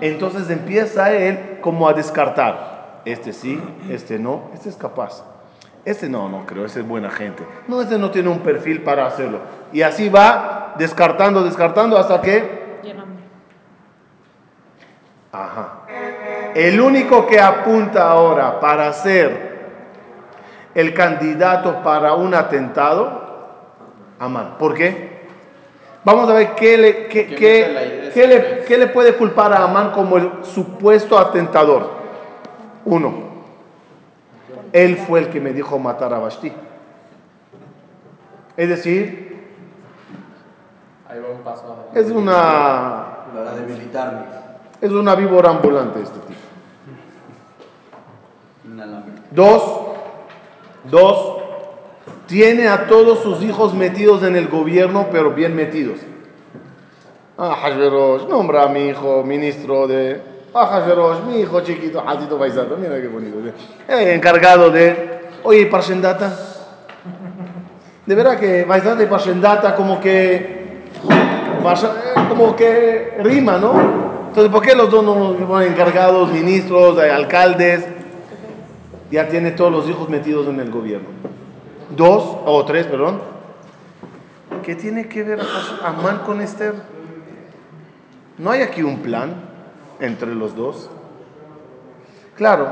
entonces 0.00 0.50
empieza 0.50 1.12
él 1.12 1.58
como 1.60 1.88
a 1.88 1.94
descartar. 1.94 3.00
Este 3.04 3.32
sí, 3.32 3.60
este 3.90 4.18
no, 4.18 4.50
este 4.54 4.68
es 4.68 4.76
capaz. 4.76 5.24
Este 5.84 6.08
no, 6.08 6.28
no 6.28 6.46
creo, 6.46 6.64
ese 6.64 6.80
es 6.80 6.86
buena 6.88 7.10
gente. 7.10 7.44
No, 7.66 7.80
este 7.82 7.98
no 7.98 8.10
tiene 8.10 8.28
un 8.28 8.38
perfil 8.40 8.82
para 8.82 9.06
hacerlo. 9.06 9.40
Y 9.72 9.82
así 9.82 10.08
va 10.08 10.74
descartando, 10.78 11.42
descartando 11.42 11.98
hasta 11.98 12.20
que 12.20 12.62
Llévame. 12.84 13.12
Ajá. 15.32 15.80
El 16.54 16.80
único 16.80 17.26
que 17.26 17.40
apunta 17.40 18.10
ahora 18.10 18.60
para 18.60 18.92
ser 18.92 19.52
el 20.74 20.94
candidato 20.94 21.82
para 21.82 22.14
un 22.14 22.34
atentado, 22.34 23.22
Amán. 24.18 24.56
¿Por 24.58 24.74
qué? 24.74 25.22
Vamos 26.04 26.28
a 26.28 26.32
ver 26.34 26.54
qué 26.54 26.76
le, 26.76 27.06
qué, 27.08 27.26
qué- 27.26 28.10
qué 28.12 28.26
le, 28.26 28.64
qué 28.64 28.76
le 28.78 28.86
puede 28.88 29.14
culpar 29.14 29.52
a 29.52 29.64
Amán 29.64 29.90
como 29.92 30.16
el 30.16 30.30
supuesto 30.44 31.18
atentador. 31.18 31.90
Uno, 32.84 33.31
él 34.72 34.96
fue 34.96 35.20
el 35.20 35.28
que 35.28 35.40
me 35.40 35.52
dijo 35.52 35.78
matar 35.78 36.12
a 36.14 36.18
Vashti. 36.18 36.52
Es 38.56 38.68
decir, 38.68 39.32
Ahí 41.08 41.18
va 41.20 41.28
un 41.30 41.42
paso 41.42 41.64
adelante. 41.66 42.00
es 42.00 42.10
una 42.10 43.26
Para 43.34 43.54
debilitarme. 43.54 44.20
Es 44.80 44.90
una 44.90 45.14
víbora 45.14 45.50
ambulante 45.50 46.00
este 46.00 46.18
tipo. 46.20 46.40
Dos, 49.30 49.80
dos, 50.90 51.42
tiene 52.26 52.68
a 52.68 52.86
todos 52.86 53.20
sus 53.20 53.42
hijos 53.42 53.74
metidos 53.74 54.22
en 54.22 54.36
el 54.36 54.48
gobierno, 54.48 55.08
pero 55.12 55.32
bien 55.32 55.54
metidos. 55.54 55.98
Ah, 57.36 57.56
Hashverosh, 57.60 58.26
nombra 58.28 58.64
a 58.64 58.68
mi 58.68 58.88
hijo 58.88 59.22
ministro 59.24 59.86
de... 59.86 60.31
Ah, 60.54 60.66
Hashverosh, 60.66 61.22
mi 61.24 61.40
hijo 61.40 61.60
chiquito, 61.62 62.02
Hatito 62.06 62.36
Baizata, 62.36 62.76
mira 62.76 63.00
qué 63.00 63.08
bonito. 63.08 63.38
Eh, 63.88 64.14
encargado 64.14 64.70
de... 64.70 65.30
Oye, 65.44 65.66
Parshendata. 65.66 66.36
De 68.04 68.14
verdad 68.14 68.38
que 68.38 68.64
Baizata 68.64 69.02
y 69.02 69.06
Parshendata 69.06 69.74
como 69.74 70.00
que... 70.00 70.34
Eh, 70.34 71.82
Como 72.28 72.56
que 72.56 73.18
rima, 73.22 73.58
¿no? 73.58 73.72
Entonces, 74.28 74.50
¿por 74.52 74.62
qué 74.62 74.74
los 74.74 74.90
dos 74.90 75.04
no 75.04 75.46
ponen 75.46 75.72
encargados, 75.72 76.30
ministros, 76.30 76.98
eh, 76.98 77.10
alcaldes? 77.10 77.86
ya 79.12 79.28
tiene 79.28 79.50
todos 79.50 79.70
los 79.70 79.88
hijos 79.90 80.08
metidos 80.08 80.48
en 80.48 80.58
el 80.58 80.70
gobierno. 80.70 81.08
Dos, 81.94 82.38
o 82.46 82.64
tres, 82.64 82.86
perdón. 82.86 83.20
¿Qué 84.62 84.74
tiene 84.74 85.06
que 85.06 85.22
ver 85.22 85.40
Amán 85.84 86.20
con 86.24 86.40
Esther? 86.40 86.74
No 88.38 88.50
hay 88.50 88.62
aquí 88.62 88.82
un 88.82 89.00
plan 89.02 89.51
entre 90.02 90.34
los 90.34 90.54
dos. 90.54 90.90
Claro, 92.36 92.68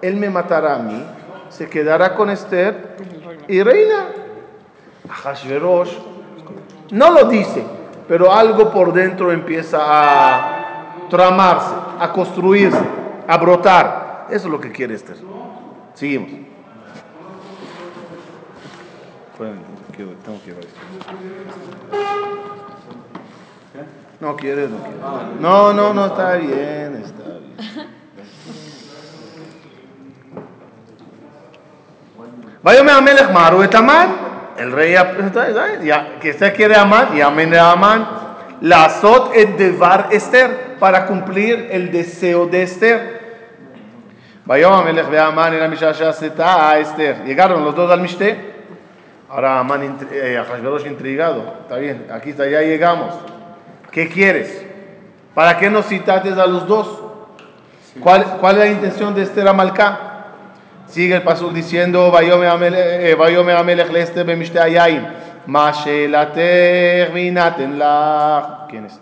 él 0.00 0.16
me 0.16 0.30
matará 0.30 0.76
a 0.76 0.78
mí, 0.78 1.04
se 1.48 1.68
quedará 1.68 2.14
con 2.14 2.30
Esther 2.30 2.96
y 3.48 3.62
reina. 3.62 4.06
Hashverosh 5.08 5.92
no 6.92 7.10
lo 7.10 7.24
dice, 7.24 7.64
pero 8.06 8.32
algo 8.32 8.70
por 8.70 8.92
dentro 8.92 9.32
empieza 9.32 9.78
a 9.80 11.06
tramarse, 11.10 11.74
a 11.98 12.12
construirse, 12.12 12.80
a 13.26 13.36
brotar. 13.36 14.26
Eso 14.30 14.46
es 14.46 14.52
lo 14.52 14.60
que 14.60 14.70
quiere 14.70 14.94
Esther. 14.94 15.16
Seguimos. 15.94 16.30
No 24.20 24.36
quieres, 24.36 24.68
no 24.70 24.78
quieres. 24.78 25.40
No, 25.40 25.72
no, 25.72 25.94
no, 25.94 26.06
está 26.06 26.34
bien, 26.34 27.02
está 27.04 27.38
bien. 27.38 27.98
Váyame 32.62 32.90
a 32.90 33.00
Melech 33.00 33.30
Maru 33.30 33.62
et 33.62 33.74
El 34.58 34.72
rey 34.72 34.96
pues, 35.14 35.84
ya, 35.84 36.18
que 36.20 36.30
usted 36.30 36.54
quiere 36.56 36.74
amar, 36.74 37.14
llamen 37.14 37.54
a 37.54 37.70
Amán. 37.72 38.08
La 38.60 38.90
Sot 38.90 39.36
et 39.36 39.56
Devar 39.56 40.08
Esther, 40.10 40.76
para 40.80 41.06
cumplir 41.06 41.68
el 41.70 41.92
deseo 41.92 42.46
de 42.46 42.64
Esther. 42.64 43.18
Vayom 44.44 44.84
Melech 44.84 45.08
ve 45.08 45.18
Amán 45.20 45.54
era 45.54 45.68
Mishashaseta 45.68 46.70
a 46.70 46.78
Esther. 46.80 47.24
Llegaron 47.24 47.64
los 47.64 47.76
dos 47.76 47.88
al 47.88 48.00
Mishte. 48.00 48.36
Ahora 49.28 49.60
Amán, 49.60 49.96
eh, 50.10 50.38
Ajasverosh 50.38 50.86
intrigado. 50.86 51.58
Está 51.60 51.76
bien, 51.76 52.08
aquí 52.10 52.30
está, 52.30 52.48
ya 52.48 52.62
llegamos. 52.62 53.14
¿Qué 53.97 54.07
quieres? 54.09 54.65
¿Para 55.33 55.57
qué 55.57 55.69
nos 55.69 55.85
citaste 55.87 56.29
a 56.29 56.45
los 56.47 56.67
dos? 56.67 56.99
¿Cuál, 57.99 58.23
cuál 58.39 58.55
es 58.55 58.59
la 58.59 58.67
intención 58.67 59.13
de 59.15 59.21
Esther 59.23 59.47
Amalcá? 59.47 59.99
Sigue 60.87 61.15
el 61.15 61.21
pasuk 61.23 61.53
diciendo, 61.53 62.11
ויאמר 62.13 62.51
המלך- 62.51 62.75
eh, 62.75 63.19
ויאמר 63.19 63.57
המלך 63.57 63.91
לאסתר 63.91 64.23
במשתה 64.25 64.63
היין, 64.63 65.05
מה 65.47 65.73
שאלתך 65.73 66.37
ויינתן 67.13 67.71
לך. 67.79 68.45
¿Quién 68.69 68.85
es? 68.85 68.99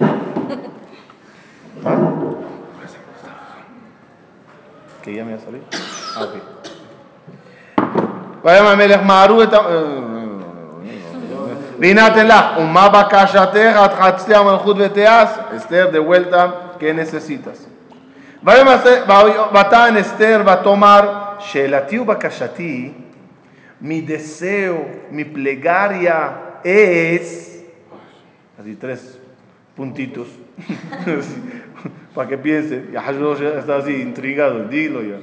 ¿Ah? 1.83 1.97
que 5.03 5.15
ya 5.15 5.25
me 5.25 5.31
va 5.35 5.37
a 5.37 5.45
salir. 5.45 5.61
Ah, 6.15 6.23
ok. 6.23 6.35
ויאמר 8.43 8.69
המלך 8.69 9.01
מהרו 9.03 9.43
את 9.43 9.53
ה... 9.53 9.57
Esther, 15.54 15.90
de 15.92 15.98
vuelta, 15.98 16.72
¿qué 16.78 16.94
necesitas? 16.94 17.66
Esther 19.96 20.46
va 20.46 20.52
a 20.54 20.62
tomar, 20.62 21.38
mi 23.80 24.00
deseo, 24.00 24.86
mi 25.10 25.24
plegaria 25.24 26.60
es, 26.64 27.64
así 28.58 28.74
tres 28.76 29.18
puntitos, 29.74 30.28
para 32.14 32.28
que 32.28 32.38
piense, 32.38 32.86
ya 32.92 33.00
está 33.58 33.76
así 33.76 34.00
intrigado, 34.00 34.64
dilo 34.64 35.02
ya. 35.02 35.18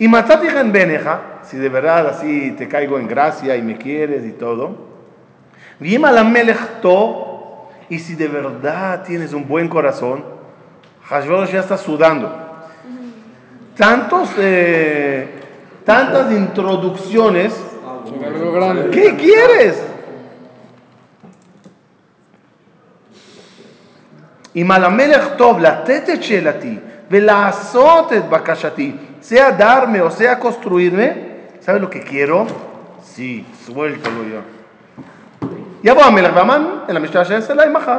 Y 0.00 0.08
matati 0.08 0.46
beneja, 0.72 1.40
si 1.42 1.56
de 1.56 1.68
verdad 1.68 2.08
así 2.08 2.52
te 2.52 2.68
caigo 2.68 2.98
en 2.98 3.08
gracia 3.08 3.56
y 3.56 3.62
me 3.62 3.76
quieres 3.76 4.24
y 4.24 4.32
todo, 4.32 4.87
Vima 5.79 6.11
la 6.11 6.23
to, 6.81 7.69
y 7.89 7.99
si 7.99 8.15
de 8.15 8.27
verdad 8.27 9.03
tienes 9.03 9.33
un 9.33 9.47
buen 9.47 9.67
corazón, 9.67 10.23
Hashverosh 11.09 11.51
ya 11.51 11.59
está 11.59 11.77
sudando. 11.77 12.31
Tantos, 13.75 14.29
eh, 14.37 15.27
tantas 15.85 16.31
introducciones. 16.31 17.53
Algo 18.25 18.51
grande. 18.53 18.89
¿Qué 18.91 19.15
quieres? 19.17 19.83
אם 24.55 24.71
על 24.71 24.83
המלך 24.83 25.27
טוב 25.37 25.59
לתת 25.59 26.09
את 26.13 26.23
שאלתי 26.23 26.77
ולעשות 27.11 28.13
את 28.13 28.29
בקשתי, 28.29 28.95
sea 29.21 29.51
darme 29.51 30.01
o 30.01 30.11
sea 30.11 30.37
construirme, 30.37 31.07
¿sabes 31.61 31.81
lo 31.81 31.89
que 31.89 32.01
quiero? 32.01 32.45
Sí, 33.03 33.45
suéltalo 33.65 34.23
ya. 34.33 34.41
יבוא 35.83 36.03
המלך 36.03 36.31
והמן 36.35 36.65
אל 36.89 36.97
המשטרה 36.97 37.25
שיעשה 37.25 37.53
להם 37.53 37.73
מחר. 37.73 37.97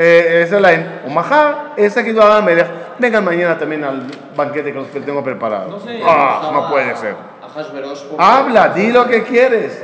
Eh, 0.00 0.44
ese 0.46 0.60
lane, 0.60 0.84
o 1.06 1.10
mahar, 1.10 1.72
ese 1.76 2.04
que 2.04 2.12
va 2.12 2.36
a 2.36 2.38
המלך, 2.38 2.68
vengan 3.00 3.24
mañana 3.24 3.58
también 3.58 3.82
al 3.82 4.06
banquete 4.36 4.72
que 4.72 4.78
los 4.78 4.86
que 4.92 5.00
tengo 5.00 5.24
preparado. 5.24 5.70
No 5.70 5.80
sé, 5.80 6.00
ah, 6.06 6.50
no 6.52 6.68
puede 6.70 6.94
ser. 6.96 7.16
A 7.42 7.48
Hashverosh 7.48 8.02
por- 8.04 8.22
Habla, 8.22 8.68
di 8.68 8.92
lo 8.92 9.08
que 9.08 9.24
quieres. 9.24 9.82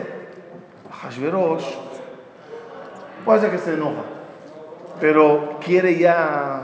Hashverosh 1.02 1.64
puede 3.24 3.40
ser 3.40 3.50
que 3.50 3.58
se 3.58 3.74
enoja, 3.74 4.02
pero 5.00 5.58
quiere 5.64 5.98
ya 5.98 6.62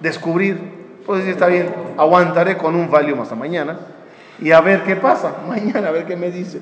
descubrir. 0.00 0.54
Pues 1.04 1.18
decir, 1.18 1.34
está 1.34 1.48
bien, 1.48 1.74
aguantaré 1.98 2.56
con 2.56 2.74
un 2.74 2.90
value 2.90 3.20
hasta 3.20 3.34
mañana 3.34 3.76
y 4.40 4.50
a 4.52 4.60
ver 4.62 4.82
qué 4.82 4.96
pasa. 4.96 5.34
Mañana, 5.46 5.88
a 5.88 5.90
ver 5.90 6.06
qué 6.06 6.16
me 6.16 6.30
dice. 6.30 6.60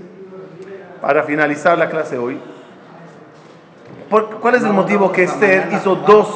Para 1.00 1.22
finalizar 1.22 1.78
la 1.78 1.88
clase 1.88 2.18
hoy, 2.18 2.38
¿Por- 4.09 4.39
¿cuál 4.39 4.55
es 4.55 4.63
el 4.63 4.73
motivo 4.73 5.11
que 5.11 5.23
Esther 5.23 5.69
hizo 5.73 5.95
dos 5.95 6.27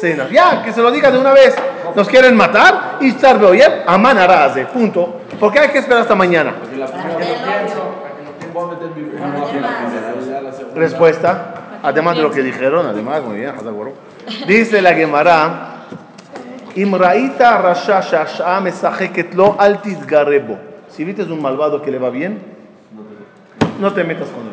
cenas? 0.00 0.30
Ya, 0.30 0.62
que 0.62 0.72
se 0.72 0.82
lo 0.82 0.90
diga 0.90 1.10
de 1.10 1.18
una 1.18 1.32
vez. 1.32 1.54
Nos 1.94 2.08
quieren 2.08 2.36
matar 2.36 2.98
y 3.00 3.08
estar 3.08 3.42
oye, 3.42 3.64
Amán 3.86 4.16
hará 4.18 4.44
hace, 4.44 4.64
punto. 4.66 5.20
¿Por 5.38 5.52
qué 5.52 5.60
hay 5.60 5.68
que 5.70 5.78
esperar 5.78 6.02
hasta 6.02 6.14
mañana? 6.14 6.54
Respuesta, 10.74 11.54
además 11.82 12.16
de 12.16 12.22
lo 12.22 12.30
que 12.30 12.42
dijeron, 12.42 12.86
además, 12.86 13.22
muy 13.22 13.38
bien, 13.40 13.52
dice 14.46 14.80
la 14.82 14.94
Gemara, 14.94 15.66
Imraita 16.76 17.58
rasha 17.58 18.00
shasha 18.00 18.60
mesacheket 18.60 19.34
lo 19.34 19.56
al 19.60 19.82
tizgarebo. 19.82 20.58
Si 20.88 21.04
viste 21.04 21.22
un 21.24 21.42
malvado 21.42 21.82
que 21.82 21.90
le 21.90 21.98
va 21.98 22.10
bien, 22.10 22.40
no 23.80 23.92
te 23.92 24.04
metas 24.04 24.28
con 24.28 24.42
él. 24.46 24.49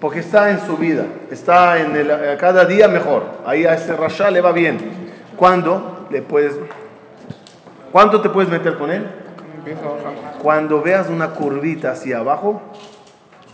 Porque 0.00 0.20
está 0.20 0.50
en 0.50 0.60
su 0.66 0.76
vida, 0.78 1.04
está 1.30 1.78
en 1.78 1.94
el, 1.94 2.10
eh, 2.10 2.36
cada 2.40 2.64
día 2.64 2.88
mejor. 2.88 3.24
Ahí 3.44 3.66
a 3.66 3.74
ese 3.74 3.94
rasha 3.94 4.30
le 4.30 4.40
va 4.40 4.52
bien. 4.52 4.78
¿Cuándo 5.36 6.06
le 6.10 6.22
puedes, 6.22 6.54
cuánto 7.92 8.20
te 8.20 8.30
puedes 8.30 8.50
meter 8.50 8.78
con 8.78 8.90
él? 8.90 9.06
Cuando 10.42 10.80
veas 10.80 11.08
una 11.08 11.30
curvita 11.30 11.92
hacia 11.92 12.18
abajo, 12.18 12.62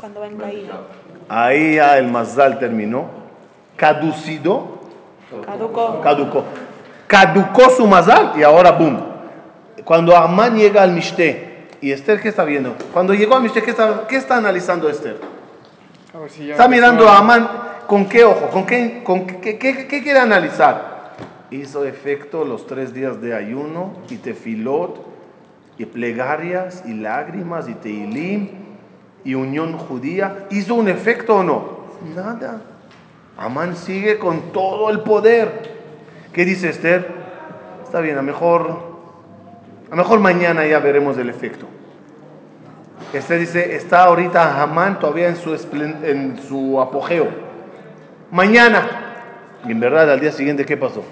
Cuando 0.00 0.20
va 0.20 0.26
en 0.28 0.36
caída. 0.36 0.80
ahí 1.28 1.74
ya 1.76 1.98
el 1.98 2.08
mazal 2.08 2.58
terminó. 2.60 3.06
Caducido, 3.76 4.78
Caducó. 5.44 6.00
caducó. 6.00 6.44
Caducó 7.08 7.70
su 7.70 7.86
mazal 7.86 8.32
y 8.36 8.42
ahora 8.44 8.70
boom. 8.72 9.00
Cuando 9.84 10.16
Amán 10.16 10.56
llega 10.56 10.82
al 10.82 10.92
Mishte, 10.92 11.66
y 11.80 11.92
Esther, 11.92 12.20
¿qué 12.20 12.28
está 12.28 12.44
viendo? 12.44 12.74
Cuando 12.92 13.12
llegó 13.14 13.34
al 13.36 13.42
Mishte, 13.42 13.62
¿qué 13.62 13.70
está, 13.70 14.06
qué 14.08 14.16
está 14.16 14.36
analizando 14.36 14.88
Esther? 14.88 15.16
Si 16.28 16.50
Está 16.50 16.66
mirando 16.68 17.08
a 17.08 17.18
Amán 17.18 17.48
con 17.86 18.08
qué 18.08 18.24
ojo, 18.24 18.48
con 18.48 18.66
qué, 18.66 19.02
con 19.04 19.26
qué, 19.26 19.58
qué- 19.58 19.86
qué 19.86 20.02
quiere 20.02 20.18
analizar. 20.18 21.14
Hizo 21.50 21.84
efecto 21.84 22.44
los 22.44 22.66
tres 22.66 22.92
días 22.92 23.20
de 23.20 23.34
ayuno 23.34 23.92
y 24.10 24.16
tefilot 24.16 25.04
y 25.78 25.84
plegarias 25.84 26.82
y 26.86 26.94
lágrimas 26.94 27.68
y 27.68 27.74
teilim 27.74 28.48
y 29.24 29.34
unión 29.34 29.76
judía. 29.78 30.46
¿Hizo 30.50 30.74
un 30.74 30.88
efecto 30.88 31.36
o 31.36 31.42
no? 31.44 31.76
Nada. 32.14 32.60
Amán 33.36 33.76
sigue 33.76 34.18
con 34.18 34.52
todo 34.52 34.90
el 34.90 35.00
poder. 35.00 35.76
¿Qué 36.32 36.44
dice 36.44 36.70
Esther? 36.70 37.06
Está 37.84 38.00
bien, 38.00 38.18
a 38.18 38.22
mejor, 38.22 38.80
a 39.90 39.94
mejor 39.96 40.18
mañana 40.20 40.66
ya 40.66 40.78
veremos 40.80 41.16
el 41.18 41.28
efecto. 41.30 41.66
Esther 43.16 43.38
dice, 43.40 43.74
está 43.76 44.04
ahorita 44.04 44.62
Hamán 44.62 44.98
todavía 44.98 45.28
en 45.28 45.36
su, 45.36 45.52
en 45.54 46.38
su 46.48 46.80
apogeo. 46.80 47.26
Mañana. 48.30 48.88
Y 49.66 49.72
en 49.72 49.80
verdad, 49.80 50.10
al 50.10 50.20
día 50.20 50.32
siguiente, 50.32 50.64
¿qué 50.64 50.76
pasó? 50.76 51.02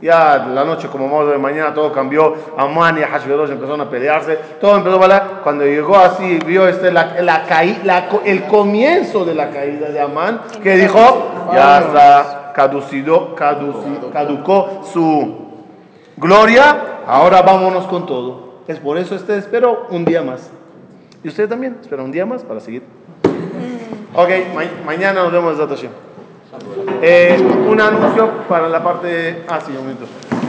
Ya 0.00 0.36
la 0.52 0.64
noche, 0.64 0.88
como 0.88 1.20
a 1.20 1.24
ver 1.24 1.38
mañana, 1.38 1.72
todo 1.74 1.92
cambió. 1.92 2.34
Amán 2.56 2.98
y 2.98 3.02
Hashverosh 3.02 3.50
empezaron 3.50 3.80
a 3.82 3.88
pelearse. 3.90 4.36
Todo 4.60 4.76
empezó 4.76 4.96
a 4.96 4.98
bailar. 4.98 5.40
Cuando 5.44 5.64
llegó 5.64 5.96
así, 5.96 6.38
vio 6.44 6.66
este, 6.66 6.90
la, 6.90 7.20
la 7.20 7.46
caí- 7.46 7.82
la 7.84 8.08
el 8.24 8.44
comienzo 8.44 9.24
de 9.24 9.34
la 9.34 9.50
caída 9.50 9.88
de 9.90 10.00
Amán, 10.00 10.40
que 10.62 10.76
dijo, 10.76 10.98
ya 11.54 11.78
está 11.80 12.52
caducido, 12.54 13.36
caduci- 13.36 14.10
caducó 14.12 14.82
su 14.92 15.36
gloria. 16.16 16.76
Ahora 17.06 17.42
vámonos 17.42 17.86
con 17.86 18.04
todo. 18.06 18.62
Es 18.66 18.78
por 18.80 18.98
eso 18.98 19.14
este 19.14 19.36
espero 19.36 19.86
un 19.90 20.04
día 20.04 20.22
más. 20.22 20.50
Y 21.24 21.28
usted 21.28 21.48
también 21.48 21.78
espera 21.80 22.02
un 22.02 22.10
día 22.12 22.26
más 22.26 22.42
para 22.42 22.60
seguir. 22.60 22.82
Ok, 24.14 24.28
ma- 24.54 24.84
mañana 24.84 25.22
nos 25.22 25.32
vemos, 25.32 25.56
Hashem. 25.56 25.90
Eh, 27.00 27.36
un 27.68 27.80
anuncio 27.80 28.30
para 28.48 28.68
la 28.68 28.82
parte. 28.82 29.42
Ah, 29.48 29.60
sí, 29.60 29.72
un. 29.72 29.96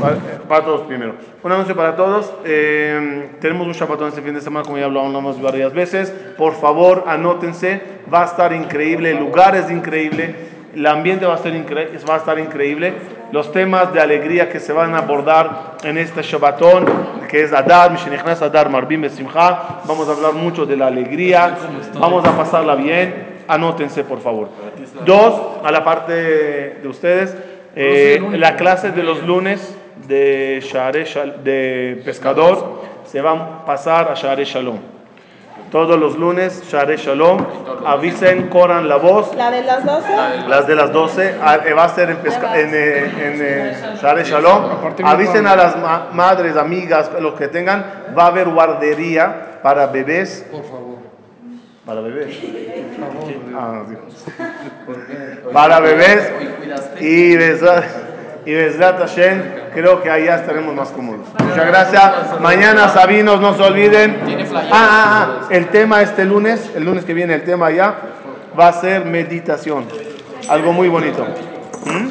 Para, 0.01 0.15
eh, 0.15 0.19
para 0.47 0.65
todos 0.65 0.81
primero. 0.81 1.15
Un 1.43 1.51
anuncio 1.51 1.75
para 1.75 1.95
todos. 1.95 2.33
Eh, 2.43 3.29
tenemos 3.39 3.65
un 3.67 3.73
Shabbatón 3.73 4.09
este 4.09 4.21
fin 4.21 4.33
de 4.33 4.41
semana, 4.41 4.65
como 4.65 4.77
ya 4.77 4.85
hablamos 4.85 5.41
varias 5.41 5.73
veces. 5.73 6.09
Por 6.37 6.53
favor, 6.53 7.05
anótense. 7.07 7.81
Va 8.13 8.23
a 8.23 8.25
estar 8.25 8.51
increíble. 8.51 9.11
El 9.11 9.19
lugar 9.19 9.55
es 9.55 9.71
increíble. 9.71 10.35
El 10.75 10.85
ambiente 10.87 11.25
va 11.25 11.33
a, 11.33 11.37
estar 11.37 11.53
va 12.09 12.15
a 12.15 12.17
estar 12.17 12.37
increíble. 12.39 12.93
Los 13.33 13.51
temas 13.51 13.91
de 13.91 13.99
alegría 13.99 14.47
que 14.47 14.59
se 14.59 14.71
van 14.73 14.93
a 14.93 14.99
abordar 14.99 15.77
en 15.83 15.97
este 15.97 16.21
Shabbatón, 16.21 16.85
que 17.27 17.41
es 17.41 17.51
Adar, 17.51 17.91
Mishenichnas 17.91 18.43
Adar, 18.43 18.69
Marbim 18.69 19.01
Besimcha. 19.01 19.79
Vamos 19.85 20.07
a 20.07 20.11
hablar 20.11 20.33
mucho 20.33 20.67
de 20.67 20.77
la 20.77 20.85
alegría. 20.85 21.57
Vamos 21.99 22.23
a 22.25 22.37
pasarla 22.37 22.75
bien. 22.75 23.41
Anótense, 23.47 24.03
por 24.03 24.19
favor. 24.19 24.49
Dos, 25.03 25.41
a 25.63 25.71
la 25.71 25.83
parte 25.83 26.13
de 26.13 26.87
ustedes, 26.87 27.35
eh, 27.75 28.21
la 28.33 28.55
clase 28.55 28.91
de 28.91 29.01
los 29.01 29.23
lunes 29.23 29.75
de, 30.07 30.59
Shal- 30.61 31.41
de 31.43 32.03
pescador 32.05 32.83
se 33.05 33.19
van 33.19 33.39
a 33.39 33.65
pasar 33.65 34.11
a 34.11 34.13
Share 34.13 34.43
Shalom. 34.45 34.77
Todos 35.73 35.99
los 35.99 36.19
lunes, 36.19 36.61
Share 36.69 36.95
Shalom. 36.97 37.43
Avisen, 37.83 38.47
corran 38.49 38.87
la 38.87 38.97
voz. 38.97 39.35
La 39.35 39.49
de 39.49 39.63
las 39.63 39.83
12. 39.83 40.07
Las 40.47 40.67
de 40.67 40.75
las 40.75 40.91
12 40.93 41.35
ah, 41.41 41.57
eh, 41.65 41.73
va 41.73 41.85
a 41.85 41.89
ser 41.89 42.11
en, 42.11 42.17
pesca- 42.17 42.59
en, 42.59 42.69
eh, 42.75 43.05
en 43.05 43.41
eh, 43.41 43.75
Share 43.99 44.23
Shalom. 44.23 44.65
Avisen 45.03 45.47
a 45.47 45.55
las 45.55 45.75
ma- 45.75 46.09
madres, 46.13 46.57
amigas, 46.57 47.09
los 47.19 47.33
que 47.33 47.47
tengan. 47.47 47.83
Va 48.15 48.25
a 48.25 48.27
haber 48.27 48.49
guardería 48.49 49.61
para 49.63 49.87
bebés. 49.87 50.45
Por 50.51 50.61
favor. 50.63 50.97
Para 51.87 52.01
bebés. 52.01 52.37
Ah, 53.57 53.81
Dios. 53.89 54.25
Para 55.53 55.79
bebés. 55.79 56.31
Y 56.99 57.35
Bezrat, 57.35 57.83
y 58.45 58.53
Bezrat 58.53 58.99
Hashem, 58.99 59.41
creo 59.73 60.01
que 60.01 60.09
allá 60.09 60.35
estaremos 60.35 60.73
más 60.75 60.89
cómodos. 60.89 61.27
Muchas 61.39 61.67
gracias. 61.67 62.39
Mañana, 62.41 62.89
Sabinos, 62.89 63.39
no 63.39 63.55
se 63.55 63.63
olviden. 63.63 64.17
Ah, 64.55 64.69
ah, 64.71 65.39
ah, 65.41 65.47
el 65.49 65.67
tema 65.69 66.01
este 66.01 66.25
lunes, 66.25 66.71
el 66.75 66.83
lunes 66.83 67.05
que 67.05 67.13
viene, 67.13 67.35
el 67.35 67.43
tema 67.43 67.71
ya 67.71 67.95
va 68.59 68.67
a 68.67 68.73
ser 68.73 69.05
meditación. 69.05 69.85
Algo 70.49 70.73
muy 70.73 70.89
bonito. 70.89 71.25
¿Mm? 71.85 72.09